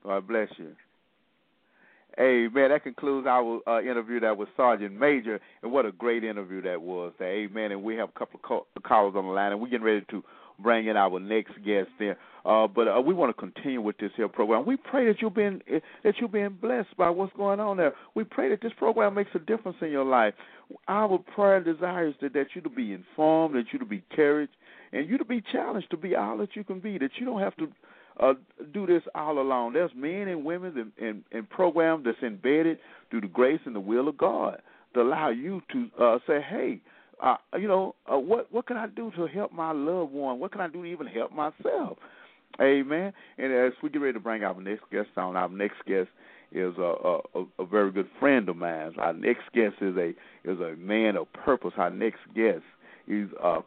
God 0.04 0.28
bless 0.28 0.48
you. 0.58 0.72
Amen. 2.20 2.70
That 2.70 2.82
concludes 2.82 3.26
our 3.26 3.60
uh, 3.66 3.80
interview 3.80 4.20
that 4.20 4.36
was 4.36 4.48
Sergeant 4.56 4.92
Major, 4.92 5.40
and 5.62 5.72
what 5.72 5.86
a 5.86 5.92
great 5.92 6.24
interview 6.24 6.60
that 6.62 6.82
was. 6.82 7.12
Amen. 7.22 7.72
And 7.72 7.82
we 7.82 7.96
have 7.96 8.10
a 8.10 8.18
couple 8.18 8.38
of 8.38 8.42
call- 8.42 8.66
callers 8.84 9.14
on 9.16 9.24
the 9.24 9.30
line, 9.30 9.52
and 9.52 9.60
we're 9.60 9.68
getting 9.68 9.86
ready 9.86 10.04
to 10.10 10.22
bring 10.58 10.86
in 10.86 10.96
our 10.96 11.18
next 11.20 11.52
guest 11.64 11.88
there. 11.98 12.18
Uh, 12.44 12.66
but 12.66 12.88
uh, 12.88 13.00
we 13.00 13.14
want 13.14 13.34
to 13.34 13.40
continue 13.40 13.80
with 13.80 13.98
this 13.98 14.10
here 14.16 14.28
program. 14.28 14.64
We 14.64 14.76
pray 14.76 15.06
that 15.06 15.20
you've 15.20 15.34
been 15.34 15.60
that 16.04 16.14
you've 16.20 16.32
been 16.32 16.56
blessed 16.60 16.96
by 16.96 17.10
what's 17.10 17.32
going 17.36 17.60
on 17.60 17.76
there. 17.76 17.94
We 18.14 18.24
pray 18.24 18.48
that 18.50 18.60
this 18.62 18.72
program 18.78 19.14
makes 19.14 19.30
a 19.34 19.38
difference 19.38 19.76
in 19.82 19.90
your 19.90 20.04
life. 20.04 20.34
Our 20.86 21.18
prayer 21.18 21.56
and 21.56 21.64
desire 21.64 22.08
is 22.08 22.14
that, 22.22 22.32
that 22.34 22.48
you 22.54 22.62
to 22.62 22.70
be 22.70 22.92
informed, 22.92 23.54
that 23.56 23.66
you 23.72 23.78
to 23.78 23.84
be 23.84 24.02
encouraged, 24.10 24.52
and 24.92 25.08
you 25.08 25.18
to 25.18 25.24
be 25.24 25.42
challenged 25.52 25.90
to 25.90 25.96
be 25.96 26.14
all 26.14 26.38
that 26.38 26.54
you 26.54 26.64
can 26.64 26.80
be. 26.80 26.96
That 26.98 27.10
you 27.18 27.26
don't 27.26 27.40
have 27.40 27.56
to 27.56 27.68
uh, 28.20 28.34
do 28.72 28.86
this 28.86 29.02
all 29.14 29.38
alone. 29.38 29.74
There's 29.74 29.90
men 29.94 30.28
and 30.28 30.44
women 30.44 30.92
in, 30.98 31.06
in, 31.06 31.24
in 31.32 31.44
programs 31.46 32.04
that's 32.04 32.22
embedded 32.22 32.78
through 33.10 33.22
the 33.22 33.28
grace 33.28 33.60
and 33.64 33.74
the 33.74 33.80
will 33.80 34.08
of 34.08 34.16
God 34.16 34.60
to 34.94 35.02
allow 35.02 35.30
you 35.30 35.62
to 35.72 35.90
uh, 36.00 36.18
say, 36.26 36.40
hey, 36.40 36.80
uh, 37.22 37.36
you 37.58 37.68
know, 37.68 37.94
uh, 38.10 38.18
what 38.18 38.52
what 38.52 38.66
can 38.66 38.76
I 38.76 38.86
do 38.86 39.10
to 39.16 39.26
help 39.26 39.52
my 39.52 39.72
loved 39.72 40.12
one? 40.12 40.38
What 40.38 40.52
can 40.52 40.60
I 40.60 40.68
do 40.68 40.82
to 40.82 40.84
even 40.84 41.06
help 41.06 41.32
myself? 41.32 41.98
Amen. 42.60 43.12
And 43.38 43.52
as 43.52 43.72
we 43.82 43.90
get 43.90 44.00
ready 44.00 44.14
to 44.14 44.20
bring 44.20 44.42
our 44.42 44.60
next 44.60 44.84
guest 44.90 45.08
on, 45.16 45.36
our 45.36 45.48
next 45.48 45.76
guest 45.86 46.08
is 46.50 46.74
a, 46.78 47.18
a, 47.34 47.44
a 47.58 47.66
very 47.66 47.92
good 47.92 48.08
friend 48.18 48.48
of 48.48 48.56
mine. 48.56 48.94
Our 48.98 49.12
next 49.12 49.42
guest 49.54 49.74
is 49.80 49.96
a 49.96 50.08
is 50.44 50.58
a 50.60 50.74
man 50.76 51.16
of 51.16 51.32
purpose. 51.32 51.72
Our 51.76 51.90
next 51.90 52.20
guest 52.34 52.62
is 53.06 53.28
uh, 53.42 53.60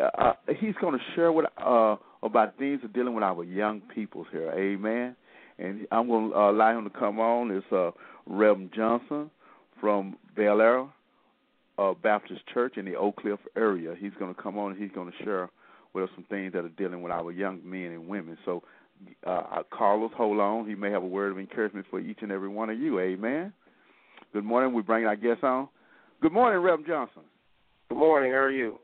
uh 0.00 0.32
he's 0.60 0.74
going 0.80 0.98
to 0.98 1.04
share 1.14 1.32
with 1.32 1.46
uh 1.56 1.96
about 2.22 2.58
things 2.58 2.80
of 2.84 2.92
dealing 2.92 3.14
with 3.14 3.24
our 3.24 3.44
young 3.44 3.80
peoples 3.94 4.26
here. 4.30 4.52
Amen. 4.52 5.16
And 5.58 5.86
I'm 5.90 6.06
going 6.06 6.30
to 6.30 6.36
uh, 6.36 6.50
allow 6.52 6.78
him 6.78 6.84
to 6.84 6.90
come 6.90 7.18
on. 7.18 7.50
It's 7.50 7.66
uh, 7.72 7.90
Reverend 8.26 8.70
Johnson 8.74 9.30
from 9.80 10.16
Bel 10.36 10.60
Air 10.60 10.86
uh, 11.78 11.94
Baptist 11.94 12.42
Church 12.52 12.76
in 12.76 12.84
the 12.84 12.96
Oak 12.96 13.16
Cliff 13.16 13.38
area. 13.56 13.94
He's 13.98 14.12
going 14.18 14.34
to 14.34 14.40
come 14.40 14.58
on 14.58 14.72
and 14.72 14.82
he's 14.82 14.92
going 14.92 15.10
to 15.10 15.24
share 15.24 15.48
with 15.94 16.04
us 16.04 16.10
some 16.14 16.24
things 16.24 16.52
that 16.52 16.64
are 16.64 16.70
dealing 16.70 17.02
with 17.02 17.12
our 17.12 17.30
young 17.32 17.60
men 17.64 17.92
and 17.92 18.08
women. 18.08 18.36
So, 18.44 18.62
uh, 19.26 19.62
Carlos, 19.72 20.10
hold 20.16 20.40
on. 20.40 20.68
He 20.68 20.74
may 20.74 20.90
have 20.90 21.02
a 21.02 21.06
word 21.06 21.32
of 21.32 21.38
encouragement 21.38 21.86
for 21.88 22.00
each 22.00 22.18
and 22.20 22.32
every 22.32 22.48
one 22.48 22.68
of 22.68 22.78
you. 22.78 22.98
Amen. 23.00 23.52
Good 24.32 24.44
morning. 24.44 24.74
We 24.74 24.82
bring 24.82 25.06
our 25.06 25.16
guest 25.16 25.44
on. 25.44 25.68
Good 26.20 26.32
morning, 26.32 26.60
Reverend 26.60 26.86
Johnson. 26.86 27.22
Good 27.88 27.98
morning. 27.98 28.32
How 28.32 28.38
are 28.38 28.50
you? 28.50 28.78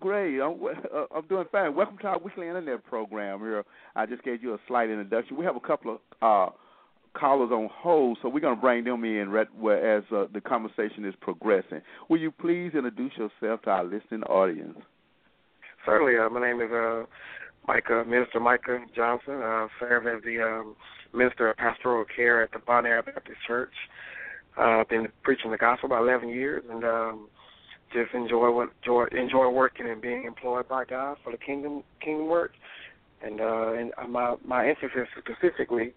Great. 0.00 0.40
I'm, 0.40 0.58
uh, 0.62 1.04
I'm 1.14 1.26
doing 1.26 1.46
fine. 1.52 1.74
Welcome 1.74 1.98
to 1.98 2.06
our 2.06 2.18
weekly 2.18 2.46
internet 2.46 2.84
program 2.84 3.40
here. 3.40 3.64
I 3.94 4.06
just 4.06 4.22
gave 4.22 4.42
you 4.42 4.54
a 4.54 4.58
slight 4.66 4.88
introduction. 4.88 5.36
We 5.36 5.44
have 5.44 5.56
a 5.56 5.60
couple 5.60 5.98
of 6.20 6.50
uh, 6.50 6.52
callers 7.14 7.50
on 7.52 7.68
hold, 7.72 8.18
so 8.20 8.28
we're 8.28 8.40
going 8.40 8.56
to 8.56 8.60
bring 8.60 8.84
them 8.84 9.04
in 9.04 9.30
right 9.30 9.46
as 9.46 10.02
uh, 10.14 10.26
the 10.32 10.40
conversation 10.44 11.04
is 11.04 11.14
progressing. 11.20 11.80
Will 12.08 12.18
you 12.18 12.30
please 12.30 12.72
introduce 12.74 13.12
yourself 13.16 13.62
to 13.62 13.70
our 13.70 13.84
listening 13.84 14.22
audience? 14.24 14.78
Certainly. 15.86 16.18
Uh, 16.18 16.28
my 16.30 16.40
name 16.40 16.60
is 16.60 16.70
uh, 16.72 17.04
Micah, 17.66 18.04
Minister 18.06 18.40
Micah 18.40 18.78
Johnson. 18.94 19.34
I 19.34 19.68
serve 19.80 20.06
as 20.06 20.22
the 20.24 20.42
um, 20.42 20.76
Minister 21.12 21.50
of 21.50 21.56
Pastoral 21.56 22.04
Care 22.14 22.42
at 22.42 22.52
the 22.52 22.58
Bon 22.58 22.86
Air 22.86 23.02
Baptist 23.02 23.38
Church. 23.46 23.72
Uh, 24.58 24.80
I've 24.80 24.88
been 24.88 25.08
preaching 25.22 25.50
the 25.50 25.58
gospel 25.58 25.86
about 25.86 26.02
11 26.02 26.28
years 26.28 26.62
and 26.70 26.84
um, 26.84 27.28
just 27.92 28.14
enjoy 28.14 28.50
what 28.50 28.70
enjoy, 28.82 29.06
enjoy 29.12 29.48
working 29.48 29.88
and 29.88 30.00
being 30.00 30.24
employed 30.24 30.68
by 30.68 30.84
God 30.84 31.16
for 31.22 31.32
the 31.32 31.38
kingdom 31.38 31.82
kingdom 32.02 32.28
work. 32.28 32.52
And 33.22 33.40
uh, 33.40 33.72
and 33.72 33.92
my 34.10 34.36
my 34.44 34.68
emphasis 34.68 35.08
specifically 35.18 35.94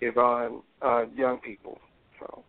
is 0.00 0.16
on 0.16 0.62
uh, 0.82 1.04
young 1.14 1.38
people. 1.38 1.78
So. 2.20 2.44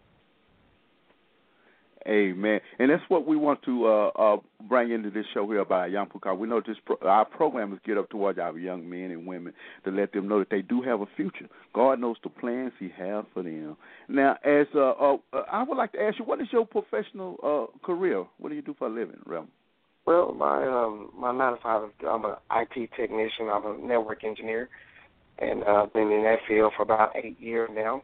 Amen. 2.07 2.59
And 2.79 2.89
that's 2.89 3.03
what 3.09 3.27
we 3.27 3.35
want 3.35 3.61
to 3.63 3.85
uh, 3.85 4.07
uh, 4.07 4.37
bring 4.67 4.91
into 4.91 5.11
this 5.11 5.25
show 5.33 5.45
here 5.47 5.59
about 5.59 5.91
young 5.91 6.07
people. 6.07 6.35
We 6.37 6.47
know 6.47 6.61
this 6.65 6.77
pro- 6.85 6.97
our 7.07 7.25
program 7.25 7.73
is 7.73 7.79
get 7.85 7.97
up 7.97 8.09
towards 8.09 8.39
our 8.39 8.57
young 8.57 8.89
men 8.89 9.11
and 9.11 9.27
women 9.27 9.53
to 9.83 9.91
let 9.91 10.13
them 10.13 10.27
know 10.27 10.39
that 10.39 10.49
they 10.49 10.61
do 10.61 10.81
have 10.81 11.01
a 11.01 11.05
future. 11.17 11.47
God 11.73 11.99
knows 11.99 12.15
the 12.23 12.29
plans 12.29 12.71
He 12.79 12.89
has 12.97 13.25
for 13.33 13.43
them. 13.43 13.75
Now, 14.07 14.37
as 14.43 14.67
uh, 14.73 14.91
uh, 14.91 15.17
I 15.51 15.63
would 15.63 15.77
like 15.77 15.91
to 15.91 16.01
ask 16.01 16.17
you, 16.19 16.25
what 16.25 16.41
is 16.41 16.47
your 16.51 16.65
professional 16.65 17.37
uh, 17.43 17.85
career? 17.85 18.25
What 18.37 18.49
do 18.49 18.55
you 18.55 18.61
do 18.61 18.75
for 18.79 18.87
a 18.87 18.91
living, 18.91 19.19
Rem? 19.25 19.49
Well, 20.05 20.33
my 20.33 20.65
um, 20.65 21.11
my 21.15 21.31
nine 21.31 21.55
to 21.55 21.61
five, 21.61 21.89
I'm 22.07 22.25
an 22.25 22.35
IT 22.51 22.89
technician. 22.97 23.49
I'm 23.51 23.65
a 23.65 23.77
network 23.77 24.23
engineer, 24.23 24.69
and 25.41 25.63
I've 25.63 25.87
uh, 25.87 25.93
been 25.93 26.11
in 26.11 26.23
that 26.23 26.39
field 26.47 26.73
for 26.75 26.83
about 26.83 27.15
eight 27.15 27.39
years 27.39 27.69
now. 27.73 28.03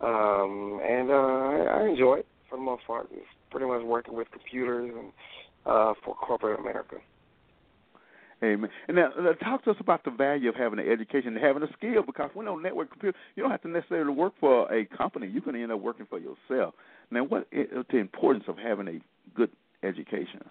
Um, 0.00 0.80
and 0.84 1.10
uh, 1.10 1.70
I 1.70 1.88
enjoy 1.88 2.16
it 2.16 2.26
for 2.50 2.56
the 2.56 2.64
most 2.64 2.86
part. 2.86 3.08
It's 3.12 3.24
pretty 3.50 3.66
much 3.66 3.82
working 3.82 4.14
with 4.14 4.30
computers 4.30 4.92
and 4.94 5.12
uh, 5.66 5.94
for 6.04 6.14
corporate 6.14 6.60
America. 6.60 6.96
Amen. 8.42 8.68
And 8.88 8.96
now, 8.96 9.10
talk 9.42 9.64
to 9.64 9.70
us 9.70 9.76
about 9.80 10.04
the 10.04 10.10
value 10.10 10.48
of 10.48 10.56
having 10.56 10.78
an 10.78 10.90
education 10.90 11.36
and 11.36 11.44
having 11.44 11.62
a 11.62 11.72
skill 11.78 12.02
because 12.04 12.30
when 12.34 12.48
on 12.48 12.62
network 12.62 12.90
computer, 12.90 13.16
you 13.36 13.42
don't 13.42 13.50
have 13.50 13.62
to 13.62 13.68
necessarily 13.68 14.12
work 14.12 14.34
for 14.38 14.70
a 14.72 14.84
company. 14.84 15.28
You 15.28 15.40
can 15.40 15.54
end 15.54 15.72
up 15.72 15.80
working 15.80 16.06
for 16.10 16.18
yourself. 16.18 16.74
Now, 17.10 17.24
what 17.24 17.46
is 17.52 17.68
the 17.90 17.98
importance 17.98 18.44
of 18.48 18.58
having 18.58 18.88
a 18.88 19.00
good 19.34 19.50
education? 19.82 20.44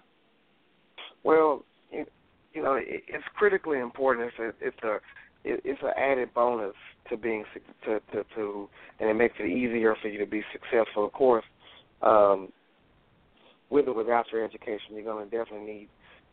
Well, 1.22 1.64
it, 1.92 2.10
you 2.52 2.62
know, 2.62 2.74
it, 2.74 3.04
it's 3.06 3.24
critically 3.36 3.78
important. 3.78 4.32
It's 4.36 4.38
a, 4.38 4.66
it's 4.66 4.82
a 4.82 4.98
it, 5.44 5.60
it's 5.64 5.80
an 5.82 5.92
added 5.96 6.32
bonus 6.34 6.74
to 7.10 7.16
being 7.16 7.44
to, 7.84 8.00
to 8.12 8.24
to 8.34 8.68
and 9.00 9.10
it 9.10 9.14
makes 9.14 9.34
it 9.38 9.46
easier 9.46 9.94
for 10.00 10.08
you 10.08 10.18
to 10.18 10.26
be 10.26 10.42
successful. 10.52 11.04
Of 11.06 11.12
course, 11.12 11.44
um, 12.02 12.48
with 13.70 13.88
or 13.88 13.94
without 13.94 14.26
your 14.32 14.44
education, 14.44 14.92
you're 14.92 15.04
going 15.04 15.28
to 15.28 15.36
definitely 15.36 15.66
need 15.66 15.88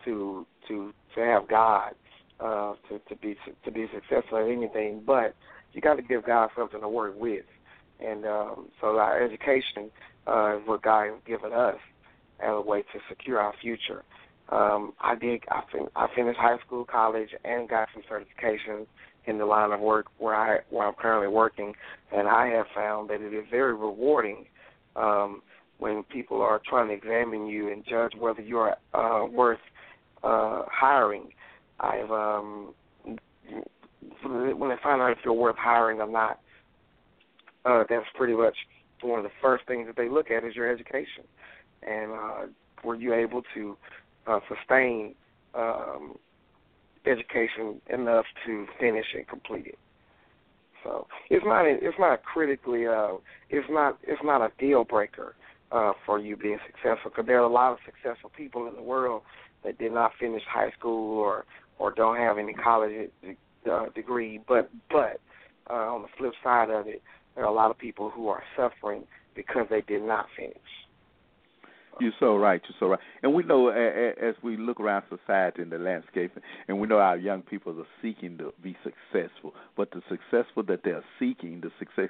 to 0.06 0.46
to 0.68 0.94
to 1.16 1.22
have 1.22 1.48
God 1.48 1.94
uh, 2.40 2.74
to 2.90 3.00
to 3.10 3.16
be 3.22 3.36
to 3.66 3.72
be 3.72 3.88
successful 3.94 4.38
at 4.38 4.50
anything. 4.50 5.04
But 5.06 5.36
you 5.74 5.82
got 5.82 5.96
to 5.96 6.02
give 6.02 6.26
God 6.26 6.50
something 6.58 6.82
to 6.82 6.90
work 6.90 7.20
with, 7.20 7.46
and 8.00 8.26
um, 8.26 8.70
so 8.80 8.98
our 8.98 9.22
education 9.22 9.92
uh, 10.28 10.58
is 10.58 10.64
what 10.66 10.82
God 10.82 11.08
has 11.08 11.20
given 11.26 11.54
us 11.54 11.78
as 12.40 12.50
a 12.50 12.62
way 12.62 12.82
to 12.82 13.00
secure 13.10 13.40
our 13.40 13.54
future. 13.62 14.04
Um, 14.52 14.94
I 15.00 15.16
did. 15.16 15.42
I, 15.50 15.62
fin- 15.72 15.88
I 15.96 16.08
finished 16.16 16.40
high 16.40 16.58
school, 16.66 16.86
college, 16.86 17.30
and 17.46 17.70
got 17.70 17.88
some 17.94 18.04
certifications 18.04 18.86
in 19.26 19.38
the 19.38 19.46
line 19.46 19.72
of 19.72 19.80
work 19.80 20.08
where 20.18 20.36
I 20.36 20.60
where 20.70 20.88
I'm 20.88 20.94
currently 20.96 21.30
working, 21.34 21.74
and 22.12 22.28
I 22.28 22.48
have 22.48 22.66
found 22.76 23.10
that 23.10 23.22
it 23.22 23.34
is 23.34 23.46
very 23.50 23.74
rewarding 23.74 24.46
um, 24.96 25.42
when 25.78 26.04
people 26.04 26.42
are 26.42 26.62
trying 26.68 26.90
to 26.90 26.94
examine 26.94 27.48
you 27.48 27.72
and 27.72 27.86
judge 27.86 28.12
whether 28.20 28.42
you 28.42 28.58
are 28.58 28.78
uh, 28.94 29.26
worth 29.26 29.60
uh, 30.24 30.64
hiring. 30.70 31.30
I've 31.80 32.12
um, 32.12 32.74
when 34.24 34.70
they 34.70 34.76
find 34.84 35.02
out 35.02 35.12
if 35.12 35.20
you're 35.24 35.34
worth 35.34 35.58
hiring 35.58 36.02
or 36.02 36.12
not, 36.12 36.40
uh, 37.66 37.84
that's 37.90 38.06
pretty 38.16 38.34
much 38.34 38.56
one 39.02 39.20
of 39.20 39.24
the 39.24 39.32
first 39.42 39.66
things 39.66 39.88
that 39.88 39.96
they 39.96 40.10
look 40.10 40.30
at 40.30 40.44
is 40.44 40.56
your 40.56 40.70
education, 40.70 41.24
and 41.88 42.12
uh, 42.12 42.42
were 42.84 42.96
you 42.96 43.14
able 43.14 43.44
to 43.54 43.78
uh, 44.28 44.40
sustain 44.48 45.16
um, 45.56 46.16
education 47.06 47.82
enough 47.90 48.26
to 48.46 48.68
finish 48.80 49.06
and 49.16 49.28
complete 49.28 49.68
it? 49.68 49.80
So 50.84 51.08
it's 51.30 51.46
not 51.46 51.66
it's 51.66 51.98
not 52.00 52.24
critically 52.24 52.88
uh, 52.88 53.16
it's 53.50 53.68
not 53.70 53.98
it's 54.04 54.22
not 54.24 54.42
a 54.42 54.52
deal 54.60 54.84
breaker 54.84 55.36
uh, 55.72 55.94
for 56.06 56.20
you 56.20 56.36
being 56.36 56.58
successful. 56.66 57.12
Because 57.12 57.26
there 57.28 57.38
are 57.38 57.46
a 57.46 57.52
lot 57.52 57.74
of 57.74 57.78
successful 57.86 58.32
people 58.36 58.68
in 58.68 58.76
the 58.76 58.82
world 58.82 59.22
that 59.64 59.78
did 59.78 59.94
not 59.94 60.12
finish 60.20 60.42
high 60.50 60.72
school 60.78 61.20
or 61.20 61.46
or 61.78 61.92
don't 61.92 62.18
have 62.18 62.38
any 62.38 62.54
college 62.54 63.10
uh, 63.72 63.86
degree. 63.96 64.40
But 64.48 64.70
but 64.90 65.20
uh, 65.70 65.74
on 65.74 66.02
the 66.02 66.08
flip 66.18 66.34
side 66.44 66.70
of 66.70 66.88
it, 66.88 67.02
there 67.36 67.46
are 67.46 67.50
a 67.50 67.54
lot 67.54 67.72
of 67.72 67.78
people 67.78 68.10
who 68.10 68.28
are 68.28 68.44
suffering 68.58 69.04
because 69.36 69.68
they 69.70 69.82
did 69.82 70.04
not 70.04 70.28
finish. 70.36 70.58
You're 72.00 72.14
so 72.20 72.38
right. 72.38 72.62
You're 72.68 72.76
so 72.80 72.88
right. 72.88 73.00
And 73.22 73.34
we 73.34 73.44
know 73.44 73.70
as 73.70 74.36
we 74.44 74.58
look 74.58 74.80
around 74.80 75.04
society 75.10 75.62
and 75.62 75.72
the 75.72 75.78
landscape, 75.78 76.32
and 76.68 76.80
we 76.80 76.88
know 76.88 76.98
our 76.98 77.18
young 77.18 77.42
people 77.42 77.80
are 77.80 77.86
seeking 78.02 78.38
to 78.38 78.54
be 78.64 78.76
successful, 78.84 79.54
but 79.76 79.92
the 79.92 80.02
successful 80.10 80.64
that 80.64 80.82
they're 80.84 81.04
seeking, 81.20 81.62
the 81.62 81.72
success 81.80 82.10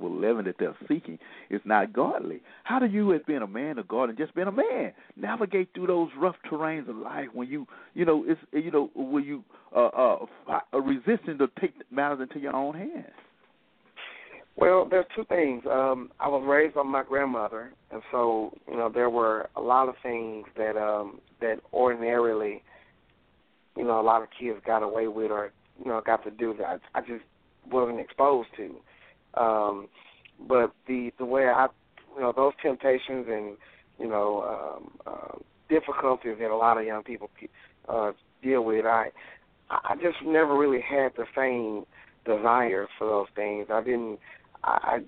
living 0.00 0.44
that 0.44 0.56
they're 0.58 0.76
seeking 0.88 1.18
is 1.50 1.60
not 1.64 1.92
godly. 1.92 2.40
How 2.64 2.78
do 2.78 2.86
you, 2.86 3.12
as 3.14 3.20
being 3.26 3.42
a 3.42 3.46
man 3.46 3.78
of 3.78 3.88
God 3.88 4.08
and 4.08 4.18
just 4.18 4.34
being 4.34 4.48
a 4.48 4.52
man, 4.52 4.92
navigate 5.16 5.68
through 5.74 5.86
those 5.86 6.10
rough 6.18 6.36
terrains 6.50 6.88
of 6.88 6.96
life 6.96 7.28
when 7.32 7.48
you, 7.48 7.66
you 7.94 8.04
know, 8.04 8.24
it's 8.26 8.40
you 8.52 8.70
know, 8.70 8.90
when 8.94 9.24
you 9.24 9.44
uh, 9.74 9.86
uh, 9.86 10.26
uh 10.48 10.78
resisting 10.80 11.38
to 11.38 11.48
take 11.60 11.74
matters 11.90 12.20
into 12.20 12.38
your 12.38 12.54
own 12.54 12.74
hands? 12.74 13.12
Well, 14.56 14.86
there's 14.88 15.06
two 15.16 15.24
things. 15.24 15.64
Um, 15.70 16.10
I 16.20 16.28
was 16.28 16.44
raised 16.46 16.74
by 16.76 16.84
my 16.84 17.02
grandmother, 17.02 17.72
and 17.90 18.02
so 18.12 18.56
you 18.68 18.76
know 18.76 18.88
there 18.92 19.10
were 19.10 19.48
a 19.56 19.60
lot 19.60 19.88
of 19.88 19.96
things 20.02 20.46
that 20.56 20.76
um, 20.76 21.20
that 21.40 21.56
ordinarily, 21.72 22.62
you 23.76 23.84
know, 23.84 24.00
a 24.00 24.02
lot 24.02 24.22
of 24.22 24.28
kids 24.38 24.58
got 24.64 24.82
away 24.82 25.08
with 25.08 25.30
or 25.32 25.52
you 25.84 25.90
know 25.90 26.00
got 26.04 26.22
to 26.24 26.30
do 26.30 26.54
that 26.58 26.80
I, 26.94 26.98
I 26.98 27.00
just 27.00 27.24
wasn't 27.70 27.98
exposed 28.00 28.48
to. 28.56 29.40
Um, 29.40 29.88
but 30.48 30.72
the 30.86 31.10
the 31.18 31.24
way 31.24 31.46
I, 31.46 31.66
you 32.14 32.22
know, 32.22 32.32
those 32.34 32.52
temptations 32.62 33.26
and 33.28 33.56
you 33.98 34.08
know 34.08 34.78
um, 34.78 34.90
uh, 35.04 35.38
difficulties 35.68 36.36
that 36.38 36.50
a 36.50 36.56
lot 36.56 36.78
of 36.78 36.84
young 36.84 37.02
people 37.02 37.28
uh, 37.88 38.12
deal 38.40 38.64
with, 38.64 38.84
I 38.86 39.08
I 39.70 39.94
just 39.96 40.18
never 40.24 40.56
really 40.56 40.80
had 40.80 41.12
the 41.16 41.24
same 41.36 41.84
desire 42.24 42.86
for 42.98 43.08
those 43.08 43.26
things. 43.34 43.66
I 43.72 43.82
didn't. 43.82 44.18
I 44.64 44.98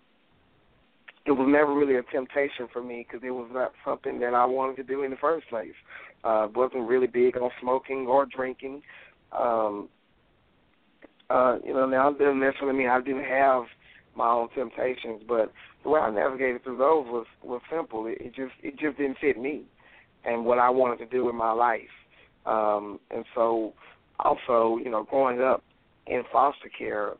it 1.26 1.32
was 1.32 1.48
never 1.50 1.74
really 1.74 1.96
a 1.96 2.02
temptation 2.04 2.68
for 2.72 2.82
me 2.82 3.04
because 3.06 3.26
it 3.26 3.32
was 3.32 3.50
not 3.52 3.72
something 3.84 4.20
that 4.20 4.32
I 4.32 4.44
wanted 4.44 4.76
to 4.76 4.84
do 4.84 5.02
in 5.02 5.10
the 5.10 5.16
first 5.16 5.48
place. 5.48 5.74
Uh, 6.22 6.46
wasn't 6.54 6.88
really 6.88 7.08
big 7.08 7.36
on 7.36 7.50
smoking 7.60 8.06
or 8.06 8.26
drinking. 8.26 8.82
Um, 9.32 9.88
uh, 11.28 11.56
you 11.64 11.74
know, 11.74 11.86
now 11.86 12.10
it 12.10 12.18
doesn't 12.18 12.38
necessarily 12.38 12.78
mean 12.78 12.88
I 12.88 13.00
didn't 13.00 13.24
have 13.24 13.64
my 14.16 14.28
own 14.28 14.48
temptations, 14.54 15.22
but 15.26 15.52
the 15.82 15.90
way 15.90 16.00
I 16.00 16.10
navigated 16.10 16.62
through 16.62 16.78
those 16.78 17.06
was 17.06 17.26
was 17.42 17.60
simple. 17.70 18.06
It, 18.06 18.18
it 18.20 18.34
just 18.34 18.54
it 18.62 18.78
just 18.78 18.96
didn't 18.96 19.18
fit 19.20 19.38
me 19.38 19.64
and 20.24 20.44
what 20.44 20.58
I 20.58 20.70
wanted 20.70 20.98
to 20.98 21.06
do 21.06 21.24
with 21.24 21.34
my 21.34 21.52
life. 21.52 21.80
Um, 22.46 23.00
and 23.10 23.24
so, 23.34 23.72
also, 24.20 24.78
you 24.82 24.90
know, 24.90 25.04
growing 25.04 25.40
up 25.40 25.62
in 26.06 26.22
foster 26.32 26.70
care 26.76 27.14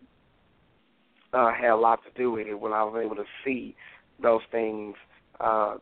uh, 1.37 1.53
had 1.53 1.71
a 1.71 1.77
lot 1.77 2.01
to 2.05 2.11
do 2.21 2.31
with 2.33 2.47
it 2.47 2.59
when 2.59 2.73
I 2.73 2.83
was 2.83 3.01
able 3.05 3.17
to 3.17 3.25
see 3.45 3.77
those 4.23 4.41
things 4.51 4.95
uh, 5.41 5.77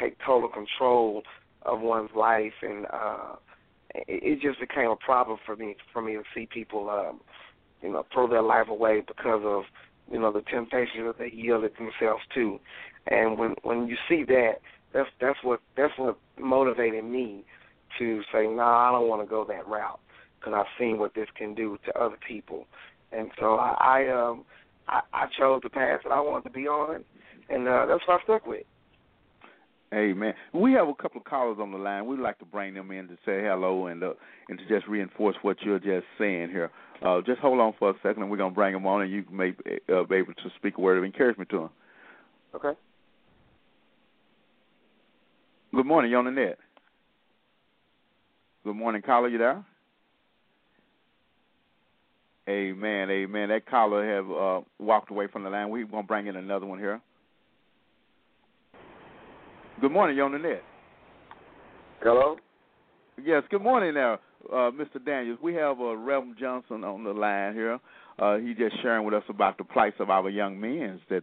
take 0.00 0.16
total 0.24 0.48
control 0.48 1.22
of 1.62 1.80
one's 1.80 2.10
life, 2.16 2.54
and 2.62 2.86
uh, 2.92 3.36
it, 3.94 4.22
it 4.22 4.40
just 4.40 4.58
became 4.58 4.90
a 4.90 4.96
problem 4.96 5.38
for 5.44 5.56
me 5.56 5.76
for 5.92 6.00
me 6.00 6.14
to 6.14 6.22
see 6.34 6.48
people, 6.52 6.88
um, 6.88 7.20
you 7.82 7.92
know, 7.92 8.06
throw 8.12 8.26
their 8.26 8.42
life 8.42 8.68
away 8.68 9.02
because 9.06 9.42
of 9.44 9.64
you 10.10 10.18
know 10.18 10.32
the 10.32 10.42
temptations 10.42 11.04
that 11.06 11.18
they 11.18 11.30
yielded 11.30 11.72
themselves 11.72 12.22
to, 12.34 12.58
and 13.08 13.38
when 13.38 13.54
when 13.62 13.86
you 13.86 13.96
see 14.08 14.24
that, 14.24 14.54
that's 14.94 15.10
that's 15.20 15.38
what 15.42 15.60
that's 15.76 15.92
what 15.98 16.16
motivated 16.38 17.04
me 17.04 17.44
to 17.98 18.22
say, 18.32 18.44
no, 18.44 18.56
nah, 18.56 18.88
I 18.88 18.92
don't 18.92 19.08
want 19.08 19.22
to 19.22 19.28
go 19.28 19.44
that 19.44 19.66
route 19.66 20.00
because 20.38 20.54
I've 20.54 20.78
seen 20.78 20.98
what 20.98 21.14
this 21.14 21.28
can 21.36 21.54
do 21.54 21.78
to 21.86 21.98
other 21.98 22.16
people, 22.26 22.66
and 23.12 23.30
so 23.38 23.56
I, 23.56 23.76
I 23.80 24.08
um 24.08 24.44
I, 24.88 25.00
I 25.12 25.26
chose 25.38 25.60
the 25.62 25.70
path 25.70 26.00
that 26.04 26.12
I 26.12 26.20
wanted 26.20 26.44
to 26.44 26.50
be 26.50 26.66
on, 26.66 27.04
and 27.48 27.68
uh, 27.68 27.86
that's 27.86 28.06
what 28.06 28.20
I 28.20 28.24
stuck 28.24 28.46
with. 28.46 28.64
Amen. 29.94 30.34
We 30.52 30.72
have 30.72 30.88
a 30.88 30.94
couple 30.94 31.20
of 31.20 31.24
callers 31.24 31.58
on 31.60 31.70
the 31.70 31.78
line. 31.78 32.06
We'd 32.06 32.18
like 32.18 32.38
to 32.40 32.44
bring 32.44 32.74
them 32.74 32.90
in 32.90 33.06
to 33.06 33.14
say 33.24 33.42
hello 33.42 33.86
and 33.86 34.02
uh, 34.02 34.14
and 34.48 34.58
to 34.58 34.66
just 34.68 34.86
reinforce 34.88 35.36
what 35.42 35.56
you're 35.62 35.78
just 35.78 36.06
saying 36.18 36.50
here. 36.50 36.70
Uh, 37.04 37.20
just 37.24 37.40
hold 37.40 37.60
on 37.60 37.72
for 37.78 37.90
a 37.90 37.94
second, 38.02 38.22
and 38.22 38.30
we're 38.30 38.36
gonna 38.36 38.54
bring 38.54 38.72
them 38.72 38.86
on, 38.86 39.02
and 39.02 39.12
you 39.12 39.24
may 39.30 39.54
uh, 39.94 40.02
be 40.02 40.16
able 40.16 40.34
to 40.34 40.50
speak 40.56 40.78
a 40.78 40.80
word 40.80 40.98
of 40.98 41.04
encouragement 41.04 41.48
to 41.50 41.58
them. 41.60 41.70
Okay. 42.54 42.78
Good 45.72 45.86
morning, 45.86 46.10
you're 46.10 46.18
on 46.18 46.24
the 46.24 46.30
net. 46.30 46.58
Good 48.64 48.74
morning, 48.74 49.02
caller. 49.02 49.28
You 49.28 49.38
there? 49.38 49.64
Amen, 52.48 53.10
amen. 53.10 53.48
That 53.48 53.68
caller 53.68 54.06
have 54.06 54.30
uh, 54.30 54.60
walked 54.78 55.10
away 55.10 55.26
from 55.26 55.42
the 55.42 55.50
line. 55.50 55.68
We're 55.68 55.84
gonna 55.84 56.04
bring 56.04 56.28
in 56.28 56.36
another 56.36 56.64
one 56.64 56.78
here. 56.78 57.00
Good 59.80 59.90
morning, 59.90 60.16
you're 60.16 60.26
on 60.26 60.32
the 60.32 60.38
net. 60.38 60.62
Hello. 62.02 62.36
Yes, 63.22 63.42
good 63.50 63.62
morning 63.62 63.94
now, 63.94 64.14
uh, 64.52 64.70
Mr. 64.70 65.04
Daniels. 65.04 65.38
We 65.42 65.54
have 65.54 65.80
uh, 65.80 65.96
Reverend 65.96 66.36
Johnson 66.38 66.84
on 66.84 67.02
the 67.02 67.10
line 67.10 67.54
here. 67.54 67.80
Uh, 68.18 68.36
he 68.36 68.54
just 68.54 68.80
sharing 68.80 69.04
with 69.04 69.14
us 69.14 69.24
about 69.28 69.58
the 69.58 69.64
plight 69.64 69.94
of 69.98 70.08
our 70.08 70.30
young 70.30 70.58
men 70.58 71.00
that 71.10 71.22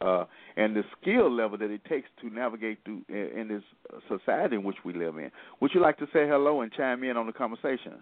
uh, 0.00 0.24
and 0.56 0.76
the 0.76 0.82
skill 1.00 1.34
level 1.34 1.56
that 1.58 1.70
it 1.70 1.80
takes 1.88 2.08
to 2.20 2.28
navigate 2.30 2.78
through 2.84 3.02
in, 3.08 3.40
in 3.40 3.48
this 3.48 3.62
society 4.08 4.54
in 4.56 4.62
which 4.62 4.76
we 4.84 4.92
live 4.92 5.16
in. 5.16 5.30
Would 5.60 5.72
you 5.74 5.80
like 5.80 5.96
to 5.98 6.06
say 6.06 6.28
hello 6.28 6.60
and 6.60 6.70
chime 6.72 7.02
in 7.02 7.16
on 7.16 7.26
the 7.26 7.32
conversation? 7.32 7.94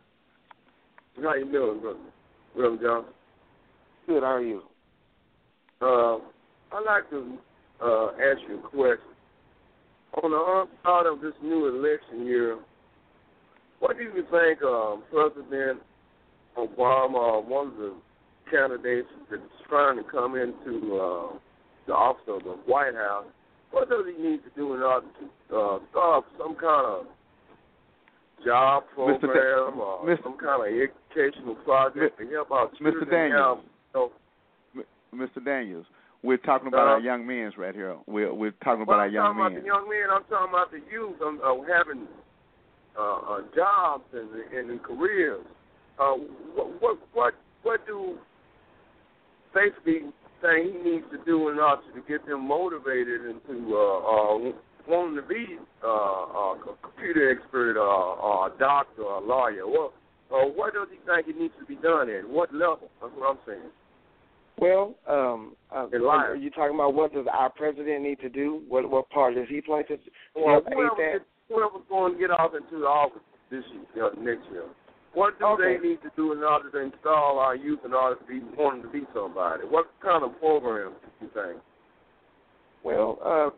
How 1.23 1.35
you 1.35 1.51
doing, 1.51 1.81
brother? 1.81 1.99
Reverend 2.57 2.81
Johnson. 2.81 3.13
Good. 4.07 4.23
How 4.23 4.37
are 4.37 4.43
you? 4.43 4.63
Uh, 5.83 6.17
I'd 6.73 6.85
like 6.87 7.11
to 7.11 7.37
uh, 7.85 8.07
ask 8.13 8.41
you 8.49 8.59
a 8.65 8.69
question. 8.69 9.13
On 10.23 10.31
the 10.31 10.37
onset 10.37 11.13
of 11.13 11.21
this 11.21 11.35
new 11.43 11.69
election 11.69 12.27
year, 12.27 12.59
what 13.81 13.99
do 13.99 14.05
you 14.05 14.25
think 14.31 14.63
um, 14.63 15.03
President 15.11 15.81
Obama, 16.57 17.45
one 17.45 17.69
of 17.69 17.77
the 17.77 17.95
candidates 18.51 19.09
that's 19.31 19.43
trying 19.69 19.99
to 19.99 20.05
come 20.11 20.37
into 20.37 20.97
uh, 20.97 21.37
the 21.87 21.93
office 21.93 22.25
of 22.29 22.45
the 22.45 22.57
White 22.65 22.95
House, 22.95 23.27
what 23.73 23.91
does 23.91 24.05
he 24.07 24.23
need 24.23 24.39
to 24.39 24.51
do 24.57 24.75
in 24.75 24.81
order 24.81 25.07
to 25.21 25.57
uh, 25.57 25.79
start 25.91 26.25
some 26.39 26.55
kind 26.55 26.87
of 26.87 27.07
job 28.45 28.85
program 28.95 29.21
Mr. 29.23 29.77
or 29.77 30.07
Mr. 30.07 30.23
some 30.23 30.37
kind 30.39 30.63
of 30.63 30.69
educational 30.69 31.55
project 31.65 32.19
to 32.19 32.27
help 32.31 32.53
out 32.53 32.73
Mr. 32.81 33.09
Daniels. 33.11 33.59
now? 33.95 34.11
Mr. 35.15 35.43
Daniels, 35.45 35.87
we're 36.23 36.37
talking 36.37 36.69
about 36.69 36.87
Uh, 36.87 36.91
our 36.93 37.01
young 37.01 37.27
men 37.27 37.51
right 37.57 37.75
here. 37.75 37.97
We're 38.07 38.33
we're 38.35 38.51
talking 38.63 38.83
about 38.83 38.99
Well, 38.99 39.01
our 39.01 39.07
I'm 39.07 39.13
young 39.15 39.35
talking 39.37 39.41
about 39.41 39.61
the 39.63 39.67
young 39.67 39.89
men. 39.89 40.11
I'm 40.11 40.25
talking 40.25 40.53
about 40.53 40.71
the 40.71 40.83
youth 40.91 41.17
um, 41.23 41.41
uh, 41.43 41.55
having 41.73 42.07
uh, 42.99 43.03
uh, 43.03 43.41
jobs 43.55 44.05
and, 44.13 44.71
and 44.71 44.83
careers. 44.83 45.45
Uh, 45.99 46.15
what, 46.55 46.83
what 46.83 46.99
what 47.15 47.35
what 47.63 47.87
do 47.87 48.19
basically 49.55 50.13
think 50.43 50.75
he 50.75 50.91
needs 50.91 51.07
to 51.11 51.19
do 51.25 51.49
in 51.49 51.59
order 51.59 51.83
to 51.95 52.01
get 52.07 52.27
them 52.27 52.47
motivated 52.47 53.23
into 53.25 53.75
uh, 53.75 53.99
uh, 53.99 54.53
wanting 54.89 55.17
to 55.17 55.23
be 55.23 55.59
uh, 55.85 55.89
a 55.89 56.77
computer 56.83 57.31
expert, 57.31 57.77
uh, 57.77 57.81
or 57.81 58.49
a 58.49 58.59
doctor, 58.59 59.03
or 59.03 59.23
a 59.23 59.27
lawyer? 59.27 59.67
What 59.67 59.93
uh, 60.33 60.47
what 60.47 60.75
does 60.75 60.89
he 60.91 60.99
think 61.07 61.29
it 61.29 61.41
needs 61.41 61.55
to 61.61 61.67
be 61.67 61.77
done 61.77 62.11
at? 62.11 62.29
What 62.29 62.53
level? 62.53 62.91
That's 63.01 63.13
what 63.17 63.31
I'm 63.31 63.39
saying. 63.47 63.71
Well, 64.59 64.95
um, 65.07 65.55
uh, 65.71 65.87
are 65.93 66.35
you 66.35 66.51
talking 66.51 66.75
about 66.75 66.95
what 66.95 67.13
does 67.13 67.27
our 67.31 67.51
president 67.51 68.03
need 68.03 68.21
to 68.21 68.29
do? 68.29 68.63
What 68.69 68.89
what 68.91 69.11
part 69.11 69.35
does 69.35 69.47
he 69.49 69.61
play 69.61 69.83
to 69.85 69.99
Well, 70.35 70.55
help 70.55 70.67
aid 70.67 70.73
whoever, 70.75 70.97
that? 70.97 71.13
gets, 71.13 71.25
whoever's 71.49 71.87
going 71.89 72.15
to 72.15 72.19
get 72.19 72.31
off 72.31 72.53
into 72.55 72.81
the 72.81 72.87
office 72.87 73.23
this 73.51 73.63
year, 73.95 74.07
uh, 74.07 74.11
next 74.19 74.51
year, 74.51 74.65
what 75.13 75.39
do 75.39 75.45
Okay. 75.47 75.77
they 75.77 75.89
need 75.89 76.03
to 76.03 76.11
do 76.17 76.33
in 76.33 76.43
order 76.43 76.71
to 76.71 76.79
install 76.79 77.39
our 77.39 77.55
youth 77.55 77.81
in 77.85 77.93
order 77.95 78.17
to 78.17 78.25
be 78.25 78.41
wanting 78.57 78.83
to 78.83 78.89
be 78.89 79.03
somebody? 79.15 79.63
What 79.65 79.87
kind 80.03 80.25
of 80.25 80.39
program 80.41 80.93
do 81.21 81.27
you 81.27 81.31
think? 81.33 81.63
Well, 82.83 83.19
uh, 83.23 83.51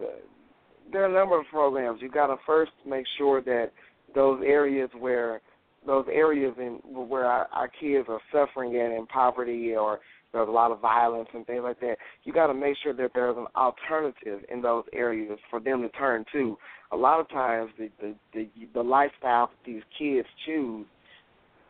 there 0.93 1.03
are 1.05 1.11
a 1.11 1.13
number 1.13 1.39
of 1.39 1.47
programs. 1.51 2.01
You 2.03 2.11
got 2.11 2.29
to 2.29 2.37
first 2.47 2.73
make 2.87 3.05
sure 3.17 3.41
that 3.43 3.71
those 4.15 4.41
areas 4.45 4.91
where 4.99 5.41
those 5.87 6.07
areas 6.13 6.55
in 6.59 6.81
where 6.85 7.25
our, 7.25 7.49
our 7.53 7.69
kids 7.69 8.09
are 8.09 8.21
suffering 8.33 8.77
and 8.77 8.93
in 8.93 9.07
poverty 9.07 9.75
or 9.75 10.01
there's 10.33 10.49
a 10.49 10.53
lot 10.53 10.71
of 10.71 10.81
violence 10.81 11.29
and 11.33 11.47
things 11.47 11.63
like 11.63 11.81
that. 11.81 11.97
You 12.25 12.33
got 12.33 12.49
to 12.49 12.55
make 12.55 12.77
sure 12.83 12.93
that 12.93 13.13
there's 13.15 13.37
an 13.37 13.47
alternative 13.57 14.41
in 14.53 14.61
those 14.61 14.85
areas 14.93 15.39
for 15.49 15.59
them 15.59 15.81
to 15.83 15.89
turn 15.91 16.25
to. 16.33 16.57
A 16.93 16.97
lot 16.97 17.21
of 17.21 17.29
times, 17.31 17.71
the 17.79 17.89
the 18.01 18.15
the, 18.35 18.49
the 18.75 18.83
lifestyle 18.83 19.47
that 19.47 19.57
these 19.65 19.83
kids 19.99 20.29
choose 20.45 20.87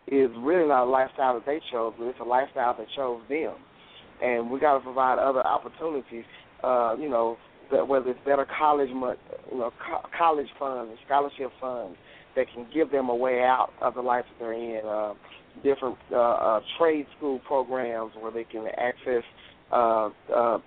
is 0.08 0.30
really 0.38 0.66
not 0.68 0.84
a 0.84 0.90
lifestyle 0.90 1.34
that 1.34 1.46
they 1.46 1.60
chose, 1.70 1.92
but 1.98 2.06
it's 2.06 2.20
a 2.20 2.24
lifestyle 2.24 2.76
that 2.76 2.86
chose 2.96 3.20
them. 3.28 3.54
And 4.22 4.50
we 4.50 4.58
got 4.58 4.74
to 4.74 4.80
provide 4.80 5.18
other 5.18 5.46
opportunities. 5.46 6.24
Uh, 6.64 6.96
you 6.98 7.08
know, 7.08 7.36
that 7.72 7.86
whether 7.86 8.10
it's 8.10 8.20
better 8.24 8.46
college, 8.58 8.88
you 8.88 9.58
know, 9.58 9.72
co- 9.86 10.08
college 10.16 10.48
funds, 10.58 10.92
scholarship 11.06 11.50
funds 11.60 11.96
that 12.36 12.46
can 12.54 12.66
give 12.72 12.90
them 12.90 13.08
a 13.08 13.14
way 13.14 13.40
out 13.42 13.70
of 13.80 13.94
the 13.94 14.00
life 14.00 14.24
that 14.28 14.44
they're 14.44 14.52
in. 14.52 14.86
Uh, 14.86 15.14
different 15.62 15.96
uh, 16.12 16.16
uh, 16.16 16.60
trade 16.78 17.06
school 17.16 17.40
programs 17.46 18.12
where 18.20 18.30
they 18.30 18.44
can 18.44 18.66
access, 18.76 19.22
uh, 19.72 20.10
uh, 20.34 20.58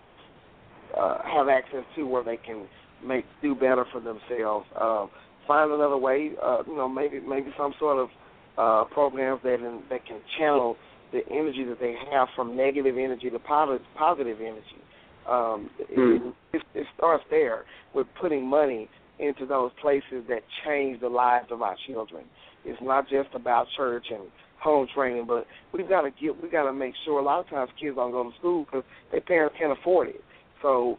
uh, 0.97 1.18
have 1.24 1.47
access 1.49 1.84
to 1.95 2.04
where 2.04 2.24
they 2.24 2.38
can 2.38 2.68
make 3.06 3.26
do 3.41 3.56
better 3.56 3.86
for 3.91 3.99
themselves. 3.99 4.66
Um, 4.80 5.10
find 5.47 5.72
another 5.72 5.97
way, 5.97 6.32
uh, 6.43 6.64
you 6.68 6.76
know, 6.76 6.88
maybe 6.88 7.20
maybe 7.20 7.52
some 7.58 7.74
sort 7.80 7.97
of 7.97 8.10
uh, 8.58 8.89
programs 8.93 9.41
that 9.43 9.56
in, 9.56 9.82
that 9.89 10.06
can 10.06 10.20
channel 10.38 10.76
the 11.12 11.22
energy 11.30 11.64
that 11.66 11.80
they 11.80 11.95
have 12.12 12.28
from 12.36 12.56
negative 12.56 12.97
energy 12.97 13.30
to 13.30 13.39
positive 13.39 13.86
positive 13.97 14.39
energy. 14.39 14.82
Um, 15.30 15.69
it, 15.80 16.34
it, 16.53 16.61
it 16.74 16.88
starts 16.97 17.24
there 17.30 17.65
with 17.93 18.07
putting 18.19 18.45
money 18.45 18.89
into 19.19 19.45
those 19.45 19.72
places 19.82 20.24
that 20.28 20.41
change 20.65 20.99
the 20.99 21.09
lives 21.09 21.47
of 21.51 21.61
our 21.61 21.76
children. 21.88 22.26
It's 22.65 22.82
not 22.82 23.07
just 23.07 23.30
about 23.34 23.67
church 23.78 24.05
and 24.11 24.24
home 24.59 24.88
training, 24.93 25.26
but 25.28 25.45
we've 25.74 25.89
got 25.89 26.01
to 26.01 26.11
get 26.11 26.41
we 26.41 26.49
got 26.49 26.63
to 26.63 26.74
make 26.74 26.93
sure. 27.05 27.19
A 27.19 27.24
lot 27.24 27.39
of 27.39 27.49
times 27.49 27.69
kids 27.80 27.95
don't 27.95 28.11
go 28.11 28.24
to 28.24 28.38
school 28.38 28.65
because 28.65 28.84
their 29.11 29.22
parents 29.22 29.55
can't 29.59 29.78
afford 29.78 30.09
it. 30.09 30.22
So 30.61 30.97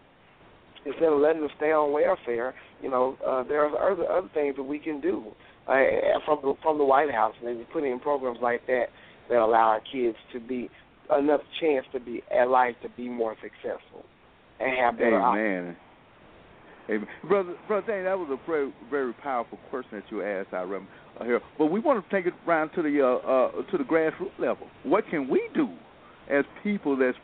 instead 0.85 1.13
of 1.13 1.21
letting 1.21 1.43
them 1.43 1.51
stay 1.57 1.73
on 1.73 1.93
welfare, 1.93 2.55
you 2.83 2.91
know, 2.91 3.17
uh, 3.27 3.45
there 3.45 3.65
are 3.65 3.93
other 3.93 4.11
other 4.11 4.29
things 4.35 4.57
that 4.57 4.63
we 4.63 4.79
can 4.79 5.01
do 5.01 5.25
uh, 5.69 5.75
from 6.25 6.39
the 6.43 6.55
from 6.63 6.79
the 6.79 6.85
White 6.85 7.13
House. 7.13 7.35
Maybe 7.43 7.67
putting 7.73 7.93
in 7.93 8.01
programs 8.01 8.39
like 8.43 8.67
that 8.67 8.87
that 9.29 9.39
allow 9.39 9.69
our 9.69 9.83
kids 9.93 10.17
to 10.33 10.41
be 10.41 10.69
enough 11.19 11.41
chance 11.61 11.87
to 11.93 12.01
be 12.01 12.23
at 12.31 12.49
life 12.49 12.75
to 12.83 12.89
be 12.91 13.09
more 13.09 13.37
successful 13.43 14.05
and 14.61 14.77
have 14.79 14.97
better. 14.97 15.21
Amen. 15.21 15.77
Amen. 16.91 17.07
Brother, 17.29 17.55
brother 17.69 17.87
Dane, 17.87 18.05
that 18.05 18.19
was 18.19 18.29
a 18.31 18.47
very, 18.47 18.73
very 18.91 19.13
powerful 19.15 19.59
question 19.71 20.01
that 20.01 20.05
you 20.11 20.23
asked, 20.23 20.49
I 20.53 20.63
remember 20.63 20.89
uh, 21.21 21.25
here. 21.25 21.41
But 21.57 21.67
we 21.67 21.81
want 21.81 22.05
to 22.05 22.15
take 22.15 22.27
it 22.27 22.35
around 22.47 22.71
to 22.75 22.83
the 22.83 23.01
uh, 23.01 23.29
uh, 23.29 23.71
to 23.71 23.79
the 23.79 23.85
grassroots 23.85 24.39
level. 24.39 24.67
What 24.83 25.05
can 25.09 25.29
we 25.29 25.43
do 25.55 25.69
as 26.31 26.45
people 26.63 26.97
that's 26.97 27.17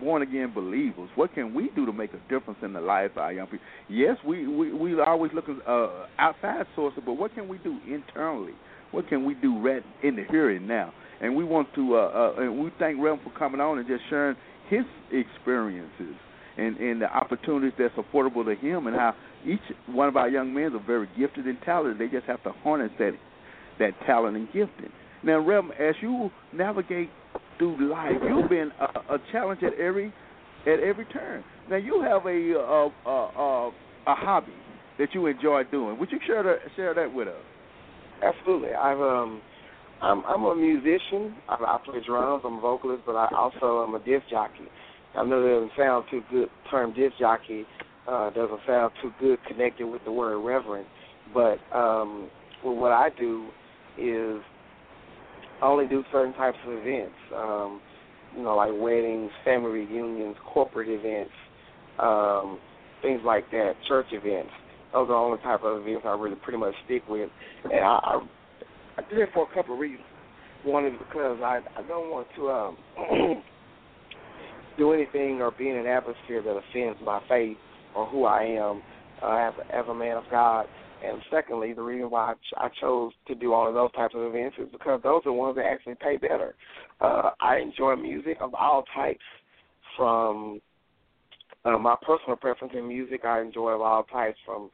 born 0.00 0.22
again 0.22 0.52
believers? 0.52 1.08
What 1.14 1.32
can 1.34 1.54
we 1.54 1.70
do 1.76 1.86
to 1.86 1.92
make 1.92 2.10
a 2.12 2.20
difference 2.28 2.58
in 2.62 2.72
the 2.72 2.80
lives 2.80 3.12
of 3.16 3.18
our 3.18 3.32
young 3.32 3.46
people? 3.46 3.66
Yes, 3.88 4.16
we 4.26 4.48
we 4.48 4.72
we 4.72 5.00
always 5.00 5.32
looking 5.32 5.60
uh, 5.66 6.06
outside 6.18 6.66
sources, 6.74 7.02
but 7.06 7.14
what 7.14 7.34
can 7.34 7.48
we 7.48 7.58
do 7.58 7.78
internally? 7.86 8.54
What 8.90 9.08
can 9.08 9.24
we 9.24 9.34
do 9.34 9.58
right 9.60 9.82
in 10.02 10.16
the 10.16 10.24
here 10.30 10.50
and 10.50 10.68
now? 10.68 10.92
And 11.24 11.34
we 11.34 11.42
want 11.42 11.68
to, 11.74 11.96
uh, 11.96 12.34
uh, 12.36 12.42
and 12.42 12.62
we 12.62 12.70
thank 12.78 13.02
Rem 13.02 13.18
for 13.24 13.30
coming 13.38 13.58
on 13.58 13.78
and 13.78 13.88
just 13.88 14.02
sharing 14.10 14.36
his 14.68 14.84
experiences 15.10 16.14
and, 16.58 16.76
and 16.76 17.00
the 17.00 17.06
opportunities 17.06 17.72
that's 17.78 17.94
affordable 17.94 18.44
to 18.44 18.54
him, 18.54 18.86
and 18.86 18.94
how 18.94 19.14
each 19.46 19.60
one 19.86 20.06
of 20.06 20.16
our 20.16 20.28
young 20.28 20.52
men 20.52 20.74
are 20.74 20.86
very 20.86 21.08
gifted 21.18 21.46
and 21.46 21.56
talented. 21.64 21.98
They 21.98 22.12
just 22.12 22.26
have 22.26 22.42
to 22.42 22.52
harness 22.62 22.90
that 22.98 23.12
that 23.78 23.92
talent 24.06 24.36
and 24.36 24.46
gifting. 24.48 24.92
Now, 25.22 25.38
Rem, 25.38 25.72
as 25.80 25.94
you 26.02 26.30
navigate 26.52 27.08
through 27.58 27.90
life, 27.90 28.12
you've 28.28 28.50
been 28.50 28.70
a, 28.78 29.14
a 29.14 29.18
challenge 29.32 29.62
at 29.62 29.72
every 29.80 30.12
at 30.66 30.78
every 30.80 31.06
turn. 31.06 31.42
Now, 31.70 31.76
you 31.76 32.02
have 32.02 32.26
a 32.26 32.52
a, 32.52 33.08
a, 33.08 33.10
a, 33.10 33.70
a 34.08 34.14
hobby 34.14 34.52
that 34.98 35.08
you 35.14 35.26
enjoy 35.26 35.62
doing. 35.70 35.98
Would 35.98 36.12
you 36.12 36.20
share 36.26 36.42
that 36.42 36.58
share 36.76 36.92
that 36.94 37.12
with 37.12 37.28
us? 37.28 37.34
Absolutely. 38.22 38.74
I've 38.74 39.00
um 39.00 39.40
I'm 40.04 40.24
I'm 40.26 40.44
a 40.44 40.54
musician. 40.54 41.34
I, 41.48 41.54
I 41.54 41.78
play 41.84 42.00
drums. 42.06 42.42
I'm 42.44 42.58
a 42.58 42.60
vocalist, 42.60 43.02
but 43.06 43.16
I 43.16 43.28
also 43.34 43.84
am 43.86 43.94
a 43.94 43.98
disc 43.98 44.28
jockey. 44.30 44.68
I 45.16 45.24
know 45.24 45.42
that 45.42 45.48
doesn't 45.48 45.72
sound 45.78 46.04
too 46.10 46.22
good. 46.30 46.48
Term 46.70 46.92
disc 46.92 47.14
jockey 47.18 47.64
uh, 48.06 48.30
doesn't 48.30 48.60
sound 48.66 48.92
too 49.00 49.12
good 49.18 49.38
connected 49.46 49.86
with 49.86 50.04
the 50.04 50.12
word 50.12 50.38
reverend, 50.38 50.86
but 51.32 51.58
um, 51.74 52.28
well, 52.62 52.76
what 52.76 52.92
I 52.92 53.08
do 53.18 53.48
is 53.98 54.42
I 55.62 55.66
only 55.66 55.86
do 55.86 56.04
certain 56.12 56.34
types 56.34 56.58
of 56.66 56.72
events. 56.74 57.14
Um, 57.34 57.80
you 58.36 58.42
know, 58.42 58.56
like 58.56 58.72
weddings, 58.74 59.30
family 59.44 59.70
reunions, 59.70 60.36
corporate 60.52 60.88
events, 60.88 61.30
um, 62.00 62.58
things 63.00 63.20
like 63.24 63.48
that, 63.52 63.74
church 63.86 64.06
events. 64.10 64.50
those 64.92 65.04
are 65.04 65.06
the 65.06 65.14
only 65.14 65.38
type 65.38 65.62
of 65.62 65.82
events 65.82 66.04
I 66.04 66.10
really 66.18 66.36
pretty 66.36 66.58
much 66.58 66.74
stick 66.84 67.02
with, 67.08 67.30
and 67.64 67.84
I 67.84 67.98
I, 68.02 68.20
I 68.96 69.02
did 69.08 69.18
it 69.18 69.28
for 69.34 69.48
a 69.50 69.54
couple 69.54 69.74
of 69.74 69.80
reasons. 69.80 70.06
One 70.64 70.86
is 70.86 70.92
because 70.98 71.38
I 71.42 71.60
I 71.76 71.82
don't 71.88 72.10
want 72.10 72.26
to 72.36 72.50
um 72.50 72.76
do 74.78 74.92
anything 74.92 75.40
or 75.40 75.50
be 75.50 75.68
in 75.68 75.76
an 75.76 75.86
atmosphere 75.86 76.42
that 76.42 76.50
offends 76.50 76.98
my 77.04 77.20
faith 77.28 77.56
or 77.94 78.06
who 78.06 78.24
I 78.24 78.42
am 78.42 78.82
uh, 79.22 79.36
as 79.36 79.54
as 79.72 79.84
a 79.88 79.94
man 79.94 80.16
of 80.16 80.24
God. 80.30 80.66
And 81.04 81.20
secondly, 81.30 81.74
the 81.74 81.82
reason 81.82 82.08
why 82.08 82.30
I, 82.30 82.34
ch- 82.34 82.56
I 82.56 82.68
chose 82.80 83.12
to 83.28 83.34
do 83.34 83.52
all 83.52 83.68
of 83.68 83.74
those 83.74 83.92
types 83.92 84.14
of 84.16 84.22
events 84.22 84.56
is 84.58 84.68
because 84.72 85.02
those 85.02 85.20
are 85.26 85.32
ones 85.32 85.56
that 85.56 85.66
actually 85.66 85.96
pay 85.96 86.16
better. 86.16 86.54
Uh, 86.98 87.30
I 87.40 87.58
enjoy 87.58 87.94
music 87.96 88.38
of 88.40 88.54
all 88.54 88.84
types, 88.94 89.20
from 89.98 90.62
uh, 91.66 91.76
my 91.76 91.94
personal 92.06 92.36
preference 92.36 92.72
in 92.74 92.88
music. 92.88 93.26
I 93.26 93.42
enjoy 93.42 93.72
of 93.72 93.82
all 93.82 94.04
types, 94.04 94.38
from 94.46 94.70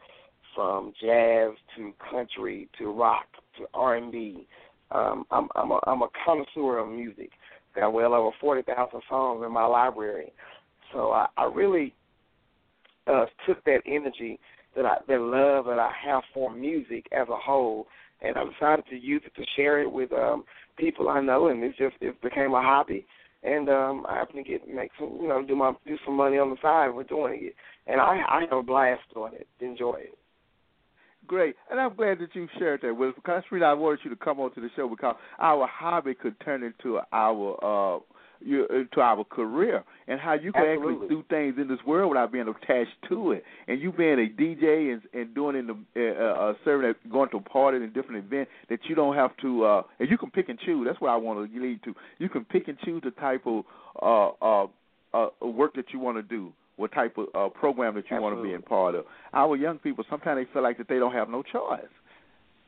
from 0.54 0.92
jazz 1.00 1.50
to 1.76 1.92
country 2.10 2.68
to 2.78 2.92
rock 2.92 3.26
R 3.74 3.96
and 3.96 4.12
B. 4.12 4.46
Um, 4.90 5.24
I'm 5.30 5.48
I'm 5.54 5.70
a, 5.70 5.80
I'm 5.86 6.02
a 6.02 6.08
connoisseur 6.24 6.78
of 6.78 6.88
music. 6.88 7.30
Got 7.74 7.92
well 7.92 8.14
over 8.14 8.30
forty 8.40 8.62
thousand 8.62 9.02
songs 9.08 9.42
in 9.46 9.52
my 9.52 9.64
library, 9.64 10.32
so 10.92 11.12
I, 11.12 11.26
I 11.36 11.44
really 11.44 11.94
uh, 13.06 13.26
took 13.46 13.62
that 13.64 13.80
energy 13.86 14.38
that 14.76 14.84
I 14.84 14.96
that 15.08 15.20
love 15.20 15.66
that 15.66 15.78
I 15.78 15.92
have 16.04 16.22
for 16.34 16.52
music 16.52 17.06
as 17.12 17.28
a 17.28 17.36
whole, 17.36 17.86
and 18.20 18.36
I 18.36 18.44
decided 18.44 18.84
to 18.90 18.96
use 18.96 19.22
it 19.24 19.34
to 19.36 19.46
share 19.56 19.80
it 19.80 19.90
with 19.90 20.12
um, 20.12 20.44
people 20.76 21.08
I 21.08 21.20
know, 21.20 21.48
and 21.48 21.62
it 21.62 21.74
just 21.78 21.96
it 22.00 22.20
became 22.22 22.52
a 22.54 22.62
hobby. 22.62 23.06
And 23.42 23.70
um, 23.70 24.04
I 24.08 24.16
happen 24.16 24.36
to 24.36 24.42
get 24.42 24.68
make 24.68 24.90
some 24.98 25.18
you 25.20 25.28
know 25.28 25.42
do 25.42 25.56
my 25.56 25.72
do 25.86 25.96
some 26.04 26.16
money 26.16 26.38
on 26.38 26.50
the 26.50 26.56
side 26.60 26.88
with 26.94 27.08
doing 27.08 27.38
it, 27.42 27.54
and 27.86 28.00
I 28.00 28.20
I 28.28 28.40
have 28.48 28.58
a 28.58 28.62
blast 28.62 29.02
doing 29.14 29.32
it, 29.34 29.46
enjoy 29.60 30.00
it. 30.00 30.18
Great, 31.30 31.54
and 31.70 31.78
I'm 31.78 31.94
glad 31.94 32.18
that 32.18 32.34
you 32.34 32.48
shared 32.58 32.80
that 32.82 32.92
with 32.92 33.10
us 33.10 33.14
because 33.14 33.44
really 33.52 33.64
I 33.64 33.72
wanted 33.72 34.00
you 34.02 34.10
to 34.10 34.16
come 34.16 34.40
on 34.40 34.52
to 34.52 34.60
the 34.60 34.68
show 34.74 34.88
because 34.88 35.14
our 35.38 35.64
hobby 35.64 36.12
could 36.12 36.34
turn 36.40 36.64
into 36.64 36.98
our 37.12 37.56
uh 37.62 38.00
you, 38.40 38.66
to 38.92 39.00
our 39.00 39.22
career 39.22 39.84
and 40.08 40.18
how 40.18 40.32
you 40.32 40.50
can 40.50 40.64
Absolutely. 40.64 41.04
actually 41.04 41.08
do 41.08 41.24
things 41.30 41.54
in 41.56 41.68
this 41.68 41.78
world 41.86 42.10
without 42.10 42.32
being 42.32 42.48
attached 42.48 42.96
to 43.10 43.30
it. 43.30 43.44
And 43.68 43.80
you 43.80 43.92
being 43.92 44.18
a 44.18 44.42
DJ 44.42 44.92
and, 44.92 45.02
and 45.12 45.32
doing 45.32 45.54
in 45.54 45.68
the 45.68 46.16
uh, 46.18 46.24
uh, 46.24 46.54
serving, 46.64 46.90
at, 46.90 47.12
going 47.12 47.30
to 47.30 47.38
parties 47.38 47.82
and 47.84 47.94
different 47.94 48.24
events 48.24 48.50
that 48.68 48.80
you 48.88 48.96
don't 48.96 49.14
have 49.14 49.36
to, 49.42 49.64
uh, 49.64 49.82
and 50.00 50.10
you 50.10 50.18
can 50.18 50.32
pick 50.32 50.48
and 50.48 50.58
choose. 50.58 50.84
That's 50.84 51.00
what 51.00 51.10
I 51.10 51.16
want 51.16 51.48
to 51.48 51.60
lead 51.60 51.84
to. 51.84 51.94
You 52.18 52.28
can 52.28 52.44
pick 52.44 52.66
and 52.66 52.76
choose 52.84 53.02
the 53.04 53.12
type 53.12 53.46
of 53.46 53.64
uh, 54.02 54.30
uh, 54.42 54.66
uh, 55.14 55.46
work 55.46 55.74
that 55.74 55.92
you 55.92 56.00
want 56.00 56.16
to 56.16 56.22
do. 56.22 56.52
What 56.80 56.92
type 56.92 57.16
of 57.18 57.26
uh, 57.34 57.48
program 57.50 57.94
that 57.96 58.04
you 58.10 58.20
want 58.20 58.36
to 58.36 58.42
be 58.42 58.54
in 58.54 58.62
part 58.62 58.94
of? 58.94 59.04
Our 59.34 59.54
young 59.54 59.78
people 59.78 60.02
sometimes 60.08 60.46
they 60.46 60.52
feel 60.52 60.62
like 60.62 60.78
that 60.78 60.88
they 60.88 60.98
don't 60.98 61.12
have 61.12 61.28
no 61.28 61.42
choice. 61.42 61.82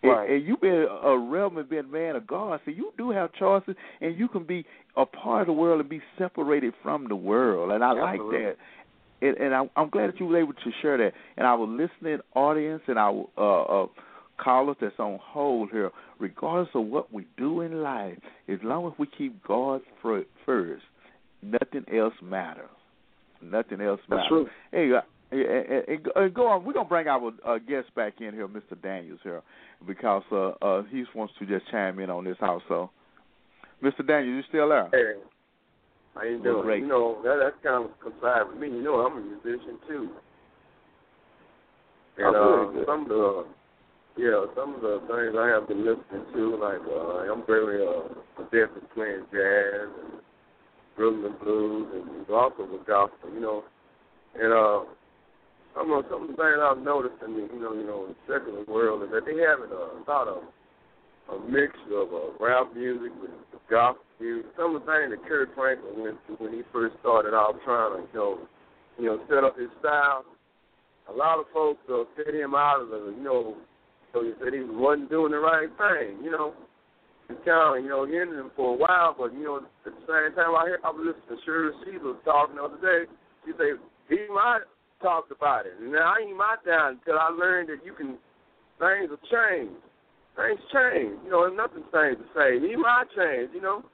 Right. 0.04 0.28
And, 0.28 0.36
and 0.36 0.46
you 0.46 0.56
being 0.58 0.86
a 1.02 1.16
relevant 1.16 1.70
being 1.70 1.84
a 1.84 1.88
man 1.88 2.16
of 2.16 2.26
God, 2.26 2.60
so 2.66 2.70
you 2.70 2.92
do 2.98 3.10
have 3.10 3.32
choices, 3.32 3.74
and 4.02 4.18
you 4.18 4.28
can 4.28 4.44
be 4.44 4.66
a 4.98 5.06
part 5.06 5.42
of 5.42 5.46
the 5.46 5.54
world 5.54 5.80
and 5.80 5.88
be 5.88 6.02
separated 6.18 6.74
from 6.82 7.08
the 7.08 7.16
world. 7.16 7.70
And 7.72 7.82
I 7.82 7.92
Absolutely. 7.92 8.44
like 8.44 8.56
that. 9.20 9.26
And, 9.26 9.36
and 9.38 9.54
I, 9.54 9.80
I'm 9.80 9.88
glad 9.88 10.08
that 10.08 10.20
you 10.20 10.26
were 10.26 10.38
able 10.38 10.52
to 10.52 10.70
share 10.82 10.98
that. 10.98 11.12
And 11.38 11.46
our 11.46 11.64
listening 11.66 12.18
audience 12.34 12.82
and 12.88 12.98
our 12.98 13.24
uh, 13.38 13.62
uh, 13.62 13.86
callers 14.36 14.76
that's 14.80 14.98
on 14.98 15.20
hold 15.22 15.70
here, 15.70 15.90
regardless 16.18 16.68
of 16.74 16.84
what 16.86 17.12
we 17.12 17.26
do 17.38 17.62
in 17.62 17.82
life, 17.82 18.18
as 18.48 18.58
long 18.62 18.86
as 18.88 18.92
we 18.98 19.06
keep 19.06 19.42
God 19.44 19.80
first, 20.02 20.82
nothing 21.40 21.84
else 21.96 22.14
matters. 22.22 22.68
Nothing 23.43 23.80
else 23.80 24.01
That's 24.09 24.22
matters. 24.22 24.28
true. 24.28 24.47
Hey, 24.70 24.90
uh, 24.95 25.01
and, 25.30 25.84
and, 25.88 26.07
and 26.14 26.34
go 26.34 26.47
on. 26.49 26.64
We're 26.64 26.74
gonna 26.74 26.88
bring 26.88 27.09
our 27.09 27.32
uh, 27.47 27.59
guest 27.59 27.95
back 27.95 28.20
in 28.20 28.34
here, 28.34 28.47
Mr. 28.49 28.80
Daniels 28.80 29.20
here, 29.22 29.43
because 29.86 30.22
uh, 30.30 30.51
uh, 30.62 30.82
he 30.90 31.05
wants 31.14 31.34
to 31.38 31.47
just 31.47 31.70
chime 31.70 31.99
in 31.99 32.11
on 32.11 32.24
this 32.24 32.36
also. 32.40 32.90
Mr. 33.82 34.07
Daniels, 34.07 34.36
you 34.36 34.43
still 34.49 34.68
there? 34.68 34.88
Hey, 34.93 35.20
how 36.14 36.22
you 36.22 36.43
doing? 36.43 36.62
great. 36.62 36.80
You 36.82 36.86
know 36.88 37.18
that 37.24 37.38
that's 37.43 37.57
kind 37.64 37.84
of 37.86 37.90
coincide 38.01 38.49
with 38.49 38.59
me. 38.59 38.68
You 38.68 38.82
know, 38.82 38.95
I'm 39.01 39.16
a 39.16 39.20
musician 39.20 39.78
too. 39.88 40.11
And 42.18 42.36
Oh, 42.36 42.68
uh, 42.68 42.72
good, 42.72 42.74
good. 42.74 42.86
some 42.86 43.03
of 43.03 43.09
the 43.09 43.45
yeah, 44.18 44.45
some 44.55 44.74
of 44.74 44.82
the 44.82 45.01
things 45.09 45.34
I 45.38 45.49
have 45.49 45.66
been 45.66 45.86
listening 45.86 46.26
to, 46.34 46.57
like 46.61 46.84
uh, 46.84 47.32
I'm 47.32 47.47
very 47.47 47.80
uh, 47.80 48.12
adept 48.45 48.76
at 48.76 48.95
playing 48.95 49.24
jazz 49.32 49.88
and 50.05 50.20
rhythm 50.97 51.24
and 51.24 51.38
blues, 51.40 51.86
and 51.95 52.28
also 52.30 52.68
with 52.70 52.86
gospel. 52.86 53.32
You 53.32 53.40
know, 53.40 53.64
and 54.34 54.53
uh, 54.53 54.88
some 55.74 55.93
of 55.93 56.05
some 56.11 56.22
of 56.24 56.28
the 56.28 56.36
things 56.36 56.59
I've 56.61 56.82
noticed 56.82 57.20
in 57.24 57.32
the 57.34 57.49
you 57.53 57.61
know 57.61 57.72
you 57.72 57.86
know 57.86 58.07
in 58.07 58.14
the 58.14 58.20
secular 58.28 58.64
world 58.68 59.03
is 59.05 59.11
that 59.12 59.24
they 59.24 59.40
haven't 59.40 59.72
uh, 59.72 60.05
thought 60.05 60.28
of 60.28 60.43
a 61.30 61.38
mixture 61.49 62.03
of 62.03 62.12
uh, 62.12 62.34
rap 62.40 62.74
music 62.74 63.12
with 63.20 63.30
gospel 63.70 64.05
music. 64.20 64.47
Some 64.57 64.76
of 64.76 64.84
the 64.84 64.86
things 64.86 65.11
that 65.11 65.28
Kirk 65.28 65.55
Franklin 65.55 66.03
went 66.03 66.18
through 66.26 66.36
when 66.38 66.53
he 66.53 66.62
first 66.72 66.95
started 67.01 67.34
out 67.34 67.59
trying 67.64 67.97
to, 67.97 68.07
you 68.12 68.18
know, 68.18 68.38
you 68.99 69.07
know, 69.07 69.18
set 69.28 69.45
up 69.45 69.59
his 69.59 69.70
style. 69.80 70.24
A 71.09 71.12
lot 71.12 71.38
of 71.38 71.47
folks 71.53 71.80
uh, 71.90 72.05
set 72.16 72.34
him 72.34 72.55
out 72.55 72.80
of 72.80 72.88
the, 72.88 73.14
you 73.16 73.24
know, 73.24 73.57
so 74.12 74.22
he 74.22 74.32
said 74.38 74.53
he 74.53 74.62
wasn't 74.62 75.11
doing 75.11 75.32
the 75.32 75.38
right 75.38 75.68
thing, 75.78 76.22
you 76.22 76.30
know. 76.30 76.55
Kind 77.29 77.79
of, 77.79 77.83
you 77.83 77.89
know, 77.89 78.05
hindered 78.05 78.39
him 78.39 78.51
for 78.55 78.75
a 78.75 78.79
while, 78.79 79.16
but, 79.16 79.33
you 79.33 79.45
know, 79.45 79.57
at 79.59 79.64
the 79.85 80.05
same 80.07 80.37
time, 80.37 80.55
I 80.55 80.66
hear, 80.66 80.79
I 80.85 80.91
was 80.91 81.01
listening 81.01 81.39
to 81.39 81.45
Shirley 81.45 81.73
Caesar 81.85 82.14
talking 82.25 82.57
the 82.57 82.62
other 82.62 82.79
day. 82.79 83.11
She 83.47 83.53
said, 83.57 83.81
he 84.09 84.20
might 84.29 84.68
talked 85.01 85.33
about 85.33 85.66
it. 85.66 85.73
And 85.81 85.97
I 85.97 86.23
ain't 86.23 86.37
my 86.37 86.57
down 86.64 87.01
until 87.01 87.18
I 87.18 87.31
learned 87.31 87.70
that 87.70 87.85
you 87.85 87.95
can, 87.95 88.18
things 88.79 89.11
will 89.11 89.23
change 89.31 89.73
things 90.37 90.61
change. 90.73 91.16
You 91.25 91.31
know, 91.31 91.45
there's 91.45 91.57
nothing 91.57 91.85
stays 91.93 92.16
the 92.16 92.29
same. 92.33 92.64
He 92.64 92.77
might 92.77 93.09
change, 93.16 93.51
you 93.55 93.61
know. 93.61 93.85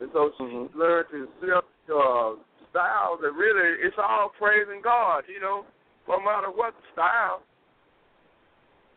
And 0.00 0.10
so 0.12 0.32
she 0.36 0.44
Mhm. 0.44 0.74
learned 0.74 1.08
to 1.10 1.24
accept 1.24 1.70
uh, 1.90 2.34
styles 2.70 3.20
that 3.20 3.32
really, 3.32 3.82
it's 3.82 3.96
all 3.98 4.30
praising 4.30 4.80
God, 4.80 5.24
you 5.28 5.40
know, 5.40 5.66
no 6.08 6.20
matter 6.20 6.50
what 6.50 6.74
style. 6.92 7.42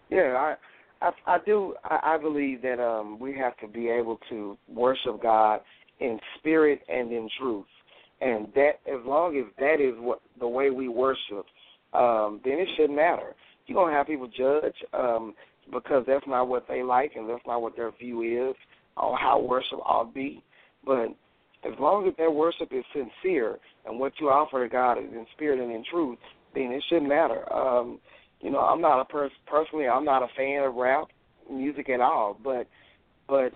Yeah, 0.10 0.36
I, 0.38 0.58
I, 1.02 1.12
I 1.26 1.38
do. 1.46 1.76
I, 1.84 2.16
I 2.16 2.18
believe 2.18 2.62
that 2.62 2.80
um, 2.80 3.20
we 3.20 3.38
have 3.38 3.58
to 3.58 3.68
be 3.68 3.90
able 3.90 4.20
to 4.30 4.58
worship 4.68 5.22
God 5.22 5.62
in 6.00 6.20
spirit 6.38 6.82
and 6.90 7.12
in 7.12 7.30
truth, 7.40 7.66
and 8.22 8.48
that 8.56 8.80
as 8.88 9.06
long 9.06 9.38
as 9.38 9.46
that 9.60 9.82
is 9.82 9.96
what 9.98 10.22
the 10.40 10.48
way 10.48 10.70
we 10.70 10.88
worship, 10.88 11.46
um, 11.94 12.42
then 12.44 12.54
it 12.60 12.68
shouldn't 12.76 12.96
matter. 12.96 13.36
You're 13.66 13.84
gonna 13.84 13.96
have 13.96 14.08
people 14.08 14.28
judge 14.28 14.76
um, 14.94 15.34
because 15.72 16.04
that's 16.08 16.26
not 16.28 16.48
what 16.48 16.68
they 16.68 16.84
like 16.84 17.14
and 17.16 17.30
that's 17.30 17.46
not 17.46 17.62
what 17.62 17.76
their 17.76 17.92
view 17.92 18.22
is 18.22 18.56
on 18.96 19.18
how 19.20 19.40
worship 19.40 19.80
ought 19.86 20.06
to 20.06 20.14
be. 20.14 20.44
But 20.86 21.10
as 21.64 21.74
long 21.80 22.08
as 22.08 22.14
their 22.18 22.32
worship 22.32 22.70
is 22.72 22.84
sincere 22.94 23.60
and 23.86 24.00
what 24.00 24.14
you 24.20 24.30
offer 24.30 24.64
to 24.64 24.70
God 24.70 24.98
is 24.98 25.12
in 25.12 25.26
spirit 25.36 25.60
and 25.60 25.72
in 25.72 25.84
truth, 25.92 26.18
then 26.54 26.72
it 26.72 26.84
shouldn't 26.88 27.10
matter. 27.10 27.52
Um, 27.54 28.00
you 28.42 28.52
know, 28.52 28.60
I'm 28.60 28.82
not 28.82 29.02
a 29.02 29.06
person 29.06 29.36
personally. 29.48 29.88
I'm 29.88 30.06
not 30.06 30.24
a 30.24 30.28
fan 30.36 30.64
of 30.64 30.76
rap 30.76 31.06
music 31.52 31.90
at 31.90 32.02
all, 32.02 32.38
but 32.44 32.68
but 33.28 33.52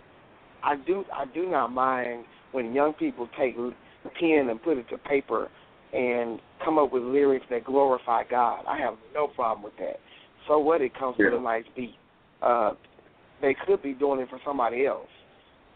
I 0.63 0.75
do 0.85 1.03
I 1.13 1.25
do 1.33 1.49
not 1.49 1.71
mind 1.71 2.25
when 2.51 2.73
young 2.73 2.93
people 2.93 3.27
take 3.39 3.55
pen 3.55 4.47
and 4.49 4.61
put 4.61 4.77
it 4.77 4.89
to 4.89 4.97
paper 4.97 5.49
and 5.93 6.39
come 6.63 6.77
up 6.77 6.91
with 6.91 7.03
lyrics 7.03 7.45
that 7.49 7.65
glorify 7.65 8.23
God. 8.29 8.63
I 8.67 8.77
have 8.79 8.95
no 9.13 9.27
problem 9.27 9.63
with 9.63 9.77
that. 9.77 9.99
So 10.47 10.57
what? 10.57 10.81
It 10.81 10.93
comes 10.97 11.17
with 11.17 11.33
Yeah. 11.33 11.39
a 11.39 11.41
nice 11.41 11.65
beat. 11.75 11.95
Uh, 12.41 12.73
they 13.41 13.53
could 13.65 13.81
be 13.81 13.93
doing 13.93 14.19
it 14.19 14.29
for 14.29 14.39
somebody 14.45 14.85
else, 14.85 15.09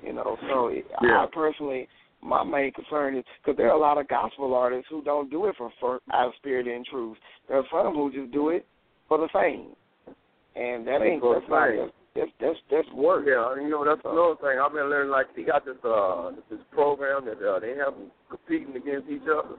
you 0.02 0.14
know. 0.14 0.38
So 0.50 0.68
it, 0.68 0.86
Yeah. 1.02 1.24
I 1.24 1.28
personally, 1.28 1.88
my 2.22 2.44
main 2.44 2.72
concern 2.72 3.16
is 3.18 3.26
because 3.38 3.58
there 3.58 3.68
are 3.70 3.76
a 3.76 3.80
lot 3.80 3.98
of 3.98 4.08
gospel 4.08 4.54
artists 4.56 4.90
who 4.90 5.02
don't 5.04 5.30
do 5.30 5.46
it 5.46 5.56
for, 5.58 5.72
for 5.80 6.02
out 6.12 6.28
of 6.28 6.36
spirit 6.36 6.68
and 6.68 6.86
truth. 6.86 7.18
There 7.48 7.58
are 7.58 7.68
some 7.70 7.94
who 7.94 8.12
just 8.12 8.32
do 8.32 8.50
it 8.50 8.66
for 9.08 9.18
the 9.18 9.30
fame, 9.34 9.76
and 10.56 10.88
that 10.88 11.02
ain't 11.02 11.22
For 11.22 11.40
that's 11.40 11.50
not 11.50 11.92
that's 12.16 12.32
that's 12.40 12.60
that's 12.72 12.92
work. 12.96 13.26
Yeah, 13.28 13.56
you 13.62 13.70
know 13.70 13.84
that's 13.86 14.02
another 14.06 14.36
thing. 14.42 14.60
I've 14.60 14.72
been 14.74 14.90
learning. 14.90 15.12
Like 15.12 15.28
they 15.36 15.44
got 15.44 15.66
this 15.66 15.76
uh 15.84 16.32
this 16.50 16.60
program 16.72 17.26
that 17.26 17.44
uh, 17.44 17.60
they 17.60 17.76
have 17.76 17.94
them 17.94 18.12
competing 18.30 18.76
against 18.76 19.10
each 19.10 19.28
other, 19.28 19.56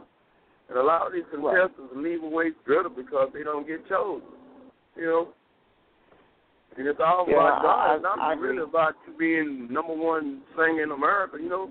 and 0.68 0.78
a 0.78 0.82
lot 0.82 1.06
of 1.06 1.12
these 1.12 1.28
contestants 1.30 1.92
leave 1.94 2.22
away 2.22 2.50
bitter 2.66 2.88
because 2.88 3.28
they 3.34 3.42
don't 3.42 3.66
get 3.66 3.86
chosen. 3.88 4.28
You 4.96 5.04
know, 5.04 5.28
and 6.78 6.86
it's 6.88 7.00
all 7.04 7.26
Yeah, 7.28 7.36
about 7.36 7.62
God. 7.62 7.94
It's 7.96 8.02
not 8.02 8.18
I 8.18 8.32
really 8.32 8.64
agree. 8.64 8.70
about 8.70 8.94
you 9.06 9.12
being 9.18 9.68
number 9.70 9.94
one 9.94 10.40
singer 10.56 10.82
in 10.82 10.90
America. 10.90 11.36
You 11.40 11.48
know. 11.50 11.70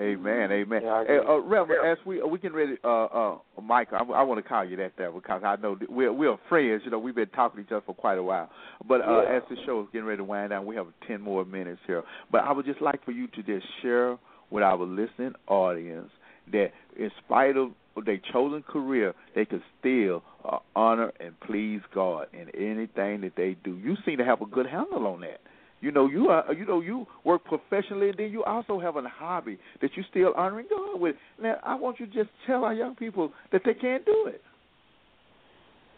Amen, 0.00 0.52
amen. 0.52 0.82
Yeah, 0.84 1.04
Hey, 1.06 1.18
uh, 1.18 1.38
Reverend, 1.40 1.82
Yeah. 1.84 1.92
as 1.92 1.98
we 2.06 2.22
uh, 2.22 2.26
we 2.26 2.38
getting 2.38 2.56
ready, 2.56 2.76
uh, 2.84 3.04
uh, 3.06 3.38
Mike, 3.60 3.88
I, 3.92 3.98
I 3.98 4.22
want 4.22 4.42
to 4.42 4.48
call 4.48 4.64
you 4.64 4.76
that 4.76 4.92
there 4.96 5.10
because 5.10 5.42
I 5.44 5.56
know 5.56 5.76
we're 5.88 6.12
we're 6.12 6.36
friends. 6.48 6.82
You 6.84 6.92
know, 6.92 7.00
we've 7.00 7.14
been 7.16 7.26
talking 7.30 7.56
to 7.56 7.66
each 7.66 7.72
other 7.72 7.82
for 7.84 7.94
quite 7.96 8.16
a 8.18 8.22
while. 8.22 8.48
But 8.86 9.00
uh, 9.00 9.22
Yeah. 9.22 9.36
as 9.36 9.42
the 9.50 9.56
show 9.66 9.80
is 9.80 9.88
getting 9.92 10.06
ready 10.06 10.18
to 10.18 10.24
wind 10.24 10.50
down, 10.50 10.66
we 10.66 10.76
have 10.76 10.86
ten 11.08 11.20
more 11.20 11.44
minutes 11.44 11.80
here. 11.86 12.04
But 12.30 12.42
I 12.44 12.52
would 12.52 12.64
just 12.64 12.80
like 12.80 13.04
for 13.04 13.10
you 13.10 13.26
to 13.28 13.42
just 13.42 13.66
share 13.82 14.16
with 14.50 14.62
our 14.62 14.78
listening 14.78 15.34
audience 15.48 16.10
that, 16.52 16.68
in 16.96 17.10
spite 17.24 17.56
of 17.56 17.72
their 18.06 18.20
chosen 18.32 18.62
career, 18.62 19.14
they 19.34 19.44
could 19.44 19.62
still 19.80 20.22
uh, 20.44 20.58
honor 20.76 21.12
and 21.18 21.38
please 21.40 21.80
God 21.92 22.28
in 22.32 22.48
anything 22.50 23.22
that 23.22 23.32
they 23.36 23.56
do. 23.64 23.76
You 23.76 23.96
seem 24.06 24.18
to 24.18 24.24
have 24.24 24.40
a 24.42 24.46
good 24.46 24.66
handle 24.66 25.06
on 25.08 25.22
that. 25.22 25.40
You 25.80 25.92
know, 25.92 26.08
you 26.08 26.28
are. 26.28 26.52
You 26.52 26.66
know, 26.66 26.80
you 26.80 27.06
work 27.24 27.44
professionally, 27.44 28.08
and 28.10 28.18
then 28.18 28.30
you 28.30 28.42
also 28.44 28.80
have 28.80 28.96
a 28.96 29.02
hobby 29.08 29.58
that 29.80 29.90
you're 29.94 30.06
still 30.10 30.32
honoring 30.36 30.66
God 30.68 31.00
with. 31.00 31.16
Now, 31.40 31.56
I 31.64 31.74
want 31.74 32.00
you 32.00 32.06
to 32.06 32.12
just 32.12 32.30
tell 32.46 32.64
our 32.64 32.74
young 32.74 32.96
people 32.96 33.32
that 33.52 33.62
they 33.64 33.74
can't 33.74 34.04
do 34.04 34.26
it. 34.26 34.42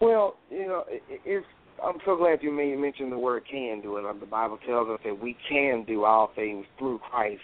Well, 0.00 0.36
you 0.50 0.66
know. 0.66 0.84
I'm 1.82 1.96
so 2.04 2.16
glad 2.16 2.42
you 2.42 2.52
mentioned 2.52 3.10
the 3.10 3.18
word 3.18 3.44
"can 3.50 3.80
do 3.80 3.96
it." 3.96 4.20
The 4.20 4.26
Bible 4.26 4.58
tells 4.66 4.88
us 4.88 5.00
that 5.04 5.18
we 5.18 5.36
can 5.48 5.84
do 5.86 6.04
all 6.04 6.30
things 6.34 6.66
through 6.78 6.98
Christ, 7.10 7.40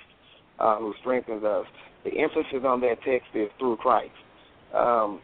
uh, 0.59 0.76
who 0.76 0.93
strengthens 1.01 1.43
us. 1.43 1.64
The 2.05 2.11
emphasis 2.18 2.62
on 2.64 2.80
that 2.82 2.97
text 3.03 3.28
is 3.34 3.49
through 3.59 3.78
Christ. 3.78 4.11
Um, 4.74 5.20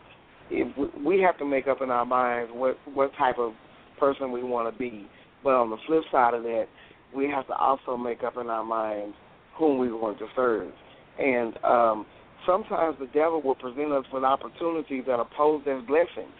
we 1.04 1.20
have 1.20 1.38
to 1.38 1.44
make 1.44 1.66
up 1.66 1.82
in 1.82 1.90
our 1.90 2.06
minds 2.06 2.52
what 2.54 2.78
what 2.94 3.12
type 3.18 3.38
of 3.38 3.52
person 3.98 4.32
we 4.32 4.42
want 4.42 4.72
to 4.72 4.78
be. 4.78 5.06
But 5.44 5.54
on 5.54 5.70
the 5.70 5.76
flip 5.86 6.04
side 6.10 6.34
of 6.34 6.42
that, 6.44 6.66
we 7.14 7.28
have 7.28 7.46
to 7.48 7.54
also 7.54 7.96
make 7.96 8.22
up 8.22 8.36
in 8.36 8.48
our 8.48 8.64
minds 8.64 9.14
whom 9.56 9.78
we 9.78 9.92
want 9.92 10.18
to 10.18 10.26
serve. 10.34 10.72
And 11.18 11.56
um, 11.64 12.06
sometimes 12.46 12.96
the 12.98 13.06
devil 13.06 13.42
will 13.42 13.54
present 13.54 13.92
us 13.92 14.04
with 14.12 14.24
opportunities 14.24 15.04
that 15.06 15.18
posed 15.36 15.68
as 15.68 15.82
blessings, 15.84 16.32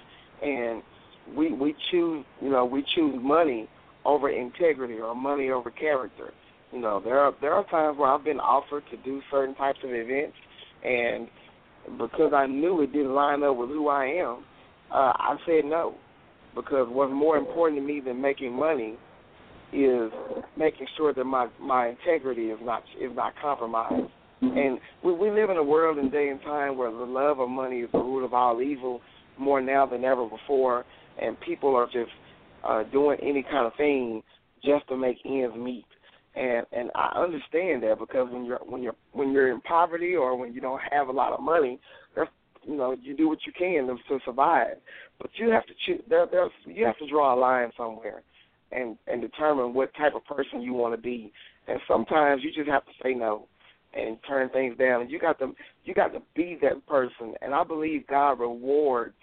and 0.42 0.82
we 1.36 1.52
we 1.52 1.74
choose 1.90 2.24
you 2.40 2.50
know 2.50 2.64
we 2.64 2.84
choose 2.94 3.14
money 3.20 3.68
over 4.04 4.30
integrity 4.30 4.94
or 4.94 5.14
money 5.14 5.50
over 5.50 5.70
character. 5.70 6.32
You 6.72 6.80
know 6.80 7.00
there 7.04 7.18
are 7.18 7.34
there 7.40 7.52
are 7.52 7.64
times 7.68 7.98
where 7.98 8.10
I've 8.10 8.24
been 8.24 8.40
offered 8.40 8.84
to 8.90 8.96
do 8.98 9.20
certain 9.30 9.54
types 9.54 9.78
of 9.84 9.90
events, 9.92 10.36
and 10.84 11.28
because 11.98 12.32
I 12.34 12.46
knew 12.46 12.80
it 12.82 12.92
didn't 12.92 13.14
line 13.14 13.42
up 13.42 13.56
with 13.56 13.68
who 13.68 13.88
I 13.88 14.06
am, 14.06 14.44
uh, 14.90 15.12
I 15.16 15.36
said 15.46 15.64
no. 15.64 15.94
Because 16.54 16.86
what's 16.90 17.12
more 17.12 17.38
important 17.38 17.80
to 17.80 17.86
me 17.86 18.00
than 18.00 18.20
making 18.20 18.52
money 18.52 18.98
is 19.72 20.12
making 20.56 20.86
sure 20.96 21.14
that 21.14 21.24
my 21.24 21.48
my 21.60 21.88
integrity 21.88 22.46
is 22.46 22.58
not 22.62 22.82
is 23.00 23.14
not 23.14 23.34
compromised. 23.40 24.10
And 24.42 24.80
we, 25.04 25.12
we 25.12 25.30
live 25.30 25.50
in 25.50 25.56
a 25.56 25.62
world 25.62 25.98
and 25.98 26.10
day 26.10 26.28
and 26.28 26.40
time 26.42 26.76
where 26.76 26.90
the 26.90 26.96
love 26.96 27.38
of 27.38 27.48
money 27.48 27.80
is 27.80 27.88
the 27.92 27.98
root 27.98 28.24
of 28.24 28.34
all 28.34 28.60
evil, 28.60 29.00
more 29.38 29.60
now 29.60 29.86
than 29.86 30.04
ever 30.04 30.28
before, 30.28 30.84
and 31.20 31.38
people 31.40 31.76
are 31.76 31.86
just 31.86 32.10
uh, 32.68 32.82
doing 32.90 33.18
any 33.22 33.44
kind 33.44 33.66
of 33.66 33.72
thing 33.76 34.20
just 34.64 34.86
to 34.88 34.96
make 34.96 35.18
ends 35.24 35.56
meet. 35.56 35.86
And 36.34 36.66
and 36.72 36.90
I 36.94 37.12
understand 37.16 37.84
that 37.84 37.98
because 38.00 38.28
when 38.32 38.44
you're 38.44 38.60
when 38.64 38.82
you're 38.82 38.96
when 39.12 39.30
you're 39.32 39.52
in 39.52 39.60
poverty 39.60 40.16
or 40.16 40.36
when 40.36 40.52
you 40.52 40.60
don't 40.60 40.80
have 40.90 41.08
a 41.08 41.12
lot 41.12 41.32
of 41.32 41.40
money, 41.40 41.78
that's 42.16 42.30
you 42.64 42.76
know 42.76 42.96
you 43.00 43.16
do 43.16 43.28
what 43.28 43.38
you 43.46 43.52
can 43.56 43.86
to, 43.86 43.94
to 44.08 44.24
survive. 44.24 44.76
But 45.20 45.30
you 45.36 45.50
have 45.50 45.66
to 45.66 45.72
choose. 45.86 46.00
There, 46.08 46.26
there's 46.30 46.50
you 46.64 46.84
have 46.84 46.98
to 46.98 47.08
draw 47.08 47.34
a 47.34 47.38
line 47.38 47.70
somewhere 47.76 48.22
and 48.74 48.96
and 49.06 49.20
determine 49.20 49.74
what 49.74 49.94
type 49.94 50.14
of 50.14 50.24
person 50.24 50.62
you 50.62 50.72
want 50.72 50.94
to 50.94 51.00
be. 51.00 51.32
And 51.68 51.78
sometimes 51.88 52.42
you 52.42 52.50
just 52.52 52.68
have 52.68 52.84
to 52.84 52.92
say 53.02 53.14
no 53.14 53.46
and 53.94 54.16
turn 54.26 54.48
things 54.50 54.76
down. 54.78 55.02
And 55.02 55.10
you 55.10 55.18
got 55.18 55.38
to 55.38 55.52
you 55.84 55.94
got 55.94 56.12
to 56.12 56.20
be 56.34 56.58
that 56.62 56.86
person. 56.86 57.34
And 57.40 57.54
I 57.54 57.64
believe 57.64 58.06
God 58.06 58.40
rewards 58.40 59.14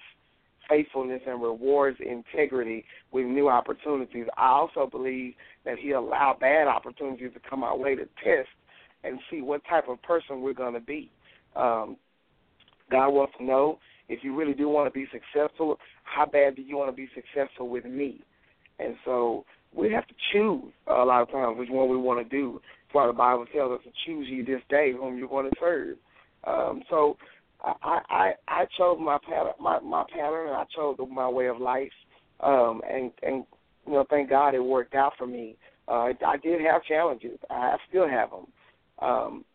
faithfulness 0.69 1.21
and 1.27 1.41
rewards 1.41 1.97
integrity 1.99 2.85
with 3.11 3.25
new 3.25 3.49
opportunities. 3.49 4.27
I 4.37 4.47
also 4.47 4.87
believe 4.89 5.33
that 5.65 5.79
He 5.79 5.91
allowed 5.91 6.39
bad 6.39 6.67
opportunities 6.67 7.31
to 7.33 7.49
come 7.49 7.63
our 7.63 7.77
way 7.77 7.95
to 7.95 8.05
test 8.23 8.49
and 9.03 9.19
see 9.31 9.41
what 9.41 9.61
type 9.67 9.87
of 9.87 10.01
person 10.03 10.41
we're 10.41 10.53
going 10.53 10.73
to 10.73 10.79
be. 10.79 11.09
Um, 11.55 11.97
God 12.91 13.09
wants 13.09 13.33
to 13.37 13.43
know 13.43 13.79
if 14.09 14.23
you 14.23 14.35
really 14.35 14.53
do 14.53 14.67
want 14.67 14.91
to 14.91 14.97
be 14.97 15.07
successful, 15.11 15.77
how 16.03 16.25
bad 16.25 16.55
do 16.55 16.61
you 16.61 16.77
want 16.77 16.89
to 16.89 16.95
be 16.95 17.07
successful 17.15 17.69
with 17.69 17.85
me? 17.85 18.21
And 18.79 18.95
so 19.05 19.45
we 19.73 19.91
have 19.91 20.07
to 20.07 20.13
choose 20.31 20.71
a 20.87 21.05
lot 21.05 21.21
of 21.21 21.31
times 21.31 21.57
which 21.57 21.69
one 21.69 21.89
we 21.89 21.97
want 21.97 22.19
to 22.19 22.29
do. 22.29 22.61
That's 22.63 22.95
why 22.95 23.07
the 23.07 23.13
Bible 23.13 23.45
tells 23.53 23.79
us 23.79 23.83
to 23.83 23.91
choose 24.05 24.27
ye 24.29 24.41
this 24.41 24.61
day 24.69 24.93
whom 24.97 25.17
you're 25.17 25.27
going 25.27 25.49
to 25.49 25.55
serve. 25.59 25.97
Um, 26.45 26.81
so 26.89 27.17
I, 27.63 27.99
I 28.09 28.31
I 28.47 28.65
chose 28.77 28.97
my 28.99 29.17
pattern 29.27 29.53
my 29.59 29.79
my 29.79 30.03
pattern 30.13 30.47
and 30.47 30.55
I 30.55 30.63
chose 30.75 30.97
my 31.11 31.29
way 31.29 31.47
of 31.47 31.59
life. 31.59 31.91
Um, 32.39 32.81
and 32.89 33.11
and 33.21 33.45
you 33.85 33.93
know 33.93 34.05
thank 34.09 34.29
God 34.29 34.55
it 34.55 34.59
worked 34.59 34.95
out 34.95 35.13
for 35.17 35.27
me. 35.27 35.57
Uh, 35.87 36.13
I 36.25 36.37
did 36.41 36.61
have 36.61 36.83
challenges. 36.83 37.37
I 37.49 37.75
still 37.89 38.07
have 38.07 38.29
them. 38.29 38.47
Um, 38.99 39.45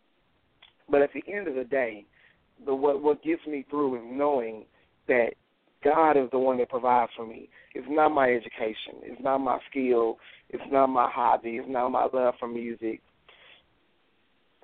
but 0.90 1.00
at 1.00 1.10
the 1.14 1.22
end 1.32 1.48
of 1.48 1.54
the 1.54 1.64
day, 1.64 2.04
the 2.66 2.74
what 2.74 3.02
what 3.02 3.22
gets 3.22 3.46
me 3.46 3.64
through 3.70 3.96
is 3.96 4.02
knowing 4.04 4.64
that 5.08 5.30
God 5.84 6.12
is 6.12 6.30
the 6.32 6.38
one 6.38 6.58
that 6.58 6.70
provides 6.70 7.12
for 7.14 7.26
me. 7.26 7.48
It's 7.74 7.86
not 7.90 8.10
my 8.10 8.30
education. 8.30 9.02
It's 9.02 9.20
not 9.22 9.38
my 9.38 9.58
skill. 9.70 10.16
It's 10.48 10.62
not 10.70 10.86
my 10.86 11.10
hobby. 11.10 11.56
It's 11.56 11.68
not 11.68 11.90
my 11.90 12.08
love 12.12 12.34
for 12.40 12.48
music. 12.48 13.02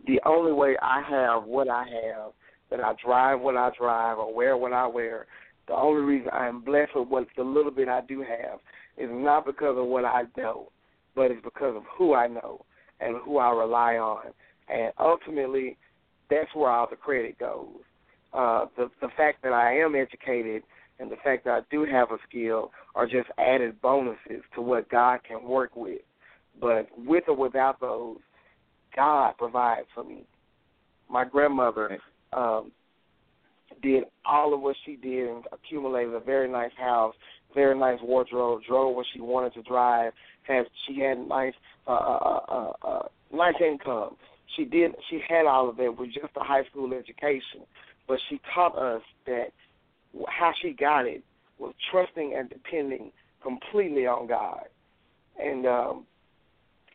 The 0.06 0.20
only 0.24 0.52
way 0.52 0.76
I 0.80 1.02
have 1.08 1.44
what 1.44 1.68
I 1.68 1.84
have, 1.84 2.32
that 2.70 2.80
I 2.80 2.94
drive 3.04 3.40
what 3.40 3.56
I 3.56 3.70
drive 3.78 4.18
or 4.18 4.32
wear 4.34 4.56
what 4.56 4.72
I 4.72 4.86
wear, 4.86 5.26
the 5.68 5.74
only 5.74 6.02
reason 6.02 6.30
I 6.32 6.48
am 6.48 6.62
blessed 6.62 6.92
with 6.96 7.08
what 7.08 7.26
the 7.36 7.42
little 7.42 7.70
bit 7.70 7.88
I 7.88 8.00
do 8.00 8.20
have 8.20 8.60
is 8.96 9.10
not 9.12 9.44
because 9.44 9.76
of 9.76 9.86
what 9.86 10.04
I 10.04 10.22
know, 10.36 10.70
but 11.14 11.30
it's 11.30 11.44
because 11.44 11.76
of 11.76 11.82
who 11.96 12.14
I 12.14 12.28
know 12.28 12.64
and 13.00 13.16
who 13.24 13.38
I 13.38 13.50
rely 13.50 13.96
on. 13.96 14.32
And 14.68 14.92
ultimately, 14.98 15.76
that's 16.30 16.54
where 16.54 16.70
all 16.70 16.86
the 16.88 16.96
credit 16.96 17.38
goes. 17.38 17.80
Uh, 18.32 18.66
the 18.76 18.88
the 19.00 19.08
fact 19.16 19.42
that 19.42 19.52
I 19.52 19.76
am 19.78 19.96
educated 19.96 20.62
and 21.00 21.10
the 21.10 21.16
fact 21.16 21.44
that 21.44 21.50
I 21.52 21.60
do 21.70 21.86
have 21.90 22.10
a 22.10 22.18
skill 22.28 22.70
are 22.94 23.06
just 23.06 23.28
added 23.38 23.80
bonuses 23.80 24.42
to 24.54 24.60
what 24.60 24.90
God 24.90 25.20
can 25.26 25.42
work 25.42 25.74
with. 25.74 26.00
But 26.60 26.88
with 26.98 27.24
or 27.28 27.36
without 27.36 27.80
those, 27.80 28.18
God 28.94 29.32
provides 29.38 29.86
for 29.94 30.04
me. 30.04 30.24
My 31.08 31.24
grandmother 31.24 31.98
um, 32.32 32.70
did 33.82 34.04
all 34.26 34.52
of 34.52 34.60
what 34.60 34.76
she 34.84 34.96
did 34.96 35.28
and 35.28 35.44
accumulated 35.52 36.14
a 36.14 36.20
very 36.20 36.50
nice 36.50 36.72
house, 36.76 37.14
very 37.54 37.78
nice 37.78 37.98
wardrobe, 38.02 38.60
drove 38.68 38.94
what 38.94 39.06
she 39.12 39.20
wanted 39.20 39.54
to 39.54 39.62
drive. 39.62 40.12
Had 40.42 40.66
she 40.86 41.00
had 41.00 41.18
nice 41.18 41.54
uh, 41.86 41.92
uh, 41.92 42.40
uh, 42.48 42.86
uh, 42.86 43.02
nice 43.32 43.54
income. 43.64 44.16
She 44.56 44.64
did. 44.64 44.92
She 45.08 45.20
had 45.28 45.46
all 45.46 45.68
of 45.68 45.78
it 45.78 45.96
with 45.96 46.08
just 46.12 46.36
a 46.36 46.40
high 46.40 46.64
school 46.64 46.92
education, 46.92 47.62
but 48.08 48.18
she 48.28 48.40
taught 48.54 48.76
us 48.76 49.02
that 49.26 49.48
how 50.28 50.52
she 50.60 50.72
got 50.72 51.06
it 51.06 51.22
was 51.58 51.74
trusting 51.90 52.34
and 52.36 52.48
depending 52.48 53.12
completely 53.42 54.06
on 54.06 54.26
God, 54.26 54.64
and 55.38 55.66
um, 55.66 56.06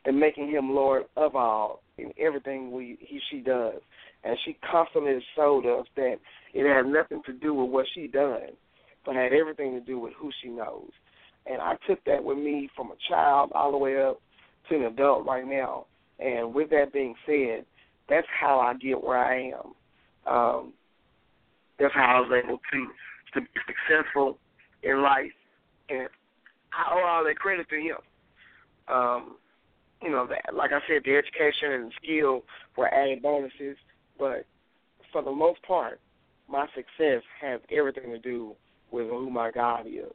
and 0.05 0.20
making 0.20 0.49
Him 0.49 0.72
Lord 0.72 1.03
of 1.16 1.36
all 1.36 1.82
in 1.97 2.11
everything 2.20 2.72
we 2.72 2.97
he 2.99 3.20
she 3.32 3.39
does. 3.39 3.82
And 4.24 4.38
she 4.43 4.57
constantly 4.70 5.20
showed 5.36 5.66
us 5.68 5.86
that 5.95 6.16
it 6.53 6.66
had 6.68 6.91
nothing 6.91 7.22
to 7.28 7.34
do 7.34 7.53
with 7.53 7.70
what 7.70 7.86
she 7.93 8.07
done, 8.07 8.49
but 9.05 9.16
had 9.16 9.34
everything 9.34 9.74
to 9.74 9.80
do 9.80 9.99
with 9.99 10.13
who 10.18 10.32
she 10.41 10.49
knows. 10.49 10.89
And 11.45 11.61
I 11.61 11.76
took 11.88 12.03
that 12.05 12.24
with 12.24 12.39
me 12.39 12.70
from 12.76 12.88
a 12.88 12.95
child 13.07 13.51
all 13.53 13.72
the 13.72 13.78
way 13.78 14.01
up 14.01 14.20
to 14.70 14.76
an 14.76 14.84
adult 14.84 15.28
right 15.28 15.45
now. 15.45 15.86
And 16.20 16.55
with 16.55 16.72
that 16.72 16.91
being 16.91 17.13
said, 17.28 17.66
that's 18.09 18.26
how 18.39 18.59
I 18.59 18.74
get 18.76 19.03
where 19.03 19.18
I 19.18 19.51
am. 19.51 20.34
Um, 20.34 20.74
that's 21.80 21.94
how 21.94 22.18
I 22.18 22.20
was 22.20 22.42
able 22.44 22.58
to 22.58 22.88
to 23.34 23.42
be 23.42 23.48
successful 23.68 24.38
in 24.84 25.02
life, 25.02 25.32
and 25.90 26.08
I 26.74 26.94
owe 26.94 27.06
all 27.06 27.24
that 27.26 27.36
credit 27.38 27.68
to 27.70 27.76
him. 27.76 27.98
Um, 28.88 29.36
you 30.02 30.10
know, 30.10 30.28
that, 30.28 30.54
like 30.54 30.72
I 30.72 30.80
said, 30.88 31.02
the 31.04 31.18
education 31.18 31.72
and 31.72 31.86
the 31.90 31.92
skill 32.02 32.44
were 32.78 32.94
added 32.94 33.22
bonuses, 33.22 33.78
but 34.18 34.46
for 35.12 35.22
the 35.24 35.32
most 35.32 35.62
part, 35.64 36.00
my 36.50 36.68
success 36.68 37.24
has 37.42 37.60
everything 37.72 38.12
to 38.12 38.20
do 38.20 38.56
with 38.92 39.08
who 39.08 39.30
my 39.30 39.52
God 39.52 39.88
is. 39.88 40.14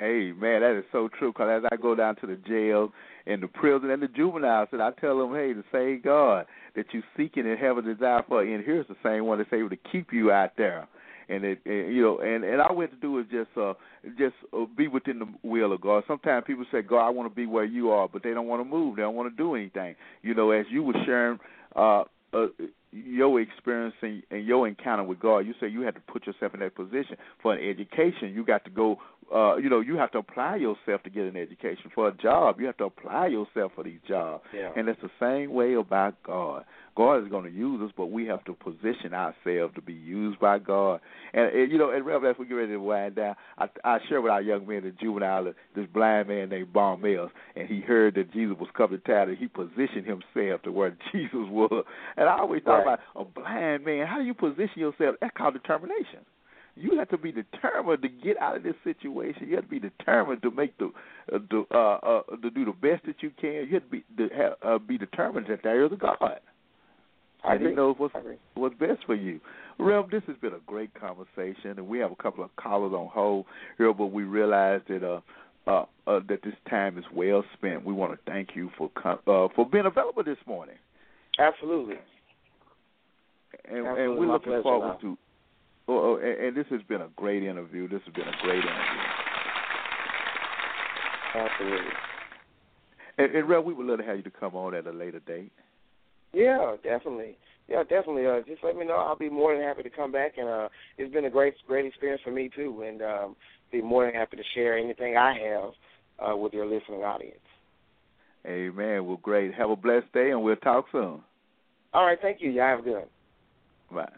Hey 0.00 0.32
man, 0.32 0.62
that 0.62 0.76
is 0.76 0.84
so 0.90 1.08
true. 1.18 1.32
Because 1.32 1.62
as 1.62 1.68
I 1.70 1.76
go 1.76 1.94
down 1.94 2.16
to 2.16 2.26
the 2.26 2.36
jail 2.36 2.92
and 3.26 3.42
the 3.42 3.46
prison 3.46 3.90
and 3.90 4.02
the 4.02 4.08
juveniles, 4.08 4.68
and 4.72 4.82
I 4.82 4.90
tell 4.90 5.18
them, 5.18 5.32
hey, 5.32 5.52
the 5.52 5.64
same 5.72 6.00
God 6.02 6.46
that 6.76 6.86
you 6.92 7.02
seeking 7.16 7.46
and 7.46 7.58
have 7.58 7.78
a 7.78 7.82
desire 7.82 8.22
for, 8.28 8.42
and 8.42 8.64
here's 8.64 8.86
the 8.88 8.96
same 9.02 9.26
one 9.26 9.38
that's 9.38 9.52
able 9.52 9.70
to 9.70 9.78
keep 9.90 10.12
you 10.12 10.32
out 10.32 10.52
there 10.56 10.88
and 11.28 11.44
it 11.44 11.60
and, 11.64 11.94
you 11.94 12.02
know 12.02 12.18
and 12.18 12.44
and 12.44 12.60
all 12.60 12.76
we 12.76 12.84
have 12.84 12.90
to 12.90 13.00
do 13.00 13.18
is 13.18 13.26
just 13.30 13.50
uh 13.56 13.74
just 14.18 14.34
uh, 14.52 14.64
be 14.76 14.88
within 14.88 15.18
the 15.18 15.26
will 15.42 15.72
of 15.72 15.80
God. 15.80 16.04
Sometimes 16.06 16.44
people 16.46 16.64
say, 16.70 16.82
"God, 16.82 17.06
I 17.06 17.10
want 17.10 17.30
to 17.30 17.34
be 17.34 17.46
where 17.46 17.64
you 17.64 17.90
are," 17.90 18.08
but 18.08 18.22
they 18.22 18.34
don't 18.34 18.46
want 18.46 18.60
to 18.60 18.68
move. 18.68 18.96
They 18.96 19.02
don't 19.02 19.14
want 19.14 19.30
to 19.30 19.36
do 19.36 19.54
anything. 19.54 19.94
You 20.22 20.34
know, 20.34 20.50
as 20.50 20.66
you 20.70 20.82
were 20.82 20.94
sharing 21.06 21.38
uh, 21.74 22.04
uh 22.32 22.46
your 22.92 23.40
experience 23.40 23.94
and, 24.02 24.22
and 24.30 24.46
your 24.46 24.68
encounter 24.68 25.04
with 25.04 25.18
God, 25.18 25.40
you 25.40 25.54
say 25.60 25.68
you 25.68 25.80
had 25.80 25.94
to 25.94 26.00
put 26.00 26.26
yourself 26.26 26.54
in 26.54 26.60
that 26.60 26.74
position 26.74 27.16
for 27.42 27.54
an 27.54 27.68
education. 27.68 28.32
You 28.34 28.44
got 28.44 28.64
to 28.64 28.70
go 28.70 28.98
uh, 29.32 29.56
you 29.56 29.68
know, 29.70 29.80
you 29.80 29.96
have 29.96 30.10
to 30.12 30.18
apply 30.18 30.56
yourself 30.56 31.02
to 31.04 31.10
get 31.10 31.24
an 31.24 31.36
education 31.36 31.90
for 31.94 32.08
a 32.08 32.12
job. 32.16 32.58
You 32.60 32.66
have 32.66 32.76
to 32.78 32.84
apply 32.84 33.28
yourself 33.28 33.72
for 33.74 33.84
these 33.84 34.00
jobs, 34.08 34.42
Yeah. 34.54 34.70
and 34.76 34.88
it's 34.88 35.00
the 35.00 35.10
same 35.20 35.52
way 35.52 35.74
about 35.74 36.14
God. 36.24 36.64
God 36.96 37.24
is 37.24 37.28
going 37.28 37.42
to 37.44 37.50
use 37.50 37.80
us, 37.82 37.90
but 37.96 38.06
we 38.12 38.24
have 38.26 38.44
to 38.44 38.52
position 38.52 39.12
ourselves 39.14 39.74
to 39.74 39.82
be 39.82 39.92
used 39.94 40.38
by 40.38 40.58
God. 40.60 41.00
And, 41.32 41.46
and 41.52 41.72
you 41.72 41.76
know, 41.76 41.90
and 41.90 42.06
Rev, 42.06 42.24
as 42.24 42.36
we 42.38 42.46
get 42.46 42.54
ready 42.54 42.70
to 42.72 42.78
wind 42.78 43.16
down, 43.16 43.34
I, 43.58 43.66
I 43.82 43.98
share 44.08 44.20
with 44.20 44.30
our 44.30 44.40
young 44.40 44.64
men 44.64 44.84
in 44.84 44.96
juvenile 45.00 45.52
this 45.74 45.86
blind 45.92 46.28
man 46.28 46.50
named 46.50 46.72
Bon 46.72 47.00
Mills, 47.00 47.30
and 47.56 47.66
he 47.68 47.80
heard 47.80 48.14
that 48.14 48.32
Jesus 48.32 48.56
was 48.60 48.68
coming 48.76 49.00
to 49.00 49.04
town, 49.12 49.28
and 49.28 49.36
he 49.38 49.48
positioned 49.48 50.06
himself 50.06 50.62
to 50.62 50.70
where 50.70 50.96
Jesus 51.12 51.32
was. 51.32 51.84
And 52.16 52.28
I 52.28 52.38
always 52.38 52.62
thought 52.62 52.84
Right. 52.84 52.94
about 52.94 53.00
a 53.16 53.24
blind 53.24 53.84
man. 53.84 54.06
How 54.06 54.18
do 54.18 54.24
you 54.24 54.34
position 54.34 54.78
yourself? 54.78 55.16
That's 55.20 55.36
called 55.36 55.54
determination. 55.54 56.20
You 56.76 56.98
have 56.98 57.08
to 57.10 57.18
be 57.18 57.30
determined 57.30 58.02
to 58.02 58.08
get 58.08 58.36
out 58.38 58.56
of 58.56 58.62
this 58.64 58.74
situation. 58.82 59.48
You 59.48 59.56
have 59.56 59.64
to 59.64 59.70
be 59.70 59.78
determined 59.78 60.42
to 60.42 60.50
make 60.50 60.76
the, 60.78 60.90
uh, 61.32 61.38
the 61.50 61.64
uh, 61.72 61.76
uh, 61.76 62.22
to 62.42 62.50
do 62.50 62.64
the 62.64 62.72
best 62.72 63.06
that 63.06 63.22
you 63.22 63.30
can. 63.40 63.66
You 63.68 63.74
have 63.74 63.84
to 63.84 63.88
be 63.90 64.04
to 64.16 64.28
have, 64.34 64.52
uh, 64.62 64.78
be 64.78 64.98
determined 64.98 65.46
that 65.48 65.60
there 65.62 65.84
is 65.84 65.92
a 65.92 65.96
God, 65.96 66.16
I 67.44 67.54
and 67.54 67.66
He 67.66 67.74
knows 67.74 67.96
what's 67.98 68.14
what's 68.54 68.74
best 68.76 69.04
for 69.06 69.14
you. 69.14 69.40
Rev, 69.78 70.10
this 70.10 70.22
has 70.26 70.36
been 70.38 70.54
a 70.54 70.60
great 70.66 70.90
conversation, 70.94 71.70
and 71.76 71.86
we 71.86 71.98
have 71.98 72.12
a 72.12 72.16
couple 72.16 72.44
of 72.44 72.54
callers 72.56 72.92
on 72.92 73.08
hold 73.12 73.46
here, 73.78 73.92
but 73.92 74.06
we 74.06 74.24
realize 74.24 74.80
that 74.88 75.02
uh, 75.02 75.20
uh, 75.66 75.84
uh, 76.06 76.20
that 76.28 76.42
this 76.42 76.54
time 76.68 76.98
is 76.98 77.04
well 77.14 77.44
spent. 77.54 77.84
We 77.84 77.92
want 77.92 78.12
to 78.12 78.30
thank 78.30 78.50
you 78.54 78.70
for 78.78 78.90
com- 79.00 79.20
uh, 79.26 79.48
for 79.54 79.68
being 79.70 79.86
available 79.86 80.24
this 80.24 80.38
morning, 80.46 80.76
Absolutely. 81.38 81.96
and, 83.68 83.86
and 83.86 84.18
we're 84.18 84.26
looking 84.26 84.52
pleasure, 84.52 84.62
forward 84.62 84.88
Lyle. 84.88 84.98
to. 85.00 85.18
Oh, 85.86 86.14
oh, 86.14 86.16
and, 86.16 86.46
and 86.46 86.56
this 86.56 86.66
has 86.70 86.80
been 86.88 87.02
a 87.02 87.08
great 87.16 87.42
interview. 87.42 87.88
This 87.88 88.00
has 88.06 88.14
been 88.14 88.28
a 88.28 88.42
great 88.42 88.62
interview. 88.62 89.02
Absolutely. 91.34 91.92
And, 93.18 93.34
and 93.34 93.48
Rev, 93.48 93.64
we 93.64 93.74
would 93.74 93.86
love 93.86 93.98
to 93.98 94.04
have 94.04 94.16
you 94.16 94.22
to 94.22 94.30
come 94.30 94.54
on 94.54 94.74
at 94.74 94.86
a 94.86 94.92
later 94.92 95.20
date. 95.20 95.52
Yeah, 96.32 96.76
definitely. 96.82 97.36
Yeah, 97.68 97.82
definitely. 97.82 98.26
Uh, 98.26 98.40
just 98.46 98.62
let 98.62 98.76
me 98.76 98.84
know. 98.84 98.96
I'll 98.96 99.16
be 99.16 99.30
more 99.30 99.54
than 99.54 99.64
happy 99.64 99.82
to 99.82 99.90
come 99.90 100.12
back, 100.12 100.32
and 100.36 100.48
uh, 100.48 100.68
it's 100.98 101.12
been 101.12 101.24
a 101.24 101.30
great, 101.30 101.54
great 101.66 101.86
experience 101.86 102.20
for 102.24 102.30
me 102.30 102.50
too, 102.54 102.82
and 102.86 103.02
um, 103.02 103.36
be 103.72 103.80
more 103.80 104.04
than 104.04 104.14
happy 104.14 104.36
to 104.36 104.42
share 104.54 104.76
anything 104.76 105.16
I 105.16 105.34
have 105.38 105.70
uh, 106.18 106.36
with 106.36 106.52
your 106.52 106.66
listening 106.66 107.02
audience. 107.02 107.38
Amen. 108.46 109.06
Well, 109.06 109.18
great. 109.22 109.54
Have 109.54 109.70
a 109.70 109.76
blessed 109.76 110.12
day, 110.12 110.30
and 110.30 110.42
we'll 110.42 110.56
talk 110.56 110.86
soon. 110.92 111.22
All 111.94 112.04
right, 112.04 112.18
thank 112.20 112.40
you. 112.40 112.50
Y'all 112.50 112.68
have 112.68 112.80
a 112.80 112.82
good. 112.82 112.94
one. 112.94 114.04
Bye. 114.04 114.12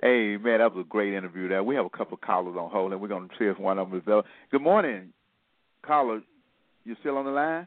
Hey, 0.00 0.36
man, 0.36 0.60
that 0.60 0.74
was 0.74 0.84
a 0.86 0.88
great 0.88 1.12
interview 1.12 1.48
there. 1.48 1.64
We 1.64 1.74
have 1.74 1.86
a 1.86 1.90
couple 1.90 2.14
of 2.14 2.20
callers 2.20 2.56
on 2.56 2.70
hold, 2.70 2.92
and 2.92 3.00
we're 3.00 3.08
going 3.08 3.28
to 3.28 3.34
see 3.38 3.46
if 3.46 3.58
one 3.58 3.78
of 3.78 3.90
them 3.90 3.98
is 3.98 4.04
there. 4.06 4.22
Good 4.50 4.62
morning, 4.62 5.12
caller. 5.84 6.20
You 6.84 6.96
still 7.00 7.16
on 7.16 7.24
the 7.24 7.32
line? 7.32 7.66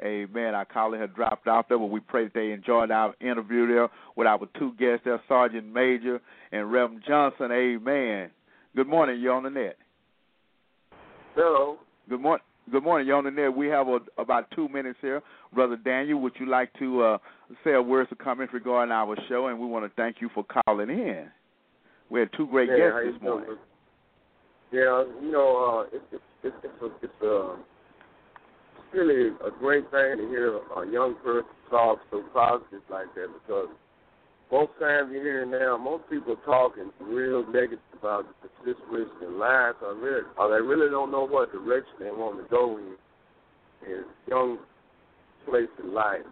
Hey, 0.00 0.26
man, 0.32 0.54
our 0.54 0.64
caller 0.64 0.98
had 0.98 1.14
dropped 1.14 1.46
off 1.46 1.66
there, 1.68 1.78
but 1.78 1.86
we 1.86 2.00
pray 2.00 2.24
that 2.24 2.34
they 2.34 2.52
enjoyed 2.52 2.90
our 2.90 3.14
interview 3.20 3.66
there 3.66 3.88
with 4.16 4.26
our 4.26 4.38
two 4.58 4.72
guests 4.78 5.02
there, 5.04 5.20
Sergeant 5.28 5.66
Major 5.66 6.20
and 6.52 6.72
Reverend 6.72 7.02
Johnson. 7.06 7.50
Amen. 7.52 8.30
Good 8.74 8.86
morning. 8.88 9.20
You're 9.20 9.34
on 9.34 9.42
the 9.42 9.50
net. 9.50 9.76
Hello. 11.34 11.78
Good 12.08 12.20
morning. 12.20 12.44
Good 12.70 12.84
morning. 12.84 13.06
You're 13.06 13.16
on 13.16 13.24
the 13.24 13.30
net. 13.30 13.54
We 13.54 13.66
have 13.68 13.88
a, 13.88 13.98
about 14.16 14.50
two 14.54 14.68
minutes 14.68 14.98
here. 15.00 15.22
Brother 15.52 15.76
Daniel, 15.76 16.20
would 16.20 16.34
you 16.38 16.46
like 16.46 16.72
to 16.78 17.02
uh, 17.02 17.18
say 17.64 17.72
a 17.72 17.82
word 17.82 18.06
of 18.10 18.18
comments 18.18 18.54
regarding 18.54 18.92
our 18.92 19.16
show? 19.28 19.48
And 19.48 19.58
we 19.58 19.66
want 19.66 19.84
to 19.84 19.92
thank 19.96 20.20
you 20.20 20.30
for 20.34 20.44
calling 20.44 20.88
in. 20.88 21.26
We 22.10 22.20
had 22.20 22.30
two 22.36 22.46
great 22.46 22.68
yeah, 22.70 22.76
guests 22.76 23.12
this 23.12 23.22
morning. 23.22 23.46
doing? 23.46 23.58
Yeah, 24.72 25.04
you 25.20 25.32
know, 25.32 25.86
uh, 25.90 25.96
it's 25.96 26.04
it's 26.12 26.22
it's 26.44 26.54
it's 26.62 26.82
a, 26.82 26.86
it's 27.02 27.22
a 27.22 27.56
it's 28.76 28.94
really 28.94 29.28
a 29.28 29.50
great 29.58 29.90
thing 29.90 30.18
to 30.18 30.28
hear 30.28 30.56
a 30.56 30.90
young 30.90 31.16
person 31.24 31.48
talk 31.70 31.98
so 32.10 32.22
positive 32.32 32.82
like 32.90 33.12
that 33.14 33.28
because 33.32 33.68
most 34.50 34.72
times 34.80 35.10
you 35.12 35.20
hear 35.20 35.46
now, 35.46 35.78
most 35.78 36.10
people 36.10 36.34
are 36.34 36.44
talking 36.44 36.90
real 37.00 37.46
negative 37.46 37.78
about 37.96 38.26
the 38.42 38.48
situation 38.64 39.28
in 39.28 39.38
life, 39.38 39.74
or 39.80 39.94
really, 39.94 40.26
or 40.36 40.50
they 40.50 40.60
really 40.60 40.90
don't 40.90 41.12
know 41.12 41.26
what 41.26 41.52
direction 41.52 41.94
they 42.00 42.10
want 42.10 42.42
to 42.42 42.48
go 42.50 42.78
in 42.78 42.96
in 43.86 44.04
young 44.28 44.58
place 45.48 45.68
in 45.82 45.94
life. 45.94 46.26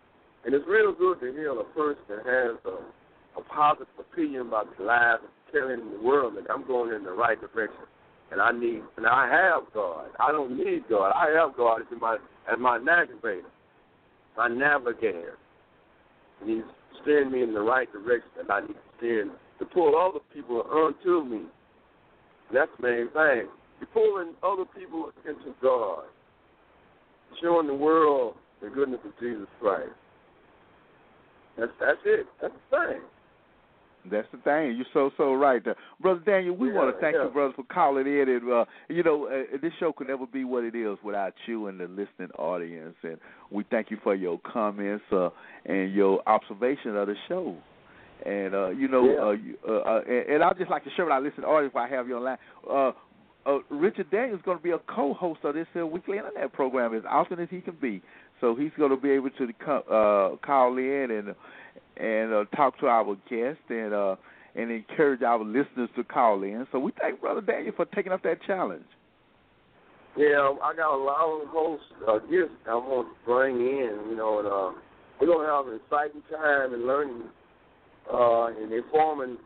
And 0.44 0.54
it's 0.54 0.64
real 0.66 0.92
good 0.92 1.20
to 1.20 1.32
hear 1.32 1.52
a 1.52 1.64
person 1.64 2.02
that 2.08 2.26
has 2.26 2.56
a, 2.64 3.40
a 3.40 3.44
positive 3.44 3.86
opinion 3.98 4.48
about 4.48 4.66
their 4.76 4.86
life 4.86 5.20
telling 5.52 5.92
the 5.92 6.00
world 6.02 6.34
that 6.36 6.50
I'm 6.52 6.66
going 6.66 6.92
in 6.92 7.04
the 7.04 7.12
right 7.12 7.38
direction. 7.40 7.86
And 8.30 8.42
I 8.42 8.52
need, 8.52 8.82
and 8.96 9.06
I 9.06 9.26
have 9.30 9.72
God. 9.72 10.10
I 10.20 10.32
don't 10.32 10.58
need 10.58 10.84
God. 10.90 11.12
I 11.14 11.30
have 11.38 11.56
God 11.56 11.80
as 11.80 11.86
my 11.98 12.16
as 12.50 12.58
my 12.58 12.76
navigator, 12.76 13.48
my 14.36 14.48
navigator. 14.48 15.38
And 16.40 16.50
He's 16.50 16.64
steering 17.02 17.30
me 17.30 17.42
in 17.42 17.54
the 17.54 17.60
right 17.60 17.90
direction 17.92 18.30
that 18.36 18.52
I 18.52 18.60
need 18.60 18.74
to 18.74 18.96
steer 18.96 19.22
in 19.22 19.30
to 19.58 19.64
pull 19.64 19.96
other 19.96 20.20
people 20.32 20.64
unto 20.70 21.24
me. 21.24 21.42
That's 22.52 22.70
the 22.80 22.88
main 22.88 23.08
thing. 23.08 23.48
You're 23.80 23.88
pulling 23.92 24.34
other 24.42 24.64
people 24.64 25.10
into 25.26 25.54
God, 25.62 26.04
showing 27.42 27.66
the 27.66 27.74
world 27.74 28.34
the 28.62 28.68
goodness 28.68 29.00
of 29.04 29.12
Jesus 29.20 29.46
Christ. 29.60 29.90
That's 31.58 31.72
that's 31.80 31.98
it. 32.04 32.26
That's 32.40 32.54
the 32.70 32.76
thing. 32.76 33.00
That's 34.10 34.28
the 34.32 34.38
thing. 34.38 34.76
You're 34.76 34.86
so 34.92 35.10
so 35.16 35.34
right 35.34 35.64
there, 35.64 35.76
brother 36.00 36.20
Daniel. 36.24 36.56
We 36.56 36.68
Yeah, 36.68 36.74
want 36.74 36.94
to 36.94 37.00
thank 37.00 37.14
yeah. 37.14 37.24
you, 37.24 37.30
brother, 37.30 37.54
for 37.54 37.64
calling 37.64 38.06
in. 38.06 38.28
And 38.28 38.50
uh, 38.52 38.64
you 38.88 39.02
know, 39.02 39.26
uh, 39.26 39.56
this 39.60 39.72
show 39.78 39.92
could 39.92 40.08
never 40.08 40.26
be 40.26 40.44
what 40.44 40.64
it 40.64 40.74
is 40.74 40.98
without 41.02 41.34
you 41.46 41.66
and 41.68 41.80
the 41.80 41.88
listening 41.88 42.30
audience. 42.38 42.94
And 43.02 43.18
we 43.50 43.64
thank 43.70 43.90
you 43.90 43.98
for 44.02 44.14
your 44.14 44.38
comments 44.40 45.04
uh, 45.12 45.30
and 45.64 45.92
your 45.92 46.22
observation 46.26 46.96
of 46.96 47.08
the 47.08 47.14
show. 47.28 47.56
And 48.26 48.54
uh, 48.54 48.70
you 48.70 48.88
know, 48.88 49.04
Yeah. 49.08 49.26
uh, 49.26 49.30
you, 49.30 49.56
uh, 49.66 49.72
uh, 49.72 50.00
and, 50.06 50.28
and 50.34 50.44
I'd 50.44 50.58
just 50.58 50.70
like 50.70 50.84
to 50.84 50.90
share 50.96 51.04
with 51.04 51.12
our 51.12 51.20
listening 51.20 51.46
audience, 51.46 51.72
if 51.72 51.76
I 51.76 51.88
have 51.88 52.08
you 52.08 52.16
online. 52.16 52.38
Uh, 52.68 52.92
uh, 53.46 53.60
Richard 53.70 54.10
Daniels 54.10 54.40
is 54.40 54.44
going 54.44 54.58
to 54.58 54.62
be 54.62 54.72
a 54.72 54.78
co-host 54.78 55.40
of 55.44 55.54
this 55.54 55.66
uh, 55.78 55.86
weekly 55.86 56.18
internet 56.18 56.52
program 56.52 56.94
as 56.94 57.02
often 57.08 57.38
as 57.38 57.48
he 57.50 57.60
can 57.60 57.76
be. 57.80 58.02
So 58.40 58.54
he's 58.54 58.70
going 58.76 58.90
to 58.90 58.96
be 58.96 59.10
able 59.10 59.30
to 59.30 59.44
uh, 59.70 60.36
call 60.44 60.76
in 60.76 61.10
and 61.10 61.34
and 61.98 62.32
uh, 62.32 62.44
talk 62.56 62.78
to 62.80 62.86
our 62.86 63.16
guests 63.28 63.62
and 63.68 63.92
uh, 63.92 64.16
and 64.54 64.70
encourage 64.70 65.22
our 65.22 65.44
listeners 65.44 65.88
to 65.96 66.04
call 66.04 66.42
in. 66.42 66.66
So 66.72 66.78
we 66.78 66.92
thank 67.00 67.20
Brother 67.20 67.40
Daniel 67.40 67.72
for 67.76 67.84
taking 67.86 68.12
up 68.12 68.22
that 68.22 68.42
challenge. 68.46 68.84
Yeah, 70.16 70.54
I 70.62 70.74
got 70.74 70.94
a 70.94 70.98
lot 70.98 71.42
of 71.42 71.48
hosts 71.48 71.86
uh, 72.08 72.18
gifts 72.30 72.58
I 72.68 72.74
want 72.74 73.08
to 73.08 73.14
bring 73.24 73.56
in, 73.56 74.10
you 74.10 74.16
know, 74.16 74.40
and 74.40 74.48
uh, 74.48 74.80
we're 75.20 75.26
gonna 75.26 75.46
have 75.46 75.66
an 75.68 75.78
exciting 75.78 76.22
time 76.30 76.74
and 76.74 76.86
learning 76.86 77.22
uh, 78.12 78.46
and 78.46 78.72
informing. 78.72 79.36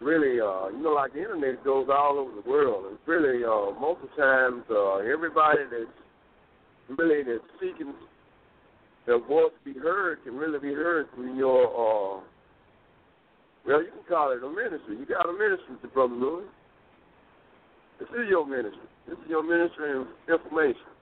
Really, 0.00 0.40
uh, 0.40 0.66
you 0.74 0.82
know, 0.82 0.94
like 0.98 1.12
the 1.12 1.20
internet 1.20 1.62
goes 1.64 1.86
all 1.88 2.18
over 2.18 2.42
the 2.42 2.48
world, 2.48 2.86
and 2.90 2.98
really, 3.06 3.44
uh, 3.44 3.70
most 3.78 4.02
of 4.02 4.10
the 4.10 4.22
times, 4.22 4.64
uh, 4.68 4.96
everybody 4.98 5.62
that's 5.70 6.98
really 6.98 7.22
that's 7.22 7.46
seeking 7.60 7.94
their 9.06 9.18
voice 9.18 9.52
be 9.64 9.74
heard 9.74 10.22
can 10.24 10.36
really 10.36 10.58
be 10.58 10.72
heard 10.72 11.06
through 11.14 11.36
your, 11.36 11.66
uh, 11.66 12.20
well, 13.66 13.82
you 13.82 13.90
can 13.90 14.04
call 14.08 14.32
it 14.32 14.42
a 14.42 14.48
ministry. 14.48 14.96
You 14.98 15.06
got 15.06 15.28
a 15.28 15.32
ministry, 15.32 15.76
to 15.82 15.88
Brother 15.88 16.14
Louis. 16.14 16.44
This 17.98 18.08
is 18.10 18.28
your 18.28 18.46
ministry. 18.46 18.88
This 19.08 19.18
is 19.18 19.28
your 19.28 19.42
ministry 19.42 19.98
of 19.98 20.06
information. 20.28 20.92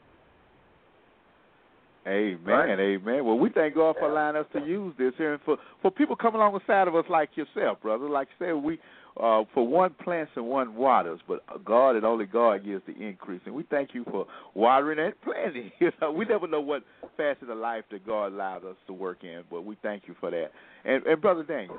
Amen, 2.07 2.41
Right. 2.45 2.81
amen. 2.81 3.25
Well, 3.27 3.39
we 3.39 3.51
thank 3.51 3.75
God 3.75 3.97
for 3.99 4.09
allowing 4.11 4.35
us 4.35 4.47
to 4.55 4.61
use 4.61 4.95
this 4.97 5.13
here 5.19 5.35
and 5.35 5.43
for 5.43 5.59
for 5.83 5.91
people 5.91 6.17
coming 6.17 6.41
alongside 6.41 6.89
of 6.89 6.97
us 6.97 7.05
like 7.11 7.37
yourself, 7.37 7.81
brother. 7.83 8.09
Like 8.09 8.29
you 8.31 8.47
said, 8.47 8.55
we 8.55 8.81
uh, 9.19 9.43
for 9.55 9.67
one 9.67 9.95
plants 10.03 10.33
and 10.37 10.47
one 10.47 10.75
waters, 10.75 11.21
but 11.27 11.43
God 11.65 11.97
and 11.97 12.05
only 12.05 12.27
God 12.27 12.65
gives 12.65 12.83
the 12.87 12.95
increase. 12.95 13.41
And 13.47 13.55
we 13.55 13.65
thank 13.65 13.95
you 13.95 14.05
for 14.05 14.27
watering 14.55 14.99
and 14.99 15.15
planting. 15.23 15.73
You 15.81 15.91
know, 16.01 16.13
we 16.13 16.25
never 16.25 16.47
know 16.47 16.61
what 16.61 16.83
facet 17.17 17.49
of 17.51 17.59
life 17.59 17.85
that 17.91 18.07
God 18.07 18.33
allowed 18.33 18.65
us 18.65 18.77
to 18.87 18.93
work 18.93 19.25
in, 19.25 19.43
but 19.51 19.63
we 19.65 19.77
thank 19.83 20.05
you 20.07 20.15
for 20.21 20.31
that. 20.31 20.51
And, 20.85 21.05
and 21.07 21.21
brother 21.21 21.43
Daniel, 21.43 21.79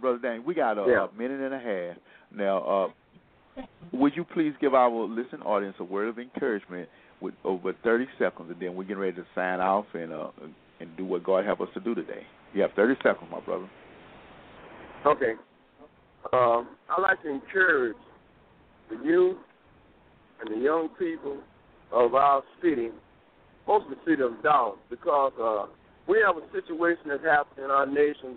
brother 0.00 0.18
Daniel, 0.18 0.44
we 0.44 0.54
got 0.54 0.78
a, 0.78 0.84
Yeah. 0.88 1.06
a 1.06 1.18
minute 1.18 1.40
and 1.40 1.54
a 1.54 1.58
half 1.58 1.96
now. 2.34 2.58
Uh, 2.58 3.62
would 3.92 4.14
you 4.16 4.24
please 4.24 4.52
give 4.60 4.74
our 4.74 4.90
listening 4.90 5.42
audience 5.42 5.76
a 5.80 5.84
word 5.84 6.08
of 6.08 6.18
encouragement 6.18 6.88
with 7.20 7.34
over 7.44 7.72
30 7.84 8.06
seconds, 8.18 8.50
and 8.50 8.60
then 8.60 8.74
we're 8.74 8.84
getting 8.84 8.98
ready 8.98 9.16
to 9.16 9.24
sign 9.34 9.60
off 9.60 9.86
and 9.94 10.12
uh, 10.12 10.28
and 10.80 10.94
do 10.96 11.04
what 11.06 11.24
God 11.24 11.44
help 11.46 11.60
us 11.62 11.68
to 11.74 11.80
do 11.80 11.94
today. 11.94 12.26
You 12.52 12.62
have 12.62 12.72
30 12.72 12.96
seconds, 13.02 13.28
my 13.30 13.40
brother. 13.40 13.68
Okay. 15.06 15.32
Um, 16.32 16.68
I 16.90 17.00
like 17.00 17.22
to 17.22 17.30
encourage 17.30 17.96
the 18.90 18.96
youth 19.04 19.36
and 20.40 20.54
the 20.54 20.62
young 20.62 20.88
people 20.98 21.38
of 21.92 22.14
our 22.14 22.42
city, 22.62 22.88
mostly 23.66 23.94
the 23.94 24.10
city 24.10 24.22
of 24.22 24.42
Dallas, 24.42 24.78
because 24.90 25.32
uh, 25.40 25.66
we 26.08 26.22
have 26.24 26.36
a 26.36 26.46
situation 26.52 27.08
that's 27.08 27.24
happening 27.24 27.66
in 27.66 27.70
our 27.70 27.86
nation 27.86 28.36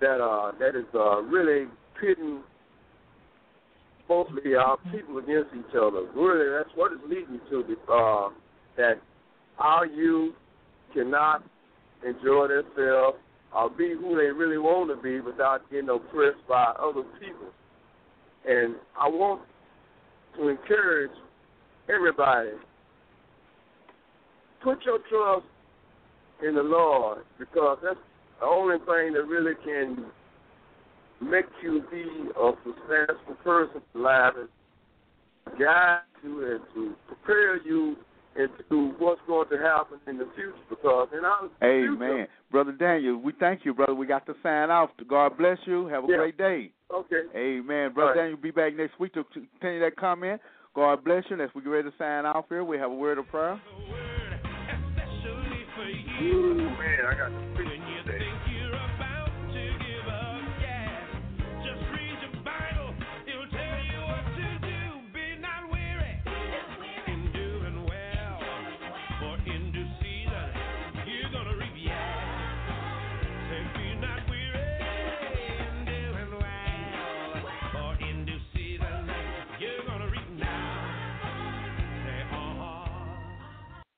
that 0.00 0.20
uh, 0.20 0.52
that 0.58 0.76
is 0.76 0.86
uh, 0.94 1.22
really 1.22 1.66
pitting 2.00 2.42
mostly 4.08 4.54
our 4.54 4.76
people 4.92 5.18
against 5.18 5.50
each 5.54 5.74
other. 5.74 6.06
Really, 6.14 6.50
that's 6.56 6.70
what 6.76 6.92
it's 6.92 7.02
leading 7.08 7.40
to. 7.50 7.64
Uh, 7.92 8.28
that 8.76 9.00
our 9.58 9.86
youth 9.86 10.34
cannot 10.94 11.42
enjoy 12.06 12.48
themselves 12.48 13.18
or 13.54 13.70
be 13.70 13.94
who 13.94 14.16
they 14.16 14.26
really 14.26 14.58
want 14.58 14.90
to 14.90 15.02
be 15.02 15.20
without 15.20 15.68
getting 15.70 15.88
oppressed 15.88 16.46
by 16.48 16.72
other 16.78 17.02
people. 17.20 17.48
And 18.46 18.76
I 18.98 19.08
want 19.08 19.42
to 20.36 20.48
encourage 20.48 21.10
everybody 21.88 22.50
put 24.62 24.84
your 24.84 24.98
trust 25.08 25.46
in 26.46 26.54
the 26.54 26.62
Lord 26.62 27.18
because 27.38 27.78
that's 27.82 27.98
the 28.40 28.46
only 28.46 28.78
thing 28.78 29.14
that 29.14 29.26
really 29.26 29.54
can 29.64 30.06
make 31.20 31.46
you 31.62 31.82
be 31.90 32.04
a 32.38 32.52
successful 32.64 33.34
person 33.42 33.80
in 33.94 34.02
life 34.02 34.34
guide 35.58 36.00
you 36.22 36.52
and 36.52 36.60
to 36.74 36.94
prepare 37.06 37.62
you 37.62 37.96
into 38.38 38.92
what's 38.98 39.20
going 39.26 39.48
to 39.48 39.58
happen 39.58 39.98
in 40.06 40.18
the 40.18 40.28
future 40.34 40.54
because 40.68 41.08
in 41.16 41.24
our 41.24 41.48
Amen. 41.62 41.98
future, 41.98 42.28
Brother 42.50 42.72
Daniel, 42.72 43.16
we 43.16 43.32
thank 43.38 43.64
you, 43.64 43.74
brother. 43.74 43.94
We 43.94 44.06
got 44.06 44.26
to 44.26 44.34
sign 44.42 44.70
off. 44.70 44.90
God 45.08 45.36
bless 45.38 45.58
you. 45.66 45.86
Have 45.88 46.04
a 46.04 46.08
Yeah. 46.08 46.16
great 46.18 46.36
day. 46.38 46.72
okay. 46.90 47.22
Amen. 47.34 47.92
Brother 47.92 48.00
All 48.00 48.06
right. 48.08 48.16
Daniel, 48.16 48.36
be 48.38 48.50
back 48.50 48.74
next 48.76 48.98
week 49.00 49.12
to 49.14 49.24
to 49.24 49.40
continue 49.58 49.80
that 49.80 49.96
comment. 49.96 50.40
God 50.74 51.02
bless 51.04 51.24
you. 51.30 51.40
As 51.40 51.50
we 51.54 51.62
get 51.62 51.70
ready 51.70 51.90
to 51.90 51.96
sign 51.96 52.26
off 52.26 52.44
here, 52.48 52.62
we 52.62 52.76
have 52.78 52.90
a 52.90 52.94
word 52.94 53.18
of 53.18 53.26
prayer. 53.28 53.60
Especially 54.34 55.64
for 55.74 55.88
you. 56.22 56.36
Ooh, 56.36 56.54
man, 56.54 57.06
I 57.06 57.14
got 57.14 57.28
to 57.28 57.56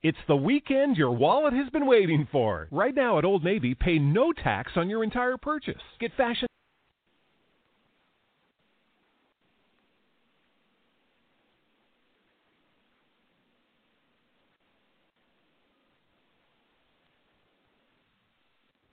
It's 0.01 0.19
the 0.29 0.37
weekend 0.37 0.97
your 0.97 1.11
wallet 1.11 1.53
has 1.55 1.69
been 1.71 1.85
waiting 1.85 2.29
for. 2.31 2.69
Right 2.71 2.95
now 2.95 3.19
at 3.19 3.25
Old 3.25 3.43
Navy, 3.43 3.75
pay 3.75 3.99
no 3.99 4.33
tax 4.33 4.71
on 4.77 4.89
your 4.89 5.03
entire 5.03 5.37
purchase. 5.37 5.83
Get 5.99 6.13
fashion 6.17 6.47